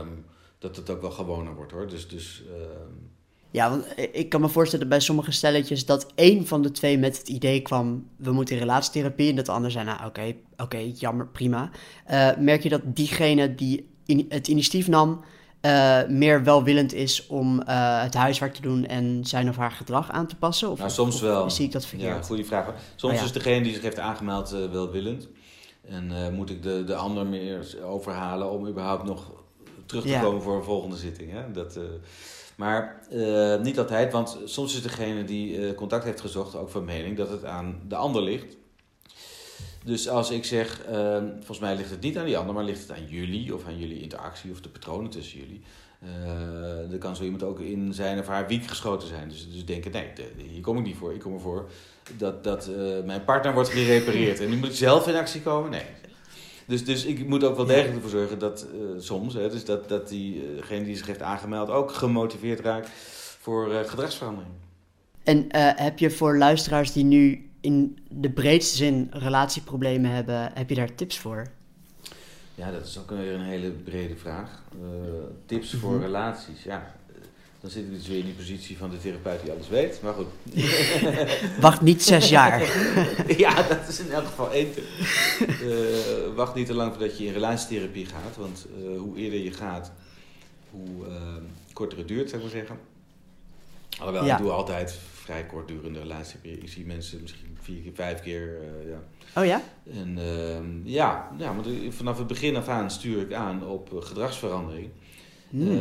dat 0.59 0.75
het 0.75 0.89
ook 0.89 1.01
wel 1.01 1.11
gewoner 1.11 1.55
wordt 1.55 1.71
hoor. 1.71 1.87
Dus, 1.87 2.07
dus, 2.07 2.43
uh... 2.47 2.55
Ja, 3.51 3.69
want 3.69 3.85
ik 4.11 4.29
kan 4.29 4.41
me 4.41 4.49
voorstellen 4.49 4.89
bij 4.89 4.99
sommige 4.99 5.31
stelletjes 5.31 5.85
dat 5.85 6.11
één 6.15 6.47
van 6.47 6.61
de 6.61 6.71
twee 6.71 6.97
met 6.97 7.17
het 7.17 7.29
idee 7.29 7.61
kwam: 7.61 8.09
we 8.15 8.31
moeten 8.31 8.55
in 8.55 8.61
relatietherapie. 8.61 9.29
En 9.29 9.35
dat 9.35 9.45
de 9.45 9.51
ander 9.51 9.71
zei: 9.71 9.85
nou 9.85 9.97
oké, 9.97 10.07
okay, 10.07 10.29
oké, 10.51 10.63
okay, 10.63 10.87
jammer, 10.87 11.27
prima. 11.27 11.69
Uh, 12.11 12.29
merk 12.37 12.63
je 12.63 12.69
dat 12.69 12.81
diegene 12.83 13.55
die 13.55 13.89
in 14.05 14.25
het 14.29 14.47
initiatief 14.47 14.87
nam. 14.87 15.23
Uh, 15.61 16.07
meer 16.07 16.43
welwillend 16.43 16.93
is 16.93 17.27
om 17.27 17.61
het 17.65 18.13
huiswerk 18.13 18.53
te 18.53 18.61
doen 18.61 18.85
en 18.85 19.25
zijn 19.25 19.49
of 19.49 19.55
haar 19.55 19.71
gedrag 19.71 20.11
aan 20.11 20.27
te 20.27 20.35
passen? 20.35 20.69
Of, 20.69 20.77
nou, 20.77 20.89
soms 20.89 21.15
of, 21.15 21.21
wel. 21.21 21.49
Zie 21.49 21.65
ik 21.65 21.71
dat 21.71 21.85
verkeerd? 21.85 22.15
Ja, 22.15 22.21
goede 22.21 22.43
vraag. 22.43 22.73
Soms 22.95 23.13
Oh, 23.13 23.19
ja. 23.19 23.25
is 23.25 23.31
degene 23.31 23.63
die 23.63 23.73
zich 23.73 23.81
heeft 23.81 23.99
aangemeld 23.99 24.49
welwillend. 24.49 25.27
En 25.81 26.33
moet 26.33 26.49
ik 26.49 26.63
de, 26.63 26.83
de 26.83 26.95
ander 26.95 27.25
meer 27.25 27.77
overhalen 27.83 28.51
om 28.51 28.67
überhaupt 28.67 29.03
nog 29.03 29.31
terug 29.89 30.03
te 30.03 30.09
Ja. 30.09 30.21
komen 30.21 30.41
voor 30.41 30.55
een 30.55 30.63
volgende 30.63 30.95
zitting. 30.95 31.31
Hè? 31.31 31.51
Dat, 31.51 31.77
uh, 31.77 31.83
maar 32.55 32.99
uh, 33.11 33.59
niet 33.61 33.79
altijd, 33.79 34.11
want 34.11 34.37
soms 34.45 34.75
is 34.75 34.81
degene 34.81 35.23
die 35.23 35.75
contact 35.75 36.03
heeft 36.03 36.21
gezocht 36.21 36.55
ook 36.55 36.69
van 36.69 36.85
mening 36.85 37.17
dat 37.17 37.29
het 37.29 37.45
aan 37.45 37.81
de 37.87 37.95
ander 37.95 38.21
ligt. 38.21 38.57
Dus 39.83 40.09
als 40.09 40.31
ik 40.31 40.45
zeg, 40.45 40.81
ehm, 40.85 41.27
volgens 41.35 41.59
mij 41.59 41.75
ligt 41.75 41.89
het 41.89 42.01
niet 42.01 42.17
aan 42.17 42.25
die 42.25 42.37
ander, 42.37 42.55
maar 42.55 42.63
ligt 42.63 42.81
het 42.81 42.91
aan 42.91 43.05
jullie 43.07 43.55
of 43.55 43.65
aan 43.67 43.79
jullie 43.79 44.01
interactie 44.01 44.51
of 44.51 44.61
de 44.61 44.69
patronen 44.69 45.09
tussen 45.09 45.39
jullie. 45.39 45.61
Dan 46.89 46.99
kan 46.99 47.15
zo 47.15 47.23
iemand 47.23 47.43
ook 47.43 47.59
in 47.59 47.93
zijn 47.93 48.19
of 48.19 48.27
haar 48.27 48.47
wiek 48.47 48.67
geschoten 48.67 49.07
zijn. 49.07 49.29
Dus, 49.29 49.51
dus 49.51 49.65
denken, 49.65 49.91
nee, 49.91 50.11
hier 50.47 50.61
kom 50.61 50.77
ik 50.77 50.83
niet 50.83 50.95
voor. 50.97 51.13
Ik 51.13 51.19
kom 51.19 51.33
ervoor 51.33 51.69
dat, 52.17 52.43
dat 52.43 52.69
mijn 53.05 53.23
partner 53.23 53.53
wordt 53.53 53.69
gerepareerd. 53.69 54.39
En 54.39 54.49
nu 54.49 54.55
moet 54.57 54.69
ik 54.69 54.75
zelf 54.75 55.07
in 55.07 55.15
actie 55.15 55.41
komen? 55.41 55.71
Nee. 55.71 55.85
Dus, 56.69 56.85
dus 56.85 57.05
ik 57.05 57.27
moet 57.27 57.43
ook 57.43 57.55
wel 57.55 57.65
degelijk 57.65 57.95
ervoor 57.95 58.09
zorgen 58.09 58.39
dat 58.39 58.67
uh, 58.73 58.79
soms, 58.99 59.33
hè, 59.33 59.49
dus 59.49 59.65
dat, 59.65 59.89
dat 59.89 60.07
diegene 60.09 60.85
die 60.85 60.95
zich 60.97 61.07
heeft 61.07 61.21
aangemeld 61.21 61.69
ook 61.69 61.91
gemotiveerd 61.93 62.59
raakt 62.59 62.89
voor 63.39 63.69
gedragsverandering. 63.85 64.53
En 65.23 65.45
heb 65.75 65.99
je 65.99 66.11
voor 66.11 66.37
luisteraars 66.37 66.91
die 66.91 67.03
nu 67.03 67.49
in 67.61 67.97
de 68.09 68.29
breedste 68.29 68.77
zin 68.77 69.07
relatieproblemen 69.11 70.11
hebben, 70.11 70.51
heb 70.53 70.69
je 70.69 70.75
daar 70.75 70.95
tips 70.95 71.19
voor? 71.19 71.47
Ja, 72.55 72.71
dat 72.71 72.85
is 72.85 72.99
ook 72.99 73.09
weer 73.09 73.33
een 73.33 73.41
hele 73.45 73.69
brede 73.69 74.15
vraag. 74.15 74.63
Uh, 74.81 74.87
tips 75.45 75.71
Mhm. 75.71 75.81
voor 75.81 75.99
relaties, 75.99 76.63
ja. 76.63 76.95
Dan 77.61 77.69
zit 77.69 77.83
ik 77.83 77.91
dus 77.91 78.07
weer 78.07 78.17
in 78.19 78.25
die 78.25 78.33
positie 78.33 78.77
van 78.77 78.89
de 78.89 78.97
therapeut 78.97 79.41
die 79.41 79.51
alles 79.51 79.67
weet. 79.69 80.01
Maar 80.01 80.13
goed. 80.13 80.27
Wacht 81.61 81.81
niet 81.81 82.03
zes 82.03 82.29
jaar. 82.29 82.61
ja, 83.37 83.61
dat 83.61 83.87
is 83.87 83.99
in 83.99 84.11
elk 84.11 84.25
geval 84.25 84.51
één 84.51 84.73
tip. 84.73 84.83
Uh, 85.63 86.35
wacht 86.35 86.55
niet 86.55 86.65
te 86.65 86.73
lang 86.73 86.91
voordat 86.91 87.17
je 87.17 87.25
in 87.25 87.33
relatietherapie 87.33 88.05
gaat. 88.05 88.35
Want 88.37 88.65
uh, 88.83 88.99
hoe 88.99 89.17
eerder 89.17 89.39
je 89.39 89.51
gaat, 89.51 89.91
hoe 90.71 91.05
korter 91.73 91.97
het 91.97 92.07
duurt, 92.07 92.29
zou 92.29 92.41
ik 92.43 92.47
maar 92.47 92.57
zeggen. 92.59 92.79
Alhoewel, 93.99 94.25
Ja. 94.25 94.35
ik 94.37 94.41
doe 94.41 94.51
altijd 94.51 94.97
vrij 95.13 95.45
kortdurende 95.45 95.99
relatietherapie. 95.99 96.57
Ik 96.63 96.69
zie 96.69 96.85
mensen 96.85 97.21
misschien 97.21 97.57
vier 97.61 97.81
keer, 97.81 97.91
vijf 97.95 98.21
keer. 98.21 98.57
eh, 98.61 98.89
ja. 98.89 99.01
Oh 99.41 99.45
ja? 99.45 99.61
En 99.93 100.17
ehm, 100.17 100.87
ja, 100.87 101.31
ja, 101.37 101.55
vanaf 101.89 102.17
het 102.17 102.27
begin 102.27 102.55
af 102.55 102.67
aan 102.67 102.91
stuur 102.91 103.21
ik 103.21 103.33
aan 103.33 103.67
op 103.67 103.93
eh, 103.93 104.01
gedragsverandering. 104.07 104.89
Hmm. 105.49 105.79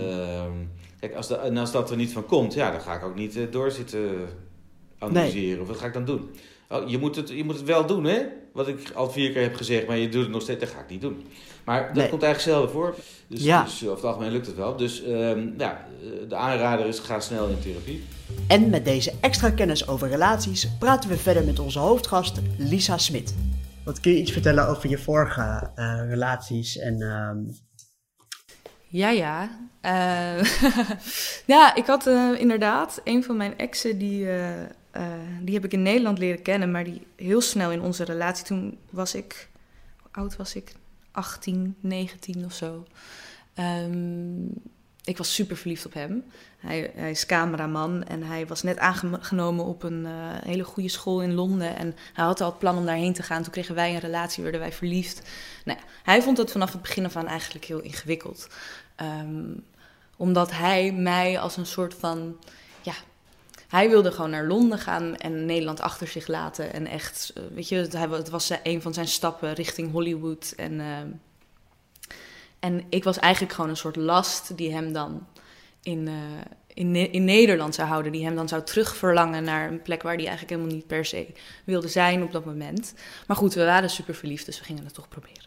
Kijk, 1.00 1.14
als, 1.14 1.26
de, 1.28 1.36
en 1.36 1.56
als 1.56 1.72
dat 1.72 1.90
er 1.90 1.96
niet 1.96 2.12
van 2.12 2.26
komt, 2.26 2.54
ja, 2.54 2.70
dan 2.70 2.80
ga 2.80 2.94
ik 2.94 3.04
ook 3.04 3.14
niet 3.14 3.36
eh, 3.36 3.42
doorzitten 3.50 4.28
analyseren. 4.98 5.62
Of 5.62 5.68
wat 5.68 5.76
ga 5.76 5.86
ik 5.86 5.92
dan 5.92 6.04
doen? 6.04 6.30
Oh, 6.68 6.88
je, 6.88 6.98
moet 6.98 7.16
het, 7.16 7.28
je 7.28 7.44
moet 7.44 7.54
het 7.56 7.64
wel 7.64 7.86
doen, 7.86 8.04
hè? 8.04 8.22
Wat 8.52 8.68
ik 8.68 8.90
al 8.94 9.10
vier 9.10 9.32
keer 9.32 9.42
heb 9.42 9.54
gezegd, 9.54 9.86
maar 9.86 9.96
je 9.96 10.08
doet 10.08 10.22
het 10.22 10.30
nog 10.30 10.42
steeds. 10.42 10.60
Dat 10.60 10.68
ga 10.68 10.80
ik 10.80 10.88
niet 10.90 11.00
doen. 11.00 11.26
Maar 11.64 11.86
dat 11.86 11.94
Nee. 11.96 12.08
komt 12.08 12.22
eigenlijk 12.22 12.54
zelden 12.54 12.70
voor. 12.74 12.94
Dus, 13.26 13.42
Ja. 13.42 13.62
dus 13.62 13.82
over 13.82 13.94
het 13.96 14.04
algemeen 14.04 14.30
lukt 14.30 14.46
het 14.46 14.56
wel. 14.56 14.76
Dus 14.76 15.02
ehm, 15.02 15.48
ja, 15.58 15.86
eh, 16.02 16.28
de 16.28 16.34
aanrader 16.34 16.86
is, 16.86 16.98
ga 16.98 17.20
snel 17.20 17.48
in 17.48 17.58
therapie. 17.58 18.04
En 18.48 18.70
met 18.70 18.84
deze 18.84 19.12
extra 19.20 19.50
kennis 19.50 19.88
over 19.88 20.08
relaties 20.08 20.68
praten 20.78 21.10
we 21.10 21.16
verder 21.16 21.44
met 21.44 21.58
onze 21.58 21.78
hoofdgast 21.78 22.40
Lisa 22.58 22.98
Smit. 22.98 23.34
Wat 23.84 24.00
kun 24.00 24.12
je 24.12 24.18
iets 24.18 24.32
vertellen 24.32 24.68
over 24.68 24.88
je 24.88 24.98
vorige 24.98 25.70
eh, 25.74 26.00
relaties 26.08 26.78
en 26.78 27.02
ehm, 27.02 27.38
Ja, 28.88 29.10
ja. 29.10 29.67
Eh, 29.80 30.42
ja, 31.54 31.74
ik 31.74 31.86
had 31.86 32.06
eh, 32.06 32.30
inderdaad 32.38 33.00
een 33.04 33.24
van 33.24 33.36
mijn 33.36 33.58
exen, 33.58 33.98
die, 33.98 34.30
eh, 34.30 35.02
die 35.40 35.54
heb 35.54 35.64
ik 35.64 35.72
in 35.72 35.82
Nederland 35.82 36.18
leren 36.18 36.42
kennen, 36.42 36.70
maar 36.70 36.84
die 36.84 37.06
heel 37.16 37.40
snel 37.40 37.72
in 37.72 37.80
onze 37.80 38.04
relatie, 38.04 38.44
toen 38.44 38.78
was 38.90 39.14
ik, 39.14 39.48
hoe 40.02 40.10
oud 40.12 40.36
was 40.36 40.54
ik? 40.54 40.72
18, 41.10 41.74
19 41.80 42.44
of 42.44 42.52
zo. 42.52 42.86
Ehm, 43.54 44.46
ik 45.04 45.18
was 45.18 45.34
super 45.34 45.56
verliefd 45.56 45.86
op 45.86 45.94
hem. 45.94 46.24
Hij, 46.58 46.90
hij 46.94 47.10
is 47.10 47.26
cameraman 47.26 48.04
en 48.04 48.22
hij 48.22 48.46
was 48.46 48.62
net 48.62 48.78
aangenomen 48.78 49.64
op 49.64 49.82
een 49.82 50.06
hele 50.44 50.64
goede 50.64 50.88
school 50.88 51.22
in 51.22 51.34
Londen. 51.34 51.76
En 51.76 51.94
hij 52.12 52.24
had 52.24 52.40
al 52.40 52.50
het 52.50 52.58
plan 52.58 52.76
om 52.76 52.86
daarheen 52.86 53.12
te 53.12 53.22
gaan. 53.22 53.42
Toen 53.42 53.52
kregen 53.52 53.74
wij 53.74 53.94
een 53.94 54.00
relatie, 54.00 54.42
werden 54.42 54.60
wij 54.60 54.72
verliefd. 54.72 55.22
Nou, 55.64 55.78
hij 56.02 56.22
vond 56.22 56.38
het 56.38 56.52
vanaf 56.52 56.72
het 56.72 56.82
begin 56.82 57.04
af 57.04 57.16
aan 57.16 57.26
eigenlijk 57.26 57.64
heel 57.64 57.80
ingewikkeld. 57.80 58.48
Ehm, 58.98 59.50
omdat 60.18 60.50
hij 60.50 60.92
mij 60.92 61.38
als 61.38 61.56
een 61.56 61.66
soort 61.66 61.94
van. 61.94 62.36
Ja, 62.82 62.94
hij 63.68 63.88
wilde 63.88 64.12
gewoon 64.12 64.30
naar 64.30 64.46
Londen 64.46 64.78
gaan 64.78 65.16
en 65.16 65.46
Nederland 65.46 65.80
achter 65.80 66.08
zich 66.08 66.26
laten. 66.26 66.72
En 66.72 66.86
echt, 66.86 67.32
eh, 67.34 67.42
weet 67.54 67.68
je, 67.68 67.76
het 67.76 68.28
was 68.28 68.50
een 68.62 68.82
van 68.82 68.94
zijn 68.94 69.08
stappen 69.08 69.52
richting 69.52 69.92
Hollywood. 69.92 70.52
En, 70.56 70.80
ehm, 70.80 71.08
en 72.58 72.84
ik 72.88 73.04
was 73.04 73.18
eigenlijk 73.18 73.54
gewoon 73.54 73.70
een 73.70 73.76
soort 73.76 73.96
last 73.96 74.56
die 74.56 74.72
hem 74.72 74.92
dan 74.92 75.26
in, 75.82 76.06
uh, 76.06 76.14
in, 76.74 77.12
in 77.12 77.24
Nederland 77.24 77.74
zou 77.74 77.88
houden. 77.88 78.12
Die 78.12 78.24
hem 78.24 78.34
dan 78.34 78.48
zou 78.48 78.62
terugverlangen 78.62 79.44
naar 79.44 79.70
een 79.70 79.82
plek 79.82 80.02
waar 80.02 80.14
hij 80.14 80.26
eigenlijk 80.26 80.50
helemaal 80.50 80.76
niet 80.76 80.86
per 80.86 81.04
se 81.04 81.26
wilde 81.64 81.88
zijn 81.88 82.22
op 82.22 82.32
dat 82.32 82.44
moment. 82.44 82.94
Maar 83.26 83.36
goed, 83.36 83.54
we 83.54 83.64
waren 83.64 83.90
super 83.90 84.14
verliefd, 84.14 84.46
dus 84.46 84.58
we 84.58 84.64
gingen 84.64 84.84
het 84.84 84.94
toch 84.94 85.08
proberen. 85.08 85.46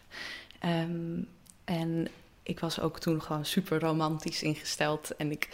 Um, 0.64 1.28
en 1.64 2.08
ik 2.42 2.60
was 2.60 2.80
ook 2.80 2.98
toen 2.98 3.22
gewoon 3.22 3.44
super 3.44 3.80
romantisch 3.80 4.42
ingesteld. 4.42 5.16
En 5.16 5.30
ik 5.30 5.48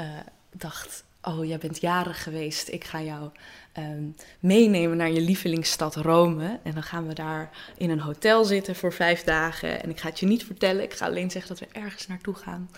uh, 0.00 0.06
dacht, 0.50 1.04
oh, 1.22 1.44
jij 1.44 1.58
bent 1.58 1.80
jarig 1.80 2.22
geweest. 2.22 2.68
Ik 2.68 2.84
ga 2.84 3.02
jou 3.02 3.30
um, 3.78 4.16
meenemen 4.40 4.96
naar 4.96 5.10
je 5.10 5.20
lievelingsstad 5.20 5.96
Rome. 5.96 6.60
En 6.62 6.72
dan 6.72 6.82
gaan 6.82 7.06
we 7.06 7.14
daar 7.14 7.50
in 7.76 7.90
een 7.90 8.00
hotel 8.00 8.44
zitten 8.44 8.76
voor 8.76 8.92
vijf 8.92 9.24
dagen. 9.24 9.82
En 9.82 9.90
ik 9.90 10.00
ga 10.00 10.08
het 10.08 10.20
je 10.20 10.26
niet 10.26 10.44
vertellen. 10.44 10.82
Ik 10.82 10.94
ga 10.94 11.06
alleen 11.06 11.30
zeggen 11.30 11.56
dat 11.56 11.68
we 11.68 11.78
ergens 11.80 12.06
naartoe 12.06 12.34
gaan. 12.34 12.70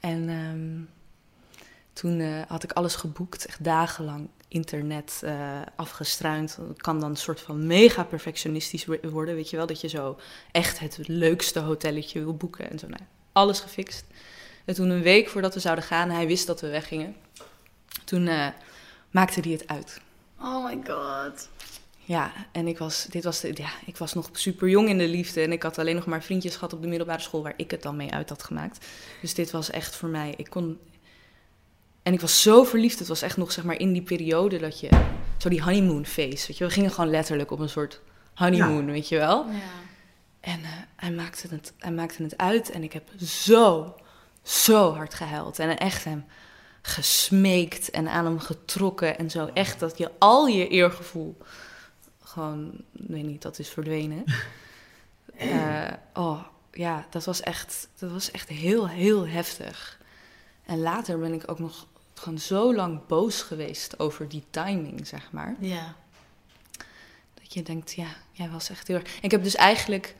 En 0.00 0.28
um, 0.28 0.88
toen 1.92 2.20
uh, 2.20 2.42
had 2.48 2.62
ik 2.62 2.72
alles 2.72 2.94
geboekt, 2.94 3.46
echt 3.46 3.64
dagenlang 3.64 4.28
internet 4.54 5.20
uh, 5.24 5.60
afgestruind. 5.76 6.56
Het 6.68 6.82
kan 6.82 7.00
dan 7.00 7.10
een 7.10 7.16
soort 7.16 7.40
van 7.40 7.66
mega 7.66 8.04
perfectionistisch 8.04 8.86
worden, 9.02 9.34
weet 9.34 9.50
je 9.50 9.56
wel. 9.56 9.66
Dat 9.66 9.80
je 9.80 9.88
zo 9.88 10.18
echt 10.52 10.78
het 10.78 10.98
leukste 11.06 11.60
hotelletje 11.60 12.20
wil 12.20 12.34
boeken 12.34 12.70
en 12.70 12.78
zo. 12.78 12.86
Nou, 12.86 13.02
alles 13.32 13.60
gefixt. 13.60 14.04
En 14.64 14.74
toen 14.74 14.90
een 14.90 15.02
week 15.02 15.28
voordat 15.28 15.54
we 15.54 15.60
zouden 15.60 15.84
gaan, 15.84 16.10
hij 16.10 16.26
wist 16.26 16.46
dat 16.46 16.60
we 16.60 16.68
weggingen. 16.68 17.16
Toen 18.04 18.26
uh, 18.26 18.48
maakte 19.10 19.40
hij 19.40 19.52
het 19.52 19.68
uit. 19.68 20.00
Oh 20.40 20.64
my 20.64 20.80
god. 20.86 21.48
Ja, 22.06 22.32
en 22.52 22.66
ik 22.66 22.78
was, 22.78 23.06
dit 23.10 23.24
was, 23.24 23.40
de, 23.40 23.50
ja, 23.54 23.70
ik 23.86 23.96
was 23.96 24.14
nog 24.14 24.28
super 24.32 24.68
jong 24.68 24.88
in 24.88 24.98
de 24.98 25.08
liefde. 25.08 25.40
En 25.40 25.52
ik 25.52 25.62
had 25.62 25.78
alleen 25.78 25.94
nog 25.94 26.06
maar 26.06 26.22
vriendjes 26.22 26.54
gehad 26.54 26.72
op 26.72 26.82
de 26.82 26.88
middelbare 26.88 27.22
school 27.22 27.42
waar 27.42 27.54
ik 27.56 27.70
het 27.70 27.82
dan 27.82 27.96
mee 27.96 28.12
uit 28.12 28.28
had 28.28 28.42
gemaakt. 28.42 28.86
Dus 29.20 29.34
dit 29.34 29.50
was 29.50 29.70
echt 29.70 29.96
voor 29.96 30.08
mij. 30.08 30.34
Ik 30.36 30.50
kon. 30.50 30.78
En 32.04 32.12
ik 32.12 32.20
was 32.20 32.42
zo 32.42 32.64
verliefd. 32.64 32.98
Het 32.98 33.08
was 33.08 33.22
echt 33.22 33.36
nog 33.36 33.52
zeg 33.52 33.64
maar 33.64 33.78
in 33.78 33.92
die 33.92 34.02
periode 34.02 34.58
dat 34.58 34.80
je. 34.80 34.88
Zo 35.38 35.48
die 35.48 35.62
honeymoon 35.62 36.06
face. 36.06 36.46
Weet 36.46 36.58
je, 36.58 36.64
we 36.64 36.70
gingen 36.70 36.90
gewoon 36.90 37.10
letterlijk 37.10 37.50
op 37.50 37.58
een 37.58 37.68
soort 37.68 38.00
honeymoon, 38.34 38.86
ja. 38.86 38.92
weet 38.92 39.08
je 39.08 39.16
wel. 39.16 39.46
Ja. 39.46 39.60
En 40.40 40.60
uh, 40.60 40.68
hij, 40.96 41.12
maakte 41.12 41.48
het, 41.50 41.72
hij 41.78 41.92
maakte 41.92 42.22
het 42.22 42.38
uit. 42.38 42.70
En 42.70 42.82
ik 42.82 42.92
heb 42.92 43.08
zo, 43.20 43.94
zo 44.42 44.94
hard 44.94 45.14
gehuild. 45.14 45.58
En 45.58 45.78
echt 45.78 46.04
hem 46.04 46.24
gesmeekt 46.82 47.90
en 47.90 48.08
aan 48.08 48.24
hem 48.24 48.38
getrokken. 48.38 49.18
En 49.18 49.30
zo 49.30 49.50
echt 49.54 49.80
dat 49.80 49.98
je 49.98 50.10
al 50.18 50.46
je 50.46 50.68
eergevoel 50.68 51.36
gewoon, 52.22 52.72
weet 52.92 53.24
niet, 53.24 53.42
dat 53.42 53.58
is 53.58 53.68
verdwenen. 53.68 54.24
uh, 55.40 55.92
oh, 56.14 56.44
ja, 56.72 57.06
dat 57.10 57.24
was 57.24 57.40
echt, 57.40 57.88
dat 57.98 58.10
was 58.10 58.30
echt 58.30 58.48
heel, 58.48 58.88
heel 58.88 59.28
heftig. 59.28 59.98
En 60.64 60.80
later 60.80 61.18
ben 61.18 61.32
ik 61.32 61.50
ook 61.50 61.58
nog 61.58 61.86
gewoon 62.14 62.38
zo 62.38 62.74
lang 62.74 63.06
boos 63.06 63.42
geweest 63.42 63.98
over 63.98 64.28
die 64.28 64.44
timing, 64.50 65.06
zeg 65.06 65.32
maar. 65.32 65.56
Ja. 65.60 65.94
Dat 67.34 67.54
je 67.54 67.62
denkt, 67.62 67.92
ja, 67.92 68.08
jij 68.32 68.50
was 68.50 68.70
echt 68.70 68.88
heel 68.88 68.96
erg... 68.96 69.18
Ik 69.22 69.30
heb 69.30 69.42
dus 69.42 69.54
eigenlijk 69.54 70.14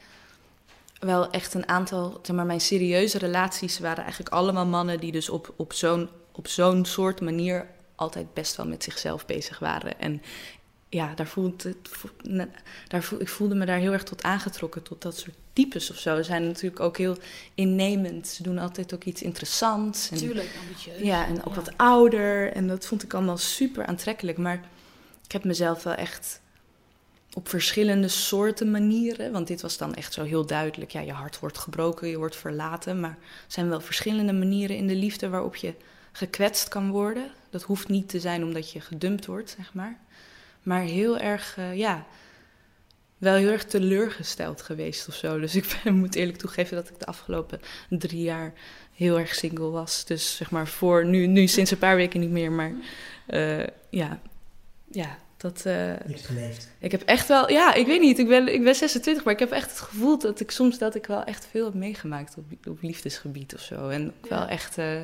wel 0.98 1.30
echt 1.30 1.54
een 1.54 1.68
aantal... 1.68 2.20
Maar 2.33 2.46
mijn 2.46 2.61
serieuze 2.61 3.18
relaties 3.18 3.78
waren 3.78 4.02
eigenlijk 4.02 4.35
allemaal 4.35 4.66
mannen... 4.66 5.00
die 5.00 5.12
dus 5.12 5.28
op, 5.28 5.54
op 5.57 5.72
zo'n 5.72 6.09
op 6.37 6.48
zo'n 6.48 6.85
soort 6.85 7.20
manier 7.20 7.66
altijd 7.94 8.35
best 8.35 8.57
wel 8.57 8.66
met 8.66 8.85
zichzelf 8.85 9.26
bezig 9.26 9.59
waren. 9.59 10.00
En 10.00 10.22
ja, 10.94 11.14
daar 11.14 11.26
voelde 11.26 11.68
het, 11.68 12.48
daar 12.88 13.02
voel, 13.02 13.20
ik 13.20 13.28
voelde 13.28 13.54
me 13.54 13.66
daar 13.66 13.78
heel 13.78 13.92
erg 13.92 14.02
tot 14.02 14.22
aangetrokken, 14.22 14.83
tot 14.83 15.02
dat 15.02 15.16
soort 15.18 15.35
types 15.52 15.90
of 15.90 15.98
zo. 15.98 16.16
Ze 16.16 16.22
zijn 16.22 16.46
natuurlijk 16.46 16.80
ook 16.80 16.98
heel 16.98 17.16
innemend. 17.54 18.28
Ze 18.28 18.42
doen 18.42 18.59
altijd 18.59 18.94
ook 18.94 19.04
iets 19.04 19.22
interessants. 19.22 20.11
En, 20.11 20.16
Tuurlijk, 20.16 20.50
ambitieus. 20.61 21.00
Ja, 21.00 21.26
en 21.26 21.44
ook 21.44 21.54
Ja. 21.54 21.61
wat 21.61 21.76
ouder. 21.76 22.52
En 22.52 22.68
dat 22.68 22.87
vond 22.87 23.02
ik 23.02 23.14
allemaal 23.14 23.37
super 23.37 23.87
aantrekkelijk. 23.87 24.38
Maar 24.38 24.61
ik 25.24 25.33
heb 25.33 25.44
mezelf 25.44 25.83
wel 25.83 25.94
echt 25.94 26.40
op 27.33 27.48
verschillende 27.48 28.09
soorten 28.09 28.70
manieren. 28.70 29.33
Want 29.33 29.46
dit 29.46 29.61
was 29.62 29.76
dan 29.76 29.94
echt 29.94 30.12
zo 30.12 30.22
heel 30.24 30.46
duidelijk. 30.46 30.90
Ja, 30.90 31.00
je 31.00 31.12
hart 31.12 31.38
wordt 31.38 31.59
gebroken, 31.59 32.09
je 32.09 32.18
wordt 32.18 32.37
verlaten. 32.37 33.00
Maar 33.00 33.11
er 33.20 33.44
zijn 33.46 33.68
wel 33.68 33.80
verschillende 33.80 34.33
manieren 34.33 34.76
in 34.76 34.87
de 34.87 34.94
liefde 34.96 35.28
waarop 35.28 35.57
je 35.57 35.74
gekwetst 36.12 36.68
kan 36.68 36.90
worden. 36.90 37.30
Dat 37.50 37.62
hoeft 37.62 37.88
niet 37.88 38.09
te 38.09 38.20
zijn 38.20 38.44
omdat 38.44 38.70
je 38.72 38.80
gedumpt 38.80 39.26
wordt, 39.26 39.54
zeg 39.57 39.74
maar. 39.74 39.98
Maar 40.64 40.83
heel 40.83 41.18
erg, 41.18 41.57
uh, 41.59 41.77
ja, 41.77 42.07
wel 43.18 43.35
heel 43.35 43.50
erg 43.50 43.64
teleurgesteld 43.64 44.62
geweest 44.62 45.09
of 45.09 45.14
zo. 45.14 45.40
Dus 45.40 45.55
ik 45.55 45.81
ben, 45.85 45.94
moet 46.03 46.14
eerlijk 46.14 46.38
toegeven 46.38 46.77
dat 46.77 46.88
ik 46.88 46.98
de 46.98 47.07
afgelopen 47.07 47.61
drie 47.88 48.22
jaar 48.22 48.53
heel 48.94 49.18
erg 49.18 49.35
single 49.35 49.70
was. 49.70 50.05
Dus 50.05 50.37
zeg 50.37 50.50
maar 50.50 50.68
voor 50.68 51.07
nu, 51.07 51.27
nu 51.27 51.46
sinds 51.46 51.70
een 51.70 51.79
paar 51.79 51.96
weken 51.96 52.20
niet 52.20 52.31
meer. 52.31 52.53
Maar 52.53 52.72
uh, 53.27 53.66
ja, 53.90 54.20
ja, 54.90 55.18
dat... 55.37 55.62
Uh, 55.66 55.92
Niks 56.07 56.27
geleefd. 56.27 56.68
Ik 56.79 56.90
heb 56.90 57.03
echt 57.03 57.29
wel, 57.29 57.50
ja, 57.50 57.74
ik 57.74 57.87
weet 57.87 58.00
niet, 58.00 58.18
ik 58.18 58.29
ben, 58.29 58.55
ik 58.55 58.64
ben 58.64 58.74
26, 58.74 59.24
maar 59.24 59.33
ik 59.33 59.38
heb 59.38 59.50
echt 59.50 59.70
het 59.70 59.81
gevoel 59.81 60.18
dat 60.18 60.40
ik 60.40 60.50
soms 60.50 60.79
dat 60.79 60.94
ik 60.94 61.07
wel 61.07 61.24
echt 61.24 61.46
veel 61.50 61.64
heb 61.64 61.74
meegemaakt 61.74 62.35
op, 62.37 62.68
op 62.68 62.83
liefdesgebied 62.83 63.55
of 63.55 63.61
zo. 63.61 63.88
En 63.88 64.07
ook 64.07 64.31
wel 64.31 64.46
echt 64.46 64.79
uh, 64.79 65.00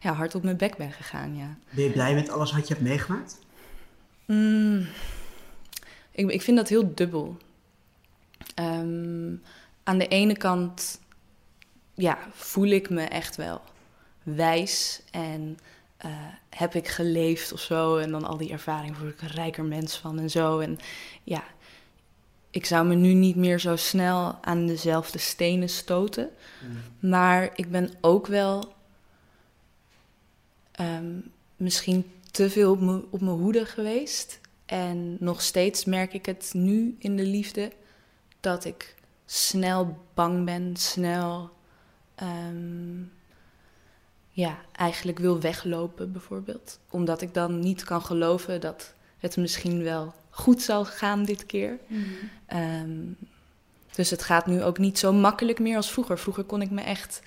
ja, 0.00 0.12
hard 0.12 0.34
op 0.34 0.42
mijn 0.42 0.56
bek 0.56 0.76
ben 0.76 0.92
gegaan, 0.92 1.36
ja. 1.36 1.56
Ben 1.70 1.84
je 1.84 1.90
blij 1.90 2.14
met 2.14 2.28
alles 2.28 2.52
wat 2.52 2.68
je 2.68 2.74
hebt 2.74 2.86
meegemaakt? 2.86 3.38
Mm, 4.26 4.86
ik, 6.10 6.30
ik 6.30 6.42
vind 6.42 6.56
dat 6.56 6.68
heel 6.68 6.94
dubbel. 6.94 7.36
Um, 8.60 9.42
aan 9.82 9.98
de 9.98 10.08
ene 10.08 10.36
kant 10.36 11.00
ja, 11.94 12.18
voel 12.32 12.68
ik 12.68 12.90
me 12.90 13.02
echt 13.02 13.36
wel 13.36 13.60
wijs 14.22 15.02
en 15.10 15.58
uh, 16.04 16.10
heb 16.50 16.74
ik 16.74 16.88
geleefd 16.88 17.52
of 17.52 17.60
zo. 17.60 17.96
En 17.96 18.10
dan 18.10 18.24
al 18.24 18.36
die 18.36 18.50
ervaring 18.50 18.98
word 18.98 19.12
ik 19.12 19.22
een 19.22 19.28
rijker 19.28 19.64
mens 19.64 19.96
van 19.96 20.18
en 20.18 20.30
zo. 20.30 20.58
En 20.58 20.78
ja, 21.22 21.44
ik 22.50 22.66
zou 22.66 22.86
me 22.86 22.94
nu 22.94 23.12
niet 23.12 23.36
meer 23.36 23.58
zo 23.58 23.76
snel 23.76 24.38
aan 24.40 24.66
dezelfde 24.66 25.18
stenen 25.18 25.68
stoten. 25.68 26.30
Mm. 26.60 27.08
Maar 27.10 27.50
ik 27.54 27.70
ben 27.70 27.92
ook 28.00 28.26
wel 28.26 28.74
um, 30.80 31.30
misschien 31.56 32.10
te 32.32 32.50
veel 32.50 32.70
op, 32.70 32.80
me, 32.80 33.04
op 33.10 33.20
mijn 33.20 33.36
hoede 33.36 33.66
geweest. 33.66 34.40
En 34.66 35.16
nog 35.20 35.42
steeds 35.42 35.84
merk 35.84 36.12
ik 36.12 36.26
het 36.26 36.50
nu 36.54 36.96
in 36.98 37.16
de 37.16 37.22
liefde 37.22 37.72
dat 38.40 38.64
ik 38.64 38.94
snel 39.26 39.98
bang 40.14 40.44
ben, 40.44 40.76
snel 40.76 41.50
um, 42.22 43.12
ja, 44.28 44.58
eigenlijk 44.72 45.18
wil 45.18 45.40
weglopen 45.40 46.12
bijvoorbeeld. 46.12 46.78
Omdat 46.90 47.20
ik 47.20 47.34
dan 47.34 47.58
niet 47.58 47.84
kan 47.84 48.02
geloven 48.02 48.60
dat 48.60 48.94
het 49.18 49.36
misschien 49.36 49.82
wel 49.82 50.14
goed 50.30 50.62
zal 50.62 50.84
gaan 50.84 51.24
dit 51.24 51.46
keer. 51.46 51.78
Mm 51.86 52.04
-hmm. 52.46 52.60
um, 52.60 53.16
dus 53.94 54.10
het 54.10 54.22
gaat 54.22 54.46
nu 54.46 54.62
ook 54.62 54.78
niet 54.78 54.98
zo 54.98 55.12
makkelijk 55.12 55.58
meer 55.58 55.76
als 55.76 55.90
vroeger. 55.90 56.18
Vroeger 56.18 56.44
kon 56.44 56.62
ik 56.62 56.70
me 56.70 56.80
echt 56.80 57.22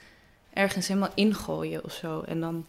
ergens 0.53 0.87
helemaal 0.87 1.11
ingooien 1.15 1.83
of 1.83 1.93
zo. 1.93 2.21
En 2.21 2.39
dan 2.39 2.65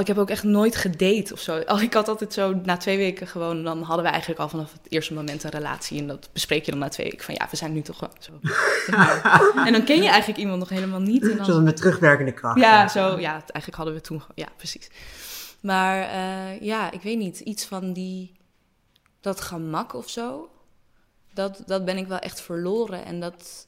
ik 0.00 0.06
heb 0.06 0.18
ook 0.18 0.30
echt 0.30 0.44
nooit 0.44 0.76
gedate 0.76 1.32
of 1.32 1.40
zo. 1.40 1.56
Ik 1.80 1.94
had 1.94 2.08
altijd 2.08 2.32
zo 2.32 2.54
na 2.54 2.76
twee 2.76 2.96
weken 2.96 3.26
gewoon... 3.26 3.64
dan 3.64 3.82
hadden 3.82 4.04
we 4.04 4.10
eigenlijk 4.10 4.40
al 4.40 4.48
vanaf 4.48 4.72
het 4.72 4.80
eerste 4.88 5.14
moment 5.14 5.44
een 5.44 5.50
relatie... 5.50 5.98
en 5.98 6.06
dat 6.06 6.28
bespreek 6.32 6.64
je 6.64 6.70
dan 6.70 6.80
na 6.80 6.88
twee 6.88 7.06
weken 7.10 7.24
van... 7.24 7.34
ja, 7.34 7.46
we 7.50 7.56
zijn 7.56 7.72
nu 7.72 7.82
toch 7.82 7.98
gewoon 7.98 8.14
zo. 8.18 8.32
en 9.66 9.72
dan 9.72 9.84
ken 9.84 10.02
je 10.02 10.08
eigenlijk 10.08 10.38
iemand 10.38 10.58
nog 10.58 10.68
helemaal 10.68 11.00
niet. 11.00 11.22
En 11.30 11.36
dan... 11.36 11.44
Zoals 11.44 11.62
met 11.62 11.76
terugwerkende 11.76 12.32
kracht. 12.32 12.60
Ja, 12.60 12.80
ja, 12.80 12.88
zo, 12.88 13.18
ja, 13.18 13.32
eigenlijk 13.32 13.76
hadden 13.76 13.94
we 13.94 14.00
toen... 14.00 14.22
Ja, 14.34 14.48
precies. 14.56 14.90
Maar 15.60 16.14
uh, 16.14 16.60
ja, 16.60 16.90
ik 16.90 17.02
weet 17.02 17.18
niet. 17.18 17.40
Iets 17.40 17.64
van 17.64 17.92
die... 17.92 18.36
dat 19.20 19.40
gemak 19.40 19.94
of 19.94 20.10
zo... 20.10 20.50
Dat, 21.34 21.62
dat 21.66 21.84
ben 21.84 21.96
ik 21.96 22.06
wel 22.06 22.18
echt 22.18 22.40
verloren. 22.40 23.04
En 23.04 23.20
dat 23.20 23.66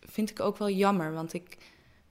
vind 0.00 0.30
ik 0.30 0.40
ook 0.40 0.58
wel 0.58 0.70
jammer. 0.70 1.12
Want 1.12 1.32
ik 1.32 1.56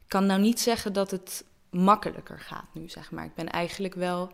kan 0.07 0.25
nou 0.25 0.41
niet 0.41 0.59
zeggen 0.59 0.93
dat 0.93 1.11
het 1.11 1.43
makkelijker 1.73 2.39
gaat 2.39 2.73
nu, 2.73 2.89
zeg 2.89 3.11
maar. 3.11 3.25
Ik 3.25 3.35
ben 3.35 3.49
eigenlijk 3.49 3.93
wel 3.93 4.31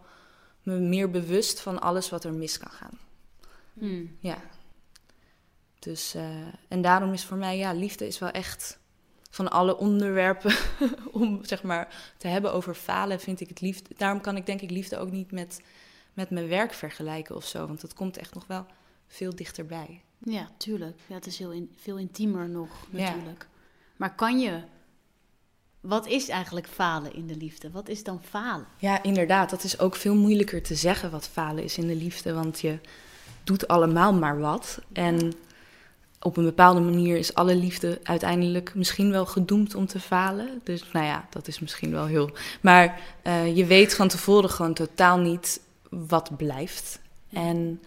me 0.63 0.79
meer 0.79 1.09
bewust 1.09 1.59
van 1.61 1.81
alles 1.81 2.09
wat 2.09 2.23
er 2.23 2.33
mis 2.33 2.57
kan 2.57 2.71
gaan. 2.71 2.99
Hmm. 3.73 4.17
Ja. 4.19 4.37
Dus, 5.79 6.15
uh, 6.15 6.23
en 6.67 6.81
daarom 6.81 7.13
is 7.13 7.25
voor 7.25 7.37
mij, 7.37 7.57
ja, 7.57 7.73
liefde 7.73 8.07
is 8.07 8.19
wel 8.19 8.29
echt 8.29 8.79
van 9.29 9.49
alle 9.51 9.77
onderwerpen 9.77 10.55
om 11.11 11.45
zeg 11.45 11.63
maar 11.63 12.13
te 12.17 12.27
hebben 12.27 12.53
over 12.53 12.75
falen, 12.75 13.19
vind 13.19 13.39
ik 13.39 13.49
het 13.49 13.61
liefde. 13.61 13.93
Daarom 13.97 14.21
kan 14.21 14.35
ik 14.35 14.45
denk 14.45 14.61
ik 14.61 14.69
liefde 14.69 14.97
ook 14.97 15.11
niet 15.11 15.31
met, 15.31 15.61
met 16.13 16.29
mijn 16.29 16.47
werk 16.47 16.73
vergelijken 16.73 17.35
of 17.35 17.45
zo. 17.45 17.67
Want 17.67 17.81
het 17.81 17.93
komt 17.93 18.17
echt 18.17 18.33
nog 18.33 18.47
wel 18.47 18.65
veel 19.07 19.35
dichterbij. 19.35 20.01
Ja, 20.17 20.49
tuurlijk. 20.57 20.99
Ja, 21.07 21.15
het 21.15 21.25
is 21.25 21.37
heel 21.37 21.51
in, 21.51 21.73
veel 21.77 21.97
intiemer 21.97 22.49
nog, 22.49 22.69
Ja. 22.89 23.09
natuurlijk. 23.09 23.47
Maar 23.95 24.15
kan 24.15 24.39
je... 24.39 24.61
Wat 25.79 26.07
is 26.07 26.29
eigenlijk 26.29 26.67
falen 26.67 27.13
in 27.13 27.27
de 27.27 27.35
liefde? 27.35 27.71
Wat 27.71 27.89
is 27.89 28.03
dan 28.03 28.21
falen? 28.29 28.67
Ja, 28.77 29.03
inderdaad. 29.03 29.49
Dat 29.49 29.63
is 29.63 29.79
ook 29.79 29.95
veel 29.95 30.15
moeilijker 30.15 30.61
te 30.61 30.75
zeggen 30.75 31.11
wat 31.11 31.27
falen 31.27 31.63
is 31.63 31.77
in 31.77 31.87
de 31.87 31.95
liefde. 31.95 32.33
Want 32.33 32.59
je 32.59 32.79
doet 33.43 33.67
allemaal 33.67 34.13
maar 34.13 34.39
wat. 34.39 34.81
En 34.93 35.33
op 36.19 36.37
een 36.37 36.43
bepaalde 36.43 36.79
manier 36.79 37.17
is 37.17 37.33
alle 37.33 37.55
liefde 37.55 37.99
uiteindelijk 38.03 38.75
misschien 38.75 39.11
wel 39.11 39.25
gedoemd 39.25 39.75
om 39.75 39.85
te 39.85 39.99
falen. 39.99 40.61
Dus 40.63 40.91
nou 40.91 41.05
ja, 41.05 41.27
dat 41.29 41.47
is 41.47 41.59
misschien 41.59 41.91
wel 41.91 42.05
heel. 42.05 42.29
Maar 42.61 42.99
eh, 43.21 43.55
je 43.55 43.65
weet 43.65 43.95
van 43.95 44.07
tevoren 44.07 44.49
gewoon 44.49 44.73
totaal 44.73 45.17
niet 45.17 45.61
wat 45.89 46.37
blijft. 46.37 46.99
En 47.29 47.81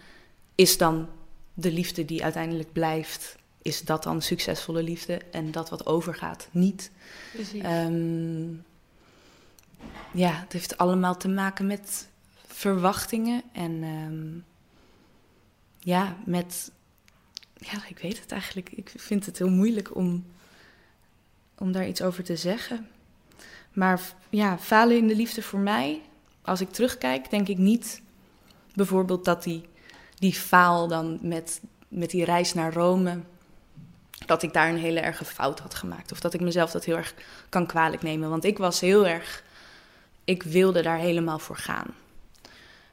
is 0.55 0.77
dan 0.77 1.07
de 1.53 1.71
liefde 1.71 2.05
die 2.05 2.23
uiteindelijk 2.23 2.71
blijft, 2.71 3.35
is 3.63 3.81
dat 3.81 4.03
dan 4.03 4.21
succesvolle 4.21 4.83
liefde? 4.83 5.21
En 5.31 5.51
dat 5.51 5.69
wat 5.69 5.85
overgaat, 5.85 6.47
niet. 6.51 6.91
Precies. 7.33 7.63
Ehm, 7.63 8.53
ja, 10.11 10.31
het 10.31 10.53
heeft 10.53 10.77
allemaal 10.77 11.17
te 11.17 11.27
maken 11.27 11.67
met 11.67 12.07
verwachtingen 12.47 13.41
en 13.51 13.83
ehm, 13.83 14.39
ja, 15.79 16.17
met. 16.25 16.71
Ja, 17.53 17.87
ik 17.87 17.99
weet 17.99 18.19
het 18.19 18.31
eigenlijk. 18.31 18.71
Ik 18.71 18.93
vind 18.95 19.25
het 19.25 19.37
heel 19.37 19.49
moeilijk 19.49 19.95
om, 19.95 20.25
om 21.57 21.71
daar 21.71 21.87
iets 21.87 22.01
over 22.01 22.23
te 22.23 22.35
zeggen. 22.35 22.87
Maar 23.73 24.01
ja, 24.29 24.57
falen 24.57 24.97
in 24.97 25.07
de 25.07 25.15
liefde 25.15 25.41
voor 25.41 25.59
mij, 25.59 26.01
als 26.41 26.61
ik 26.61 26.71
terugkijk, 26.71 27.29
denk 27.29 27.47
ik 27.47 27.57
niet 27.57 28.01
bijvoorbeeld 28.73 29.25
dat 29.25 29.43
die, 29.43 29.61
die 30.15 30.33
faal 30.33 30.87
dan 30.87 31.19
met, 31.21 31.61
met 31.87 32.09
die 32.09 32.25
reis 32.25 32.53
naar 32.53 32.73
Rome, 32.73 33.19
dat 34.25 34.43
ik 34.43 34.53
daar 34.53 34.69
een 34.69 34.77
hele 34.77 34.99
erge 34.99 35.25
fout 35.25 35.59
had 35.59 35.73
gemaakt. 35.73 36.11
Of 36.11 36.19
dat 36.19 36.33
ik 36.33 36.41
mezelf 36.41 36.71
dat 36.71 36.85
heel 36.85 36.97
erg 36.97 37.13
kan 37.49 37.65
kwalijk 37.65 38.01
nemen. 38.01 38.29
Want 38.29 38.43
ik 38.43 38.57
was 38.57 38.79
heel 38.79 39.07
erg. 39.07 39.43
Ik 40.23 40.43
wilde 40.43 40.81
daar 40.81 40.97
helemaal 40.97 41.39
voor 41.39 41.57
gaan. 41.57 41.87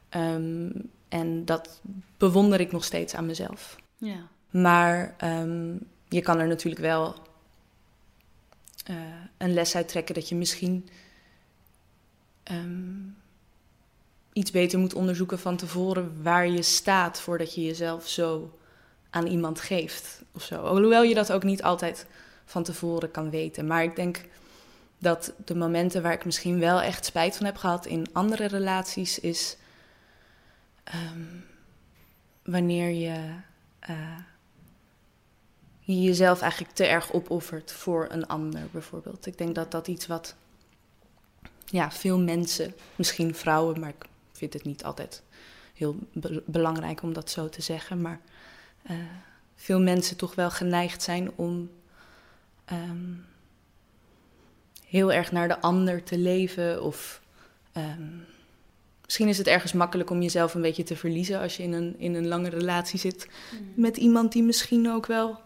Ehm, 0.09 0.69
en 1.09 1.45
dat 1.45 1.81
bewonder 2.17 2.59
ik 2.59 2.71
nog 2.71 2.83
steeds 2.83 3.15
aan 3.15 3.25
mezelf. 3.25 3.75
ja. 3.97 4.27
Maar 4.49 5.15
ehm, 5.17 5.73
je 6.07 6.21
kan 6.21 6.39
er 6.39 6.47
natuurlijk 6.47 6.81
wel 6.81 7.15
eh, 8.85 8.95
een 9.37 9.53
les 9.53 9.75
uit 9.75 9.87
trekken 9.87 10.15
dat 10.15 10.29
je 10.29 10.35
misschien 10.35 10.89
ehm, 12.43 12.99
iets 14.33 14.51
beter 14.51 14.79
moet 14.79 14.93
onderzoeken 14.93 15.39
van 15.39 15.57
tevoren 15.57 16.23
waar 16.23 16.47
je 16.47 16.61
staat 16.61 17.21
voordat 17.21 17.55
je 17.55 17.63
jezelf 17.63 18.07
zo 18.07 18.59
aan 19.11 19.27
iemand 19.27 19.59
geeft 19.59 20.21
of 20.31 20.43
zo. 20.43 20.55
Alhoewel 20.55 21.03
je 21.03 21.13
dat 21.13 21.31
ook 21.31 21.43
niet 21.43 21.63
altijd 21.63 22.05
van 22.45 22.63
tevoren 22.63 23.11
kan 23.11 23.29
weten. 23.29 23.67
Maar 23.67 23.83
ik 23.83 23.95
denk 23.95 24.21
dat 24.97 25.33
de 25.45 25.55
momenten 25.55 26.01
waar 26.01 26.13
ik 26.13 26.25
misschien 26.25 26.59
wel 26.59 26.81
echt 26.81 27.05
spijt 27.05 27.37
van 27.37 27.45
heb 27.45 27.57
gehad 27.57 27.85
in 27.85 28.07
andere 28.11 28.45
relaties 28.45 29.19
is 29.19 29.57
ehm, 30.83 31.25
wanneer 32.43 32.89
je 32.89 33.33
eh, 33.79 34.17
je 35.79 36.01
jezelf 36.01 36.41
eigenlijk 36.41 36.73
te 36.73 36.85
erg 36.85 37.13
opoffert 37.13 37.71
voor 37.71 38.07
een 38.09 38.27
ander, 38.27 38.61
bijvoorbeeld. 38.71 39.25
Ik 39.25 39.37
denk 39.37 39.55
dat 39.55 39.71
dat 39.71 39.87
iets 39.87 40.07
wat 40.07 40.35
ja, 41.65 41.91
veel 41.91 42.19
mensen, 42.19 42.73
misschien 42.95 43.35
vrouwen, 43.35 43.79
maar 43.79 43.89
ik 43.89 44.05
vind 44.31 44.53
het 44.53 44.63
niet 44.63 44.83
altijd 44.83 45.23
heel 45.73 45.95
be- 46.13 46.43
belangrijk 46.45 47.01
om 47.01 47.13
dat 47.13 47.29
zo 47.29 47.49
te 47.49 47.61
zeggen, 47.61 48.01
maar 48.01 48.19
eh, 48.83 48.95
veel 49.55 49.79
mensen 49.79 50.17
toch 50.17 50.35
wel 50.35 50.49
geneigd 50.49 51.03
zijn 51.03 51.31
om 51.35 51.69
ehm, 52.65 53.13
heel 54.85 55.13
erg 55.13 55.31
naar 55.31 55.47
de 55.47 55.61
ander 55.61 56.03
te 56.03 56.17
leven 56.17 56.83
of 56.83 57.21
ehm, 57.71 58.07
Misschien 59.11 59.31
is 59.31 59.37
het 59.37 59.47
ergens 59.47 59.73
makkelijk 59.73 60.09
om 60.09 60.21
jezelf 60.21 60.53
een 60.53 60.61
beetje 60.61 60.83
te 60.83 60.95
verliezen 60.95 61.39
als 61.39 61.57
je 61.57 61.63
in 61.63 61.73
een, 61.73 61.95
in 61.97 62.15
een 62.15 62.27
lange 62.27 62.49
relatie 62.49 62.99
zit 62.99 63.27
met 63.75 63.97
iemand 63.97 64.31
die 64.31 64.43
misschien 64.43 64.91
ook 64.91 65.05
wel 65.05 65.39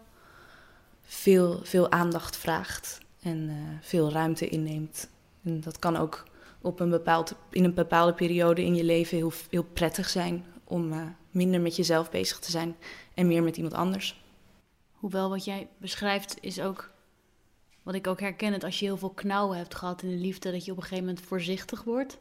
veel, 1.02 1.60
veel 1.62 1.90
aandacht 1.90 2.36
vraagt 2.36 2.98
en 3.22 3.48
eh, 3.48 3.54
veel 3.80 4.12
ruimte 4.12 4.48
inneemt. 4.48 5.08
En 5.44 5.60
dat 5.60 5.78
kan 5.78 5.96
ook 5.96 6.24
op 6.60 6.80
een 6.80 6.90
bepaald, 6.90 7.34
in 7.50 7.64
een 7.64 7.74
bepaalde 7.74 8.14
periode 8.14 8.64
in 8.64 8.74
je 8.74 8.84
leven 8.84 9.16
heel, 9.16 9.32
heel 9.50 9.66
prettig 9.72 10.08
zijn 10.08 10.44
om 10.64 10.92
eh, 10.92 10.98
minder 11.30 11.60
met 11.60 11.76
jezelf 11.76 12.10
bezig 12.10 12.38
te 12.38 12.50
zijn 12.50 12.76
en 13.16 13.26
meer 13.26 13.42
met 13.42 13.56
iemand 13.56 13.74
anders. 13.74 14.24
Hoewel 14.92 15.28
wat 15.28 15.44
jij 15.44 15.68
beschrijft 15.78 16.36
is 16.40 16.60
ook... 16.60 16.94
Wat 17.82 17.94
ik 17.94 18.06
ook 18.06 18.20
herken, 18.20 18.52
het 18.52 18.64
als 18.64 18.78
je 18.78 18.84
heel 18.84 18.96
veel 18.96 19.10
knauwen 19.10 19.56
hebt 19.56 19.74
gehad 19.74 20.02
in 20.02 20.08
de 20.08 20.16
liefde... 20.16 20.50
dat 20.50 20.64
je 20.64 20.70
op 20.70 20.76
een 20.76 20.82
gegeven 20.82 21.04
moment 21.04 21.24
voorzichtig 21.24 21.84
wordt. 21.84 22.16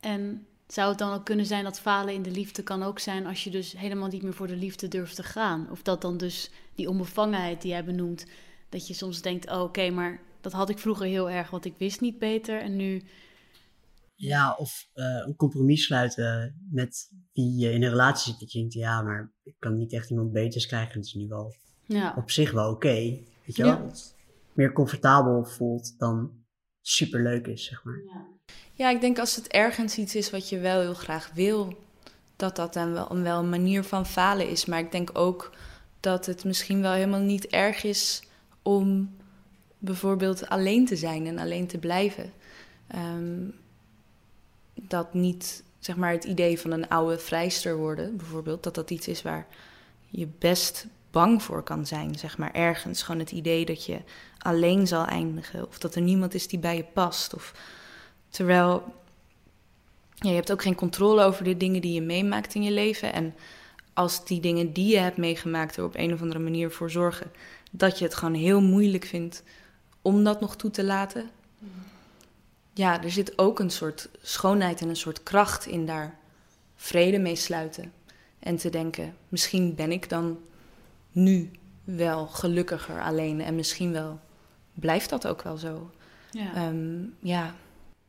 En 0.00 0.46
zou 0.66 0.88
het 0.88 0.98
dan 0.98 1.12
ook 1.12 1.24
kunnen 1.24 1.46
zijn 1.46 1.64
dat 1.64 1.80
falen 1.80 2.14
in 2.14 2.22
de 2.22 2.30
liefde 2.30 2.62
kan 2.62 2.82
ook 2.82 2.98
zijn... 2.98 3.26
als 3.26 3.44
je 3.44 3.50
dus 3.50 3.72
helemaal 3.72 4.08
niet 4.08 4.22
meer 4.22 4.34
voor 4.34 4.46
de 4.46 4.56
liefde 4.56 4.88
durft 4.88 5.16
te 5.16 5.22
gaan? 5.22 5.70
Of 5.70 5.82
dat 5.82 6.00
dan 6.00 6.16
dus 6.16 6.50
die 6.74 6.88
onbevangenheid 6.88 7.62
die 7.62 7.70
jij 7.70 7.84
benoemt... 7.84 8.26
dat 8.68 8.86
je 8.86 8.94
soms 8.94 9.22
denkt, 9.22 9.50
oh, 9.50 9.60
oké, 9.60 9.90
maar 9.90 10.20
dat 10.40 10.52
had 10.52 10.68
ik 10.68 10.78
vroeger 10.78 11.06
heel 11.06 11.30
erg... 11.30 11.50
want 11.50 11.64
ik 11.64 11.74
wist 11.78 12.00
niet 12.00 12.18
beter 12.18 12.60
en 12.60 12.76
nu... 12.76 13.02
Ja, 14.14 14.54
of 14.54 14.88
eh, 14.92 15.04
een 15.04 15.36
compromis 15.36 15.84
sluiten 15.84 16.60
met 16.70 17.12
wie 17.32 17.56
je 17.56 17.72
in 17.72 17.82
een 17.82 17.90
relatie 17.90 18.32
zit. 18.32 18.40
Dat 18.40 18.52
je 18.52 18.58
denkt, 18.58 18.74
ja, 18.74 19.02
maar 19.02 19.32
kan 19.60 19.76
niet 19.76 19.92
echt 19.92 20.10
iemand 20.10 20.32
beters 20.32 20.66
krijgen. 20.66 20.94
Dat 20.94 21.04
is 21.04 21.14
nu 21.14 21.28
wel 21.28 21.54
Ja, 21.84 22.14
op 22.16 22.30
zich 22.30 22.50
wel 22.52 22.70
oké. 22.70 22.94
weet 23.44 23.56
je 23.56 23.62
wel? 23.62 23.72
Ja. 23.72 23.90
Meer 24.52 24.72
comfortabel 24.72 25.44
voelt 25.44 25.98
dan 25.98 26.30
superleuk 26.80 27.46
is, 27.46 27.64
zeg 27.64 27.84
maar. 27.84 28.02
Ja, 28.72 28.90
ik 28.90 29.00
denk 29.00 29.18
als 29.18 29.36
het 29.36 29.48
ergens 29.48 29.98
iets 29.98 30.14
is 30.14 30.30
wat 30.30 30.48
je 30.48 30.58
wel 30.58 30.80
heel 30.80 30.94
graag 30.94 31.30
wil, 31.34 31.78
dat 32.36 32.56
dat 32.56 32.72
dan 32.72 32.92
wel 32.92 33.10
een, 33.10 33.22
wel 33.22 33.38
een 33.38 33.48
manier 33.48 33.84
van 33.84 34.06
falen 34.06 34.48
is. 34.48 34.64
Maar 34.64 34.78
ik 34.78 34.92
denk 34.92 35.10
ook 35.12 35.52
dat 36.00 36.26
het 36.26 36.44
misschien 36.44 36.80
wel 36.80 36.92
helemaal 36.92 37.20
niet 37.20 37.46
erg 37.46 37.84
is 37.84 38.22
om 38.62 39.16
bijvoorbeeld 39.78 40.48
alleen 40.48 40.86
te 40.86 40.96
zijn 40.96 41.26
en 41.26 41.38
alleen 41.38 41.66
te 41.66 41.78
blijven. 41.78 42.32
Ehm, 42.86 43.48
dat 44.74 45.14
niet, 45.14 45.64
zeg 45.80 45.96
maar, 45.96 46.12
het 46.12 46.24
idee 46.24 46.60
van 46.60 46.70
een 46.70 46.88
oude 46.88 47.18
vrijster 47.18 47.76
worden, 47.76 48.16
bijvoorbeeld, 48.16 48.62
dat 48.62 48.74
dat 48.74 48.90
iets 48.90 49.08
is 49.08 49.22
waar 49.22 49.46
je 50.08 50.28
best 50.38 50.86
bang 51.10 51.42
voor 51.42 51.62
kan 51.62 51.86
zijn, 51.86 52.14
zeg 52.14 52.38
maar, 52.38 52.52
ergens. 52.52 53.02
Gewoon 53.02 53.20
het 53.20 53.32
idee 53.32 53.64
dat 53.64 53.84
je 53.84 53.98
alleen 54.38 54.86
zal 54.86 55.04
eindigen 55.04 55.66
of 55.68 55.78
dat 55.78 55.94
er 55.94 56.02
niemand 56.02 56.34
is 56.34 56.48
die 56.48 56.58
bij 56.58 56.76
je 56.76 56.84
past. 56.84 57.34
Of 57.34 57.54
Terwijl 58.30 58.94
je 60.14 60.28
hebt 60.28 60.52
ook 60.52 60.62
geen 60.62 60.74
controle 60.74 61.22
over 61.22 61.44
de 61.44 61.56
dingen 61.56 61.80
die 61.80 61.92
je 61.92 62.02
meemaakt 62.02 62.54
in 62.54 62.62
je 62.62 62.70
leven. 62.70 63.12
En 63.12 63.34
als 63.92 64.24
die 64.24 64.40
dingen 64.40 64.72
die 64.72 64.86
je 64.86 64.98
hebt 64.98 65.16
meegemaakt 65.16 65.76
er 65.76 65.84
op 65.84 65.96
een 65.96 66.12
of 66.12 66.20
andere 66.20 66.40
manier 66.40 66.70
voor 66.70 66.90
zorgen 66.90 67.30
dat 67.70 67.98
je 67.98 68.04
het 68.04 68.14
gewoon 68.14 68.34
heel 68.34 68.60
moeilijk 68.60 69.04
vindt 69.04 69.42
om 70.02 70.24
dat 70.24 70.40
nog 70.40 70.56
toe 70.56 70.70
te 70.70 70.84
laten. 70.84 71.30
Ja, 72.74 73.02
er 73.02 73.10
zit 73.10 73.38
ook 73.38 73.58
een 73.58 73.70
soort 73.70 74.08
schoonheid 74.22 74.80
en 74.80 74.88
een 74.88 74.96
soort 74.96 75.22
kracht 75.22 75.66
in 75.66 75.86
daar 75.86 76.18
vrede 76.74 77.18
mee 77.18 77.36
sluiten. 77.36 77.92
En 78.38 78.56
te 78.56 78.70
denken, 78.70 79.14
misschien 79.28 79.74
ben 79.74 79.92
ik 79.92 80.08
dan 80.08 80.38
nu 81.12 81.50
wel 81.84 82.26
gelukkiger 82.26 83.00
alleen 83.02 83.40
en 83.40 83.54
misschien 83.54 83.92
wel 83.92 84.20
blijft 84.74 85.10
dat 85.10 85.26
ook 85.26 85.42
wel 85.42 85.56
zo. 85.56 85.90
ja. 86.30 86.54
Ehm, 86.54 87.02
ja. 87.20 87.54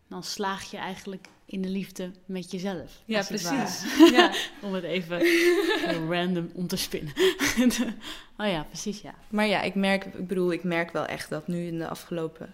dan 0.08 0.24
slaag 0.24 0.72
je 0.72 0.78
eigenlijk 0.78 1.28
in 1.46 1.62
de 1.62 1.70
liefde 1.70 2.12
met 2.26 2.52
jezelf. 2.52 3.02
Ja, 3.06 3.24
precies. 3.24 3.84
Ja. 4.12 4.32
Om 4.66 4.74
het 4.74 4.84
even 4.84 5.22
random 6.10 6.50
om 6.54 6.68
te 6.68 6.76
spinnen. 6.76 7.14
oh 8.42 8.48
ja, 8.48 8.64
precies, 8.64 9.02
ja. 9.02 9.14
Maar 9.30 9.48
ja, 9.48 9.62
ik 9.62 9.76
merk, 9.76 10.06
ik 10.06 10.28
bedoel, 10.28 10.52
ik 10.52 10.64
merk 10.64 10.92
wel 10.92 11.06
echt 11.06 11.30
dat 11.30 11.48
nu 11.48 11.66
in 11.68 11.78
de 11.78 11.88
afgelopen. 11.88 12.54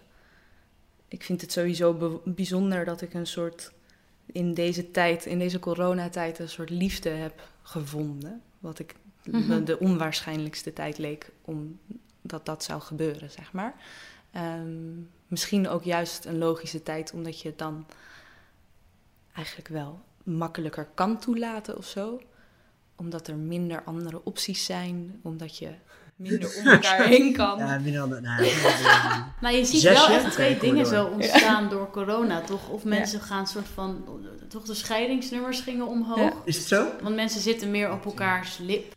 Ik 1.08 1.24
vind 1.24 1.42
het 1.42 1.52
sowieso 1.52 2.22
bijzonder 2.26 2.86
dat 2.86 3.02
ik 3.02 3.14
een 3.14 3.28
soort 3.28 3.72
in 4.26 4.54
deze 4.54 4.92
tijd, 4.92 5.26
in 5.26 5.40
deze 5.40 5.60
coronatijd, 5.60 6.40
een 6.40 6.50
soort 6.50 6.70
liefde 6.70 7.10
heb 7.10 7.48
gevonden. 7.62 8.42
Wat 8.60 8.80
ik 8.80 8.96
Mhm. 9.32 9.64
de 9.64 9.80
onwaarschijnlijkste 9.80 10.74
tijd 10.74 10.98
leek 10.98 11.32
om 11.42 11.80
dat 12.22 12.46
dat 12.46 12.64
zou 12.64 12.82
gebeuren, 12.82 13.32
zeg 13.32 13.52
maar. 13.52 13.76
Ehm, 14.32 15.00
misschien 15.28 15.68
ook 15.68 15.84
juist 15.84 16.26
een 16.26 16.38
logische 16.38 16.84
tijd, 16.84 17.14
omdat 17.14 17.42
je 17.42 17.48
het 17.48 17.58
dan 17.58 17.86
eigenlijk 19.34 19.68
wel 19.68 20.00
makkelijker 20.24 20.88
kan 20.94 21.20
toelaten 21.20 21.78
of 21.78 21.86
zo. 21.86 22.22
Omdat 22.96 23.28
er 23.28 23.36
minder 23.36 23.84
andere 23.84 24.22
opties 24.24 24.66
zijn, 24.66 25.20
omdat 25.24 25.58
je 25.58 25.74
minder 26.18 26.56
om 26.60 26.68
elkaar 26.68 27.04
heen 27.04 27.34
kan. 27.34 27.58
Ja, 27.58 27.80
minder 27.80 28.10
dan... 28.10 28.22
Nou, 28.22 28.44
ja, 28.44 29.34
Nou, 29.42 29.56
je 29.56 29.66
ziet 29.66 29.82
Zesje? 29.82 30.08
wel 30.08 30.18
echt 30.18 30.32
twee 30.32 30.52
maar 30.52 30.60
dingen 30.60 30.86
zo 30.86 31.06
ontstaan 31.06 31.70
door 31.70 31.90
corona, 31.90 32.42
toch? 32.42 32.70
Of 32.70 32.84
mensen 32.84 33.22
gaan 33.22 33.48
soort 33.48 33.68
van... 33.68 34.06
Toch 34.50 34.64
de 34.64 34.74
scheidingsnummers 34.74 35.60
gingen 35.60 35.88
omhoog. 35.88 36.18
Ja. 36.18 36.34
is 36.46 36.58
het 36.58 36.68
zo? 36.68 36.88
Want 37.02 37.16
mensen 37.16 37.42
zitten 37.42 37.72
meer 37.72 37.92
op 37.92 38.06
elkaars 38.06 38.58
lip. 38.58 38.96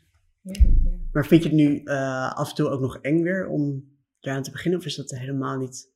Maar 1.12 1.26
vind 1.26 1.42
je 1.42 1.48
het 1.48 1.58
nu 1.58 1.82
eh, 1.84 2.32
af 2.32 2.48
en 2.48 2.54
toe 2.54 2.68
ook 2.68 2.80
nog 2.80 2.98
eng 3.02 3.22
weer 3.22 3.48
om 3.48 3.84
daaraan 4.20 4.42
te 4.42 4.50
beginnen? 4.50 4.80
Of 4.80 4.86
is 4.86 4.94
dat 4.94 5.10
helemaal 5.10 5.56
niet 5.56 5.88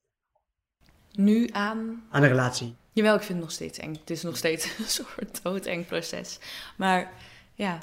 Nu 1.13 1.49
aan 1.53 2.03
aan 2.11 2.21
de 2.21 2.27
relatie? 2.27 2.75
Jawel, 2.93 3.15
ik 3.15 3.21
vind 3.21 3.33
het 3.33 3.41
nog 3.41 3.51
steeds 3.51 3.79
eng. 3.79 3.93
Het 3.93 4.11
is 4.11 4.23
nog 4.23 4.37
steeds 4.37 4.65
een 4.79 4.85
soort 4.85 5.41
doodeng 5.43 5.87
proces. 5.87 6.39
Maar 6.77 7.13
ja, 7.55 7.79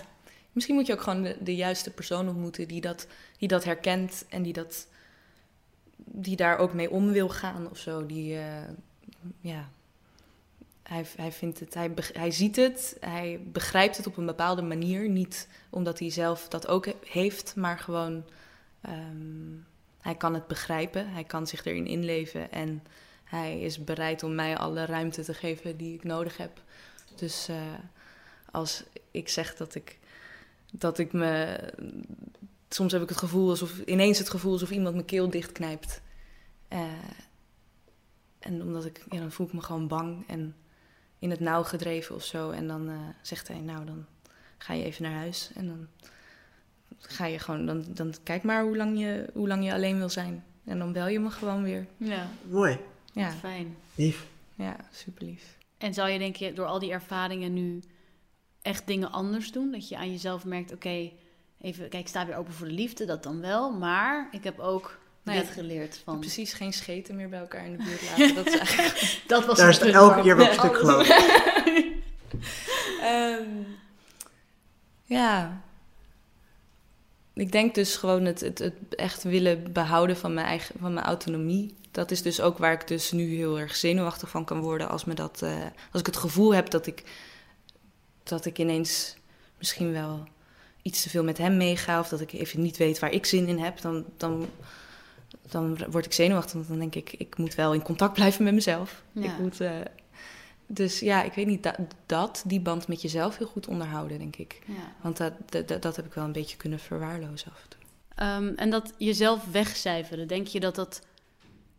misschien 0.51 0.75
moet 0.75 0.87
je 0.87 0.93
ook 0.93 1.01
gewoon 1.01 1.33
de, 1.39 1.55
juiste 1.55 1.91
persoon 1.91 2.27
ontmoeten 2.27 2.67
die 2.67 2.81
dat, 2.81 3.07
die 3.37 3.47
dat 3.47 3.63
herkent 3.63 4.25
en 4.29 4.41
die, 4.41 4.53
dat, 4.53 4.87
die 5.95 6.35
daar 6.35 6.57
ook 6.57 6.73
mee 6.73 6.91
om 6.91 7.11
wil 7.11 7.29
gaan 7.29 7.69
of 7.69 7.77
zo. 7.77 8.05
Die, 8.05 8.37
eh, 8.37 8.69
ja, 9.39 9.69
hij, 10.83 11.05
hij 11.15 11.31
vindt 11.31 11.59
het, 11.59 11.73
hij, 11.73 11.91
hij 12.13 12.31
ziet 12.31 12.55
het, 12.55 12.97
hij 12.99 13.39
begrijpt 13.51 13.97
het 13.97 14.07
op 14.07 14.17
een 14.17 14.25
bepaalde 14.25 14.61
manier. 14.61 15.09
Niet 15.09 15.47
omdat 15.69 15.99
hij 15.99 16.09
zelf 16.09 16.47
dat 16.47 16.67
ook 16.67 16.85
he- 16.85 16.95
heeft, 17.05 17.55
maar 17.55 17.79
gewoon 17.79 18.23
ehm, 18.81 19.55
hij 20.01 20.15
kan 20.15 20.33
het 20.33 20.47
begrijpen, 20.47 21.09
hij 21.09 21.23
kan 21.23 21.47
zich 21.47 21.65
erin 21.65 21.87
inleven 21.87 22.51
en 22.51 22.83
hij 23.23 23.59
is 23.59 23.83
bereid 23.83 24.23
om 24.23 24.35
mij 24.35 24.57
alle 24.57 24.85
ruimte 24.85 25.23
te 25.23 25.33
geven 25.33 25.77
die 25.77 25.93
ik 25.93 26.03
nodig 26.03 26.37
heb. 26.37 26.61
Dus 27.15 27.47
eh, 27.47 27.55
als 28.51 28.83
ik 29.11 29.29
zeg 29.29 29.55
dat 29.55 29.75
ik, 29.75 29.97
dat 30.71 30.97
ik 30.97 31.13
me. 31.13 31.59
Soms 32.69 32.91
heb 32.91 33.01
ik 33.01 33.09
het 33.09 33.17
gevoel 33.17 33.49
alsof. 33.49 33.79
ineens 33.79 34.17
het 34.17 34.29
gevoel 34.29 34.51
alsof 34.51 34.71
iemand 34.71 34.93
mijn 34.95 35.05
keel 35.05 35.29
dichtknijpt. 35.29 36.01
Eh, 36.67 36.83
en 38.39 38.61
omdat 38.61 38.85
ik. 38.85 39.03
Ja, 39.09 39.19
dan 39.19 39.31
voel 39.31 39.47
ik 39.47 39.53
me 39.53 39.61
gewoon 39.61 39.87
bang 39.87 40.27
en 40.27 40.55
in 41.19 41.29
het 41.29 41.39
nauw 41.39 41.63
gedreven 41.63 42.15
of 42.15 42.23
zo. 42.23 42.49
En 42.49 42.67
dan 42.67 42.89
eh, 42.89 42.95
zegt 43.21 43.47
hij: 43.47 43.59
Nou, 43.59 43.85
dan 43.85 44.05
ga 44.57 44.73
je 44.73 44.83
even 44.83 45.03
naar 45.03 45.13
huis. 45.17 45.51
En 45.55 45.67
dan 45.67 45.87
ga 46.97 47.25
je 47.25 47.39
gewoon. 47.39 47.65
Dan, 47.65 47.85
dan 47.87 48.13
kijk 48.23 48.43
maar 48.43 48.63
hoe 48.63 48.77
lang, 48.77 48.99
je, 48.99 49.29
hoe 49.33 49.47
lang 49.47 49.65
je 49.65 49.73
alleen 49.73 49.97
wil 49.97 50.09
zijn. 50.09 50.43
En 50.63 50.79
dan 50.79 50.91
bel 50.93 51.07
je 51.07 51.19
me 51.19 51.29
gewoon 51.29 51.63
weer. 51.63 51.87
Ja, 51.97 52.27
Mooi, 52.49 52.77
Ja, 53.13 53.31
fijn. 53.31 53.75
lief. 53.95 54.27
ja 54.55 54.75
super 54.91 55.25
lief. 55.25 55.57
En 55.77 55.93
zou 55.93 56.09
je 56.09 56.19
denk 56.19 56.35
je 56.35 56.53
door 56.53 56.65
al 56.65 56.79
die 56.79 56.91
ervaringen 56.91 57.53
nu 57.53 57.79
echt 58.61 58.87
dingen 58.87 59.11
anders 59.11 59.51
doen? 59.51 59.71
Dat 59.71 59.89
je 59.89 59.97
aan 59.97 60.11
jezelf 60.11 60.45
merkt, 60.45 60.73
oké, 60.73 61.11
even, 61.61 61.89
kijk, 61.89 62.03
ik 62.03 62.07
sta 62.07 62.25
weer 62.25 62.35
open 62.35 62.53
voor 62.53 62.67
de 62.67 62.73
liefde, 62.73 63.05
dat 63.05 63.23
dan 63.23 63.41
wel. 63.41 63.71
Maar 63.71 64.27
ik 64.31 64.43
heb 64.43 64.59
ook 64.59 64.99
Nou 65.23 65.37
ja, 65.37 65.43
dit 65.43 65.53
geleerd 65.53 66.01
van... 66.03 66.19
Precies 66.19 66.53
geen 66.53 66.73
scheten 66.73 67.15
meer 67.15 67.29
bij 67.29 67.39
elkaar 67.39 67.65
in 67.65 67.77
de 67.77 67.83
buurt 67.83 68.01
laten. 68.09 68.35
Dat 68.35 68.47
is 68.47 68.57
eigenlijk 68.57 69.21
Dat 69.27 69.45
was 69.45 69.57
Daar 69.57 69.69
is 69.69 69.79
elke 69.79 70.21
keer 70.21 70.37
wel 70.37 70.47
op 70.47 70.53
stuk 70.53 70.77
gelopen. 70.77 71.15
Ehm, 73.01 73.49
ja. 75.03 75.61
Ik 77.33 77.51
denk 77.51 77.75
dus 77.75 77.95
gewoon 77.95 78.25
het, 78.25 78.39
het, 78.39 78.59
het 78.59 78.73
echt 78.89 79.23
willen 79.23 79.73
behouden 79.73 80.17
van 80.17 80.33
mijn 80.33 80.47
eigen 80.47 80.75
van 80.79 80.93
mijn 80.93 81.05
autonomie. 81.05 81.75
Dat 81.91 82.11
is 82.11 82.21
dus 82.21 82.41
ook 82.41 82.57
waar 82.57 82.73
ik 82.73 82.87
dus 82.87 83.11
nu 83.11 83.35
heel 83.35 83.59
erg 83.59 83.75
zenuwachtig 83.75 84.29
van 84.29 84.45
kan 84.45 84.59
worden. 84.59 84.89
Als, 84.89 85.05
me 85.05 85.13
dat, 85.13 85.41
eh, 85.41 85.65
als 85.91 85.99
ik 86.01 86.05
het 86.05 86.17
gevoel 86.17 86.53
heb 86.53 86.69
dat 86.69 86.87
ik, 86.87 87.03
dat 88.23 88.45
ik 88.45 88.59
ineens 88.59 89.15
misschien 89.57 89.91
wel 89.91 90.23
iets 90.81 91.01
te 91.01 91.09
veel 91.09 91.23
met 91.23 91.37
hem 91.37 91.57
meega. 91.57 91.99
Of 91.99 92.07
dat 92.09 92.21
ik 92.21 92.31
even 92.33 92.61
niet 92.61 92.77
weet 92.77 92.99
waar 92.99 93.11
ik 93.11 93.25
zin 93.25 93.47
in 93.47 93.59
heb. 93.59 93.81
Dan, 93.81 94.05
dan, 94.17 94.49
dan 95.49 95.77
word 95.89 96.05
ik 96.05 96.13
zenuwachtig. 96.13 96.53
Want 96.53 96.67
dan 96.67 96.79
denk 96.79 96.95
ik, 96.95 97.13
ik 97.13 97.37
moet 97.37 97.55
wel 97.55 97.73
in 97.73 97.81
contact 97.81 98.13
blijven 98.13 98.43
met 98.43 98.53
mezelf. 98.53 99.03
Ja. 99.11 99.23
Ik 99.33 99.39
moet, 99.39 99.61
eh, 99.61 99.71
dus 100.67 100.99
ja, 100.99 101.23
ik 101.23 101.33
weet 101.33 101.47
niet, 101.47 101.63
dat, 101.63 101.77
dat, 102.05 102.43
die 102.47 102.59
band 102.59 102.87
met 102.87 103.01
jezelf 103.01 103.37
heel 103.37 103.47
goed 103.47 103.67
onderhouden, 103.67 104.17
denk 104.19 104.35
ik. 104.35 104.61
Ja. 104.65 104.73
Want 105.01 105.17
dat, 105.17 105.33
dat, 105.49 105.67
dat- 105.67 105.81
dat 105.81 105.95
heb 105.95 106.05
ik 106.05 106.13
wel 106.13 106.23
een 106.23 106.31
beetje 106.31 106.57
kunnen 106.57 106.79
verwaarlozen 106.79 107.51
af 107.51 107.61
en 107.63 107.69
toe. 107.69 107.79
Ehm, 108.15 108.53
en 108.55 108.69
dat 108.69 108.93
jezelf 108.97 109.45
wegcijferen, 109.51 110.27
denk 110.27 110.47
je 110.47 110.59
dat 110.59 110.75
dat... 110.75 111.01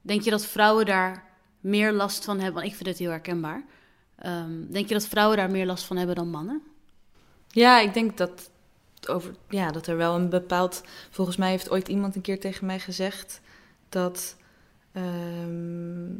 Denk 0.04 0.22
je 0.22 0.30
dat 0.30 0.46
vrouwen 0.46 0.86
daar 0.86 1.24
meer 1.60 1.92
last 1.92 2.24
van 2.24 2.36
hebben? 2.36 2.54
Want 2.54 2.66
ik 2.66 2.74
vind 2.76 2.88
het 2.88 2.98
heel 2.98 3.10
herkenbaar. 3.10 3.64
Ehm, 4.18 4.66
denk 4.68 4.88
je 4.88 4.94
dat 4.94 5.06
vrouwen 5.06 5.36
daar 5.36 5.50
meer 5.50 5.66
last 5.66 5.84
van 5.84 5.96
hebben 5.96 6.16
dan 6.16 6.30
mannen? 6.30 6.62
Ja, 7.48 7.80
ik 7.80 7.94
denk 7.94 8.16
dat, 8.16 8.50
over, 9.08 9.34
ja, 9.48 9.70
dat 9.70 9.86
er 9.86 9.96
wel 9.96 10.14
een 10.14 10.28
bepaald... 10.28 10.82
Volgens 11.10 11.36
mij 11.36 11.50
heeft 11.50 11.70
ooit 11.70 11.88
iemand 11.88 12.16
een 12.16 12.22
keer 12.22 12.40
tegen 12.40 12.66
mij 12.66 12.78
gezegd 12.78 13.40
dat... 13.88 14.36
ehm, 14.92 16.10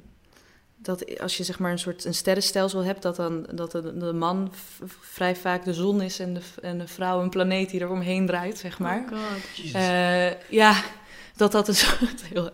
dat 0.83 1.21
als 1.21 1.37
je 1.37 1.45
zeg 1.45 1.59
maar 1.59 1.71
een 1.71 1.79
soort 1.79 2.05
een 2.05 2.15
sterrenstelsel 2.15 2.85
hebt, 2.85 3.03
dat 3.03 3.17
dan 3.17 3.47
dat 3.55 3.71
de, 3.71 3.97
de 3.97 4.13
man 4.13 4.53
vrij 5.01 5.37
vaak 5.37 5.65
de 5.65 5.75
zon 5.75 6.01
is 6.01 6.19
en 6.19 6.35
de, 6.35 6.41
en 6.63 6.79
de 6.79 6.87
vrouw 6.87 7.23
een 7.23 7.31
planeet 7.31 7.71
die 7.71 7.81
er 7.81 7.91
omheen 7.91 8.27
draait, 8.27 8.59
zeg 8.59 8.79
maar. 8.79 9.05
Jezus. 9.55 9.73
Eh, 9.73 10.51
ja, 10.51 10.83
dat 11.37 11.53
dat 11.53 11.69
een 11.69 11.75
soort 11.87 12.23
heel 12.23 12.51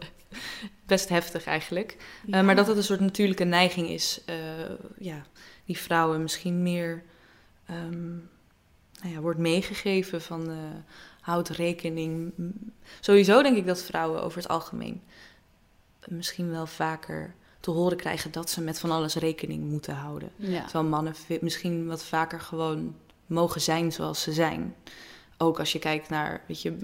best 0.89 1.09
heftig 1.09 1.45
eigenlijk. 1.45 1.97
Eh, 2.31 2.43
maar 2.43 2.57
dat 2.57 2.67
dat 2.67 2.77
een 2.77 2.83
soort 2.83 3.01
natuurlijke 3.01 3.45
neiging 3.45 3.89
is. 3.89 4.23
eh, 4.25 4.37
ja, 4.99 5.27
die 5.65 5.79
vrouwen 5.79 6.23
misschien 6.23 6.63
meer 6.63 7.03
ehm, 7.67 8.09
nou 9.01 9.15
ja, 9.15 9.21
wordt 9.21 9.39
meegegeven 9.39 10.23
van 10.23 10.51
eh, 10.51 10.57
houd 11.21 11.49
rekening. 11.49 12.33
Sowieso 13.01 13.43
denk 13.43 13.57
ik 13.57 13.67
dat 13.67 13.83
vrouwen 13.83 14.23
over 14.23 14.39
het 14.39 14.49
algemeen 14.49 15.03
misschien 16.07 16.51
wel 16.51 16.67
vaker 16.67 17.35
te 17.61 17.71
horen 17.71 17.97
krijgen 17.97 18.33
dat 18.33 18.51
ze 18.51 18.61
met 18.61 18.79
van 18.79 18.91
alles 18.91 19.15
rekening 19.15 19.71
moeten 19.71 19.95
houden. 19.95 20.31
Ja. 20.37 20.63
Terwijl 20.63 20.85
mannen 20.85 21.15
misschien 21.41 21.87
wat 21.87 22.05
vaker 22.05 22.41
gewoon 22.41 22.95
mogen 23.27 23.61
zijn 23.61 23.93
zoals 23.93 24.23
ze 24.23 24.33
zijn. 24.33 24.75
Ook 25.37 25.59
als 25.59 25.73
je 25.73 25.79
kijkt 25.79 26.09
naar, 26.09 26.43
weet 26.47 26.63
je, 26.63 26.77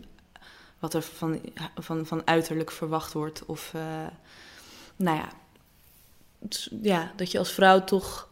wat 0.84 0.94
er 0.94 1.02
van, 1.02 1.40
van, 1.76 2.06
van 2.06 2.26
uiterlijk 2.26 2.70
verwacht 2.70 3.12
wordt. 3.12 3.46
Of, 3.46 3.70
eh, 3.74 4.06
nou 4.96 5.16
ja, 5.16 5.28
ja, 6.82 7.12
dat 7.16 7.30
je 7.30 7.38
als 7.38 7.52
vrouw 7.52 7.84
toch... 7.84 8.28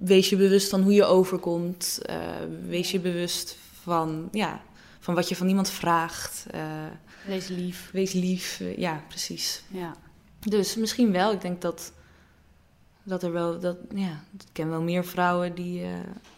Wees 0.00 0.28
je 0.28 0.36
bewust 0.36 0.68
van 0.68 0.82
hoe 0.82 0.92
je 0.92 1.04
overkomt. 1.04 1.98
eh, 2.02 2.16
wees 2.66 2.90
je 2.90 3.00
bewust 3.00 3.56
van, 3.82 4.28
ja, 4.32 4.62
van 5.00 5.14
wat 5.14 5.28
je 5.28 5.36
van 5.36 5.48
iemand 5.48 5.70
vraagt. 5.70 6.46
eh, 6.50 6.62
Wees 7.26 7.48
lief. 7.48 7.90
wees 7.92 8.12
lief. 8.12 8.62
ja, 8.76 9.02
precies. 9.08 9.62
Ja. 9.68 9.94
Dus 10.40 10.76
misschien 10.76 11.12
wel. 11.12 11.32
Ik 11.32 11.40
denk 11.40 11.60
dat, 11.60 11.92
dat 13.02 13.22
er 13.22 13.32
wel. 13.32 13.60
Dat, 13.60 13.76
ja, 13.94 14.24
ik 14.38 14.46
ken 14.52 14.68
wel 14.70 14.82
meer 14.82 15.04
vrouwen 15.04 15.54
die. 15.54 15.84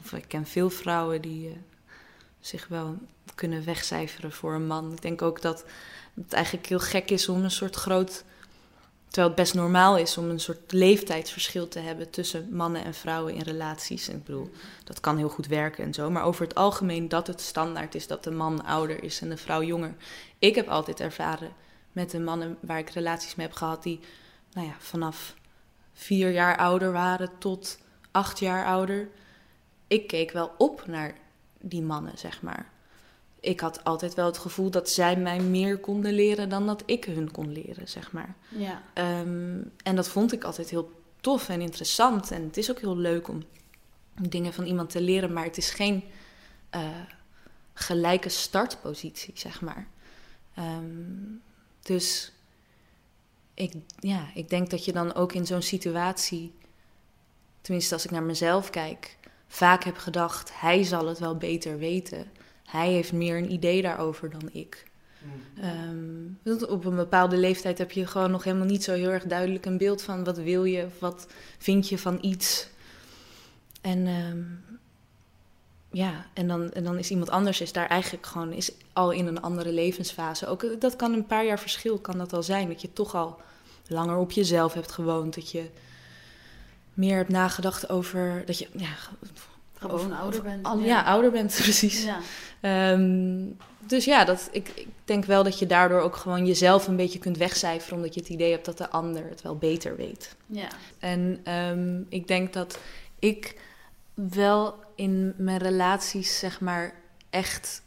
of 0.02 0.12
ik 0.12 0.24
ken 0.28 0.46
veel 0.46 0.70
vrouwen 0.70 1.22
die 1.22 1.56
zich 2.46 2.68
wel 2.68 2.98
kunnen 3.34 3.64
wegcijferen 3.64 4.32
voor 4.32 4.54
een 4.54 4.66
man. 4.66 4.92
Ik 4.92 5.02
denk 5.02 5.22
ook 5.22 5.42
dat 5.42 5.64
het 6.14 6.32
eigenlijk 6.32 6.66
heel 6.66 6.80
gek 6.80 7.10
is 7.10 7.28
om 7.28 7.44
een 7.44 7.50
soort 7.50 7.76
groot. 7.76 8.24
Terwijl 9.06 9.26
het 9.26 9.36
best 9.36 9.54
normaal 9.54 9.98
is 9.98 10.18
om 10.18 10.30
een 10.30 10.40
soort 10.40 10.72
leeftijdsverschil 10.72 11.68
te 11.68 11.78
hebben 11.78 12.10
tussen 12.10 12.48
mannen 12.50 12.84
en 12.84 12.94
vrouwen 12.94 13.34
in 13.34 13.42
relaties. 13.42 14.08
Ik 14.08 14.24
bedoel, 14.24 14.50
dat 14.84 15.00
kan 15.00 15.16
heel 15.16 15.28
goed 15.28 15.46
werken 15.46 15.84
en 15.84 15.94
zo. 15.94 16.10
Maar 16.10 16.24
over 16.24 16.42
het 16.42 16.54
algemeen 16.54 17.08
dat 17.08 17.26
het 17.26 17.40
standaard 17.40 17.94
is 17.94 18.06
dat 18.06 18.24
de 18.24 18.30
man 18.30 18.64
ouder 18.64 19.02
is 19.02 19.20
en 19.20 19.28
de 19.28 19.36
vrouw 19.36 19.62
jonger. 19.62 19.94
Ik 20.38 20.54
heb 20.54 20.68
altijd 20.68 21.00
ervaren 21.00 21.52
met 21.92 22.10
de 22.10 22.20
mannen 22.20 22.58
waar 22.60 22.78
ik 22.78 22.90
relaties 22.90 23.34
mee 23.34 23.46
heb 23.46 23.56
gehad, 23.56 23.82
die 23.82 24.00
nou 24.52 24.66
ja, 24.66 24.74
vanaf 24.78 25.34
vier 25.92 26.30
jaar 26.30 26.56
ouder 26.56 26.92
waren 26.92 27.30
tot 27.38 27.78
acht 28.10 28.38
jaar 28.38 28.66
ouder. 28.66 29.08
Ik 29.86 30.06
keek 30.06 30.30
wel 30.30 30.54
op 30.58 30.86
naar 30.86 31.14
die 31.68 31.82
mannen, 31.82 32.18
zeg 32.18 32.42
maar. 32.42 32.70
Ik 33.40 33.60
had 33.60 33.84
altijd 33.84 34.14
wel 34.14 34.26
het 34.26 34.38
gevoel 34.38 34.70
dat 34.70 34.90
zij 34.90 35.16
mij 35.16 35.40
meer 35.40 35.78
konden 35.78 36.12
leren 36.12 36.48
dan 36.48 36.66
dat 36.66 36.82
ik 36.86 37.04
hun 37.04 37.30
kon 37.30 37.52
leren, 37.52 37.88
zeg 37.88 38.12
maar. 38.12 38.34
Ja. 38.48 38.82
Ehm, 38.92 39.62
en 39.82 39.96
dat 39.96 40.08
vond 40.08 40.32
ik 40.32 40.44
altijd 40.44 40.70
heel 40.70 40.92
tof 41.20 41.48
en 41.48 41.60
interessant. 41.60 42.30
En 42.30 42.42
het 42.42 42.56
is 42.56 42.70
ook 42.70 42.80
heel 42.80 42.96
leuk 42.96 43.28
om 43.28 43.42
dingen 44.20 44.52
van 44.52 44.64
iemand 44.64 44.90
te 44.90 45.00
leren, 45.00 45.32
maar 45.32 45.44
het 45.44 45.56
is 45.56 45.70
geen 45.70 46.04
eh, 46.70 47.00
gelijke 47.74 48.28
startpositie, 48.28 49.32
zeg 49.36 49.60
maar. 49.60 49.88
Ehm, 50.54 50.84
dus 51.82 52.32
ik, 53.54 53.72
ja, 53.98 54.26
ik 54.34 54.48
denk 54.48 54.70
dat 54.70 54.84
je 54.84 54.92
dan 54.92 55.14
ook 55.14 55.32
in 55.32 55.46
zo'n 55.46 55.62
situatie, 55.62 56.54
tenminste 57.60 57.94
als 57.94 58.04
ik 58.04 58.10
naar 58.10 58.22
mezelf 58.22 58.70
kijk, 58.70 59.16
vaak 59.48 59.84
heb 59.84 59.96
gedacht: 59.96 60.60
hij 60.60 60.82
zal 60.82 61.06
het 61.06 61.18
wel 61.18 61.36
beter 61.36 61.78
weten. 61.78 62.30
Hij 62.64 62.90
heeft 62.92 63.12
meer 63.12 63.36
een 63.36 63.52
idee 63.52 63.82
daarover 63.82 64.30
dan 64.30 64.48
ik. 64.52 64.84
Ehm, 65.60 66.22
want 66.42 66.66
op 66.66 66.84
een 66.84 66.96
bepaalde 66.96 67.36
leeftijd 67.36 67.78
heb 67.78 67.90
je 67.90 68.06
gewoon 68.06 68.30
nog 68.30 68.44
helemaal 68.44 68.66
niet 68.66 68.84
zo 68.84 68.92
heel 68.92 69.10
erg 69.10 69.24
duidelijk 69.24 69.66
een 69.66 69.78
beeld 69.78 70.02
van 70.02 70.24
wat 70.24 70.38
wil 70.38 70.64
je, 70.64 70.84
of 70.84 71.00
wat 71.00 71.26
vind 71.58 71.88
je 71.88 71.98
van 71.98 72.18
iets. 72.20 72.68
En 73.80 74.06
ehm, 74.06 74.42
ja, 75.90 76.26
en 76.32 76.48
dan, 76.48 76.72
en 76.72 76.84
dan 76.84 76.98
is 76.98 77.10
iemand 77.10 77.30
anders 77.30 77.60
is 77.60 77.72
daar 77.72 77.86
eigenlijk 77.86 78.26
gewoon 78.26 78.52
is 78.52 78.72
al 78.92 79.10
in 79.10 79.26
een 79.26 79.40
andere 79.40 79.72
levensfase. 79.72 80.46
Ook 80.46 80.62
eh, 80.62 80.70
dat 80.78 80.96
kan 80.96 81.12
een 81.12 81.26
paar 81.26 81.44
jaar 81.44 81.58
verschil 81.58 81.98
kan 81.98 82.18
dat 82.18 82.32
al 82.32 82.42
zijn. 82.42 82.68
Dat 82.68 82.80
je 82.80 82.92
toch 82.92 83.14
al 83.14 83.40
langer 83.86 84.16
op 84.16 84.30
jezelf 84.30 84.74
hebt 84.74 84.92
gewoond. 84.92 85.34
Dat 85.34 85.50
je 85.50 85.70
meer 86.96 87.16
hebt 87.16 87.28
nagedacht 87.30 87.88
over 87.88 88.42
dat 88.46 88.58
je 88.58 88.68
ja, 88.76 88.88
Gewoon 89.78 90.12
ouder 90.12 90.42
bent. 90.42 90.66
al- 90.66 90.78
ja. 90.78 91.02
ouder 91.02 91.30
bent 91.30 91.54
precies. 91.62 92.04
Ja. 92.04 92.18
Ehm, 92.60 93.44
dus 93.86 94.04
ja, 94.04 94.24
dat, 94.24 94.48
ik, 94.52 94.68
ik 94.74 94.88
denk 95.04 95.24
wel 95.24 95.42
dat 95.44 95.58
je 95.58 95.66
daardoor 95.66 96.00
ook 96.00 96.16
gewoon 96.16 96.46
jezelf 96.46 96.86
een 96.88 96.96
beetje 96.96 97.18
kunt 97.18 97.36
wegcijferen, 97.36 97.96
omdat 97.96 98.14
je 98.14 98.20
het 98.20 98.28
idee 98.28 98.50
hebt 98.50 98.64
dat 98.64 98.78
de 98.78 98.90
ander 98.90 99.28
het 99.28 99.42
wel 99.42 99.56
beter 99.56 99.96
weet. 99.96 100.36
ja. 100.46 100.68
En 100.98 101.40
ehm, 101.44 102.00
ik 102.08 102.28
denk 102.28 102.52
dat 102.52 102.78
ik 103.18 103.56
wel 104.14 104.74
in 104.94 105.34
mijn 105.36 105.58
relaties, 105.58 106.38
zeg 106.38 106.60
maar, 106.60 106.94
echt 107.30 107.82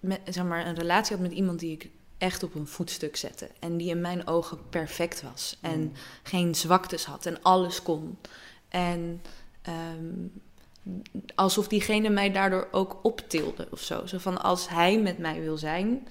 met, 0.00 0.20
zeg 0.28 0.44
maar, 0.44 0.66
een 0.66 0.74
relatie 0.74 1.16
had 1.16 1.26
met 1.28 1.34
iemand 1.36 1.58
die 1.58 1.72
ik 1.72 1.90
echt 2.18 2.42
op 2.42 2.54
een 2.54 2.66
voetstuk 2.66 3.16
zette. 3.16 3.48
En 3.58 3.76
die 3.76 3.88
in 3.90 4.00
mijn 4.00 4.26
ogen 4.26 4.58
perfect 4.70 5.22
was. 5.22 5.58
En 5.60 5.94
geen 6.22 6.54
zwaktes 6.54 7.04
had 7.04 7.26
en 7.26 7.42
alles 7.42 7.82
kon. 7.82 8.18
En 8.68 9.22
ehm, 9.62 10.26
alsof 11.34 11.68
diegene 11.68 12.08
mij 12.08 12.32
daardoor 12.32 12.68
ook 12.70 12.98
optilde 13.02 13.68
of 13.70 13.80
zo. 13.80 14.06
Zo 14.06 14.18
van 14.18 14.42
als 14.42 14.68
hij 14.68 15.00
met 15.00 15.18
mij 15.18 15.40
wil 15.40 15.56
zijn 15.56 16.06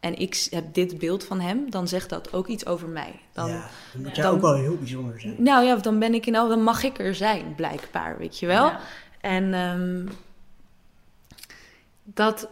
en 0.00 0.18
ik 0.18 0.46
heb 0.50 0.74
dit 0.74 0.98
beeld 0.98 1.24
van 1.24 1.40
hem, 1.40 1.70
dan 1.70 1.88
zegt 1.88 2.08
dat 2.08 2.32
ook 2.32 2.46
iets 2.46 2.66
over 2.66 2.88
mij. 2.88 3.20
Dan, 3.32 3.48
ja, 3.48 3.68
dan 3.92 4.02
moet 4.02 4.16
jij 4.16 4.24
dan- 4.24 4.34
ook 4.34 4.40
wel 4.40 4.54
heel 4.54 4.76
bijzonder 4.76 5.20
zijn. 5.20 5.42
nou 5.42 5.64
ja, 5.64 5.76
dan 5.76 5.98
ben 5.98 6.14
ik 6.14 6.26
in, 6.26 6.32
dan 6.32 6.62
mag 6.62 6.82
ik 6.82 6.98
er 6.98 7.14
zijn, 7.14 7.54
blijkbaar, 7.54 8.18
weet 8.18 8.38
je 8.38 8.46
wel. 8.46 8.64
Ja. 8.64 8.80
En 9.20 9.54
ehm, 9.54 10.06
dat. 12.04 12.48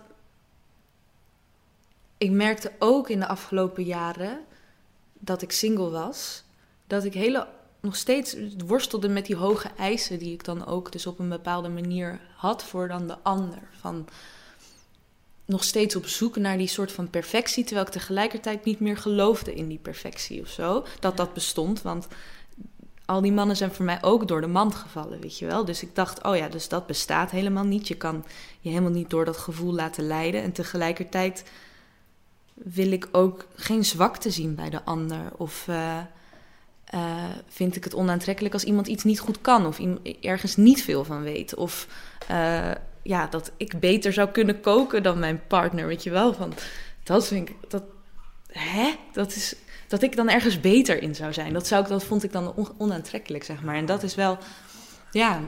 Ik 2.20 2.30
merkte 2.30 2.72
ook 2.78 3.08
in 3.08 3.20
de 3.20 3.26
afgelopen 3.26 3.84
jaren 3.84 4.40
dat 5.18 5.42
ik 5.42 5.52
single 5.52 5.90
was, 5.90 6.42
dat 6.86 7.04
ik 7.04 7.14
hele, 7.14 7.46
nog 7.80 7.96
steeds 7.96 8.36
worstelde 8.66 9.08
met 9.08 9.26
die 9.26 9.36
hoge 9.36 9.70
eisen 9.76 10.18
die 10.18 10.32
ik 10.32 10.44
dan 10.44 10.66
ook 10.66 10.92
dus 10.92 11.06
op 11.06 11.18
een 11.18 11.28
bepaalde 11.28 11.68
manier 11.68 12.20
had 12.36 12.62
voor 12.64 12.88
dan 12.88 13.06
de 13.06 13.16
ander. 13.22 13.58
Van 13.80 14.08
nog 15.44 15.64
steeds 15.64 15.96
op 15.96 16.06
zoek 16.06 16.36
naar 16.36 16.58
die 16.58 16.66
soort 16.66 16.92
van 16.92 17.10
perfectie, 17.10 17.64
terwijl 17.64 17.86
ik 17.86 17.92
tegelijkertijd 17.92 18.64
niet 18.64 18.80
meer 18.80 18.96
geloofde 18.96 19.54
in 19.54 19.68
die 19.68 19.78
perfectie 19.78 20.40
of 20.40 20.48
zo, 20.48 20.84
dat 20.98 21.16
dat 21.16 21.32
bestond. 21.32 21.82
Want 21.82 22.08
al 23.04 23.20
die 23.20 23.32
mannen 23.32 23.56
zijn 23.56 23.72
voor 23.72 23.84
mij 23.84 23.98
ook 24.02 24.28
door 24.28 24.40
de 24.40 24.46
mand 24.46 24.74
gevallen, 24.74 25.20
weet 25.20 25.38
je 25.38 25.46
wel. 25.46 25.64
Dus 25.64 25.82
ik 25.82 25.94
dacht, 25.94 26.22
oh 26.22 26.36
ja, 26.36 26.48
dus 26.48 26.68
dat 26.68 26.86
bestaat 26.86 27.30
helemaal 27.30 27.64
niet. 27.64 27.88
Je 27.88 27.96
kan 27.96 28.24
je 28.60 28.68
helemaal 28.68 28.90
niet 28.90 29.10
door 29.10 29.24
dat 29.24 29.36
gevoel 29.36 29.72
laten 29.72 30.06
leiden. 30.06 30.42
En 30.42 30.52
tegelijkertijd 30.52 31.44
wil 32.64 32.92
ik 32.92 33.08
ook 33.12 33.46
geen 33.54 33.84
zwakte 33.84 34.30
zien 34.30 34.54
bij 34.54 34.70
de 34.70 34.84
ander. 34.84 35.32
Of 35.36 35.68
eh, 35.68 35.98
eh, 36.84 37.24
vind 37.48 37.76
ik 37.76 37.84
het 37.84 37.94
onaantrekkelijk 37.94 38.54
als 38.54 38.64
iemand 38.64 38.86
iets 38.86 39.04
niet 39.04 39.20
goed 39.20 39.40
kan. 39.40 39.66
Of 39.66 39.80
ergens 40.20 40.56
niet 40.56 40.82
veel 40.82 41.04
van 41.04 41.22
weet. 41.22 41.54
Of 41.54 41.86
eh, 42.28 42.70
ja, 43.02 43.26
dat 43.26 43.52
ik 43.56 43.80
beter 43.80 44.12
zou 44.12 44.28
kunnen 44.28 44.60
koken 44.60 45.02
dan 45.02 45.18
mijn 45.18 45.46
partner, 45.46 45.86
weet 45.86 46.02
je 46.02 46.10
wel. 46.10 46.34
Van, 46.34 46.54
dat 47.02 47.26
vind 47.26 47.48
ik, 47.48 47.56
dat, 47.68 47.82
hè? 48.46 48.94
Dat 49.12 49.34
is, 49.34 49.54
dat 49.88 50.02
ik 50.02 50.16
dan 50.16 50.28
ergens 50.28 50.60
beter 50.60 51.02
in 51.02 51.14
zou 51.14 51.32
zijn. 51.32 51.52
Dat, 51.52 51.66
zou 51.66 51.82
ik, 51.82 51.88
dat 51.88 52.04
vond 52.04 52.24
ik 52.24 52.32
dan 52.32 52.54
on- 52.54 52.72
onaantrekkelijk, 52.78 53.44
zeg 53.44 53.62
maar. 53.62 53.76
En 53.76 53.86
dat 53.86 54.02
is 54.02 54.14
wel, 54.14 54.38
ja, 55.10 55.40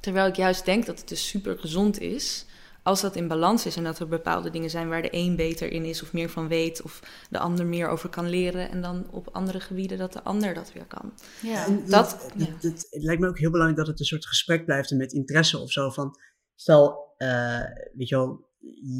terwijl 0.00 0.26
ik 0.26 0.36
juist 0.36 0.64
denk 0.64 0.86
dat 0.86 0.98
het 0.98 1.08
dus 1.08 1.28
super 1.28 1.58
gezond 1.58 2.00
is. 2.00 2.46
Als 2.86 3.00
dat 3.00 3.16
in 3.16 3.28
balans 3.28 3.66
is 3.66 3.76
en 3.76 3.84
dat 3.84 3.98
er 3.98 4.08
bepaalde 4.08 4.50
dingen 4.50 4.70
zijn 4.70 4.88
waar 4.88 5.02
de 5.02 5.08
een 5.10 5.36
beter 5.36 5.72
in 5.72 5.84
is 5.84 6.02
of 6.02 6.12
meer 6.12 6.28
van 6.30 6.48
weet, 6.48 6.82
of 6.82 7.26
de 7.30 7.38
ander 7.38 7.66
meer 7.66 7.88
over 7.88 8.08
kan 8.08 8.28
leren, 8.28 8.70
en 8.70 8.80
dan 8.80 9.10
op 9.10 9.28
andere 9.32 9.60
gebieden 9.60 9.98
dat 9.98 10.12
de 10.12 10.22
ander 10.22 10.54
dat 10.54 10.72
weer 10.72 10.86
kan. 10.86 11.12
Ja. 11.42 11.66
En 11.66 11.82
dat- 11.88 12.30
ja. 12.36 12.46
het 12.60 12.86
lijkt 12.90 13.20
me 13.20 13.28
ook 13.28 13.38
heel 13.38 13.50
belangrijk 13.50 13.78
dat 13.80 13.88
het 13.90 14.00
een 14.00 14.06
soort 14.06 14.26
gesprek 14.26 14.64
blijft 14.64 14.90
en 14.90 14.96
met 14.96 15.12
interesse 15.12 15.58
of 15.58 15.72
zo. 15.72 15.90
Van, 15.90 16.18
stel, 16.54 17.14
eh, 17.16 17.60
weet 17.94 18.08
je 18.08 18.16
wel, 18.16 18.48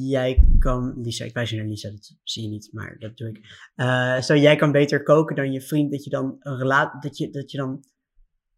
jij 0.09 0.45
kan, 0.59 1.01
Lisa, 1.03 1.25
ik 1.25 1.35
wijs 1.35 1.51
je 1.51 1.57
naar 1.57 1.67
Lisa, 1.67 1.91
dat 1.91 2.17
zie 2.23 2.43
je 2.43 2.49
niet, 2.49 2.69
maar 2.73 2.97
dat 2.99 3.17
doe 3.17 3.29
ik. 3.29 3.41
Eh, 3.75 4.21
stel, 4.21 4.37
jij 4.37 4.57
kan 4.57 4.73
beter 4.73 5.03
koken 5.03 5.37
dan 5.37 5.53
je 5.53 5.61
vriend, 5.61 5.91
dat 5.91 6.05
je 6.05 6.11
dan 6.11 6.37
een 6.41 6.57
relatie, 6.57 7.01
dat 7.01 7.17
je, 7.17 7.31
dat 7.31 7.51
je 7.51 7.59
dan 7.59 7.85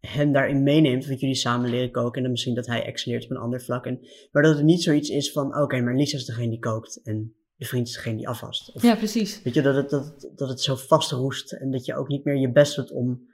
hem 0.01 0.33
daarin 0.33 0.63
meeneemt, 0.63 1.09
dat 1.09 1.21
jullie 1.21 1.35
samen 1.37 1.71
leren 1.71 1.91
koken 1.91 2.15
en 2.17 2.23
dan 2.23 2.31
misschien 2.31 2.55
dat 2.55 2.67
hij 2.67 2.85
excelleert 2.85 3.25
op 3.25 3.31
een 3.31 3.37
ander 3.37 3.61
vlak. 3.63 3.87
En, 3.87 3.99
maar 4.33 4.43
dat 4.43 4.57
het 4.57 4.65
niet 4.65 4.83
zoiets 4.83 5.09
is 5.09 5.33
van, 5.33 5.57
oké, 5.61 5.81
maar 5.81 5.97
Lisa 5.97 6.17
is 6.17 6.25
degene 6.25 6.49
die 6.51 6.59
kookt 6.59 7.01
en 7.03 7.33
de 7.57 7.65
vriend 7.65 7.87
is 7.89 7.95
degene 7.95 8.17
die 8.17 8.29
afwast. 8.29 8.75
Of, 8.75 8.83
Ja, 8.83 8.95
precies. 8.97 9.43
Weet 9.43 9.55
je, 9.55 9.63
dat 9.63 9.75
het, 9.75 9.91
dat, 9.91 10.05
het- 10.05 10.33
dat 10.39 10.49
het 10.49 10.61
zo 10.61 10.75
vastroest 10.77 11.53
en 11.53 11.71
dat 11.71 11.85
je 11.85 11.97
ook 11.97 12.09
niet 12.09 12.25
meer 12.25 12.37
je 12.37 12.53
best 12.53 12.77
doet 12.77 12.91
om, 12.93 13.27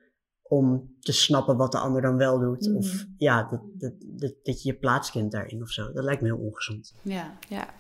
om 0.43 0.95
te 1.01 1.13
snappen 1.13 1.57
wat 1.57 1.73
de 1.73 1.79
ander 1.79 2.03
dan 2.03 2.17
wel 2.17 2.39
doet. 2.39 2.67
Mhm. 2.69 2.77
Of 2.77 3.07
ja, 3.19 3.49
dat, 3.51 3.61
dat, 3.79 3.93
dat, 4.21 4.35
dat 4.43 4.63
je 4.63 4.69
je 4.73 4.79
plaats 4.79 5.11
kent 5.11 5.33
daarin 5.33 5.63
of 5.63 5.71
zo. 5.71 5.93
Dat 5.93 6.05
lijkt 6.05 6.23
me 6.23 6.29
heel 6.29 6.45
ongezond. 6.47 6.95
ja. 7.03 7.39
Ja. 7.49 7.75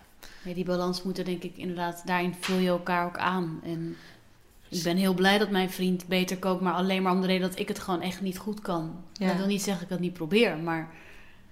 Ja, 0.45 0.55
die 0.55 0.64
balans 0.64 1.03
moet 1.03 1.18
er 1.18 1.24
denk 1.24 1.43
ik 1.43 1.57
inderdaad, 1.57 2.03
daarin 2.07 2.35
vul 2.35 2.59
je 2.59 2.68
elkaar 2.68 3.07
ook 3.07 3.16
aan. 3.18 3.61
En 3.64 3.95
ik 4.75 4.83
ben 4.83 4.97
heel 4.97 5.14
blij 5.14 5.39
dat 5.39 5.51
mijn 5.51 5.70
vriend 5.70 6.07
beter 6.07 6.39
kookt, 6.39 6.61
maar 6.61 6.72
alleen 6.72 7.03
maar 7.03 7.12
om 7.12 7.20
de 7.20 7.27
reden 7.27 7.49
dat 7.51 7.59
ik 7.59 7.68
het 7.68 7.79
gewoon 7.79 8.01
echt 8.03 8.20
niet 8.20 8.39
goed 8.39 8.61
kan. 8.61 8.97
Ja. 9.12 9.27
Dat 9.27 9.37
wil 9.37 9.47
niet 9.47 9.62
zeggen 9.62 9.83
dat 9.83 9.83
ik 9.83 9.89
het 9.91 10.01
niet 10.01 10.12
probeer, 10.18 10.57
maar 10.59 10.91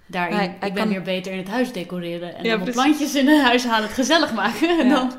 daarin, 0.07 0.37
Hij- 0.37 0.57
hij 0.59 0.69
ik 0.69 0.75
ben 0.75 0.83
kan- 0.83 0.93
weer 0.93 1.03
beter 1.03 1.33
in 1.33 1.39
het 1.39 1.49
huis 1.49 1.73
decoreren 1.73 2.35
en 2.37 2.45
Ja, 2.45 2.57
dan 2.57 2.71
plantjes 2.71 3.15
in 3.15 3.29
het 3.29 3.43
huis 3.43 3.65
halen, 3.65 3.85
het 3.87 3.93
gezellig 3.95 4.33
maken. 4.35 4.79
En 4.81 4.89
dan 4.89 5.13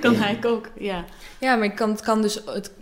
kan 0.00 0.14
hij 0.14 0.36
koken, 0.38 0.70
ja. 0.78 1.04
Ja, 1.40 1.56
maar 1.56 1.66
het 1.66 1.76
kan, 1.76 1.90
het 1.90 2.00
kan 2.00 2.22
dus. 2.22 2.40
Het, 2.46 2.72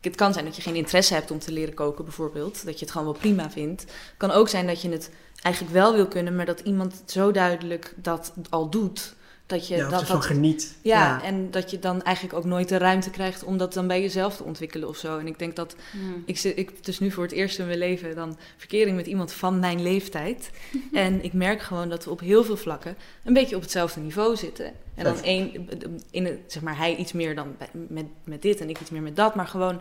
het 0.00 0.16
kan 0.16 0.32
zijn 0.32 0.44
dat 0.44 0.56
je 0.56 0.62
geen 0.62 0.74
interesse 0.74 1.14
hebt 1.14 1.30
om 1.30 1.38
te 1.38 1.52
leren 1.52 1.74
koken, 1.74 2.04
bijvoorbeeld. 2.04 2.64
Dat 2.64 2.74
je 2.78 2.84
het 2.84 2.90
gewoon 2.90 3.06
wel 3.06 3.20
prima 3.20 3.50
vindt. 3.50 3.80
Het 3.82 4.14
kan 4.16 4.30
ook 4.30 4.48
zijn 4.48 4.66
dat 4.66 4.82
je 4.82 4.88
het 4.90 5.10
eigenlijk 5.42 5.74
wel 5.74 5.92
wil 5.92 6.06
kunnen, 6.08 6.36
maar 6.36 6.46
dat 6.46 6.60
iemand 6.60 7.02
zo 7.06 7.30
duidelijk 7.30 7.94
dat 7.96 8.32
al 8.50 8.70
doet. 8.70 9.14
Dat 9.50 9.68
je 9.68 9.76
Ja, 9.76 9.88
dat, 9.88 10.06
dat, 10.06 10.24
geniet. 10.24 10.76
ja, 10.82 11.22
en 11.22 11.50
dat 11.50 11.70
je 11.70 11.78
dan 11.78 12.02
eigenlijk 12.02 12.36
ook 12.36 12.44
nooit 12.44 12.68
de 12.68 12.76
ruimte 12.78 13.10
krijgt 13.10 13.44
om 13.44 13.56
dat 13.58 13.72
dan 13.72 13.86
bij 13.86 14.00
jezelf 14.00 14.36
te 14.36 14.44
ontwikkelen 14.44 14.88
of 14.88 14.96
zo. 14.96 15.18
En 15.18 15.26
ik 15.26 15.38
denk 15.38 15.56
dat 15.56 15.76
Hmm. 15.90 16.22
ik 16.26 16.38
zit 16.38 16.58
ik 16.58 16.84
dus 16.84 16.98
nu 16.98 17.10
voor 17.10 17.22
het 17.22 17.32
eerst 17.32 17.58
in 17.58 17.66
mijn 17.66 17.78
leven 17.78 18.14
dan 18.14 18.38
verkering 18.56 18.96
met 18.96 19.06
iemand 19.06 19.32
van 19.32 19.58
mijn 19.58 19.82
leeftijd. 19.82 20.50
en 20.92 21.24
ik 21.24 21.32
merk 21.32 21.62
gewoon 21.62 21.88
dat 21.88 22.04
we 22.04 22.10
op 22.10 22.20
heel 22.20 22.44
veel 22.44 22.56
vlakken 22.56 22.96
een 23.24 23.32
beetje 23.32 23.56
op 23.56 23.62
hetzelfde 23.62 24.00
niveau 24.00 24.36
zitten. 24.36 24.72
En 24.94 25.04
dan 25.04 25.22
één, 25.22 25.68
in 26.10 26.24
het, 26.24 26.38
zeg 26.46 26.62
maar, 26.62 26.76
hij 26.76 26.96
iets 26.96 27.12
meer 27.12 27.34
dan 27.34 27.54
bij- 27.58 27.68
met, 27.88 28.06
met 28.24 28.42
dit 28.42 28.60
en 28.60 28.68
ik 28.68 28.80
iets 28.80 28.90
meer 28.90 29.02
met 29.02 29.16
dat. 29.16 29.34
Maar 29.34 29.46
gewoon, 29.46 29.74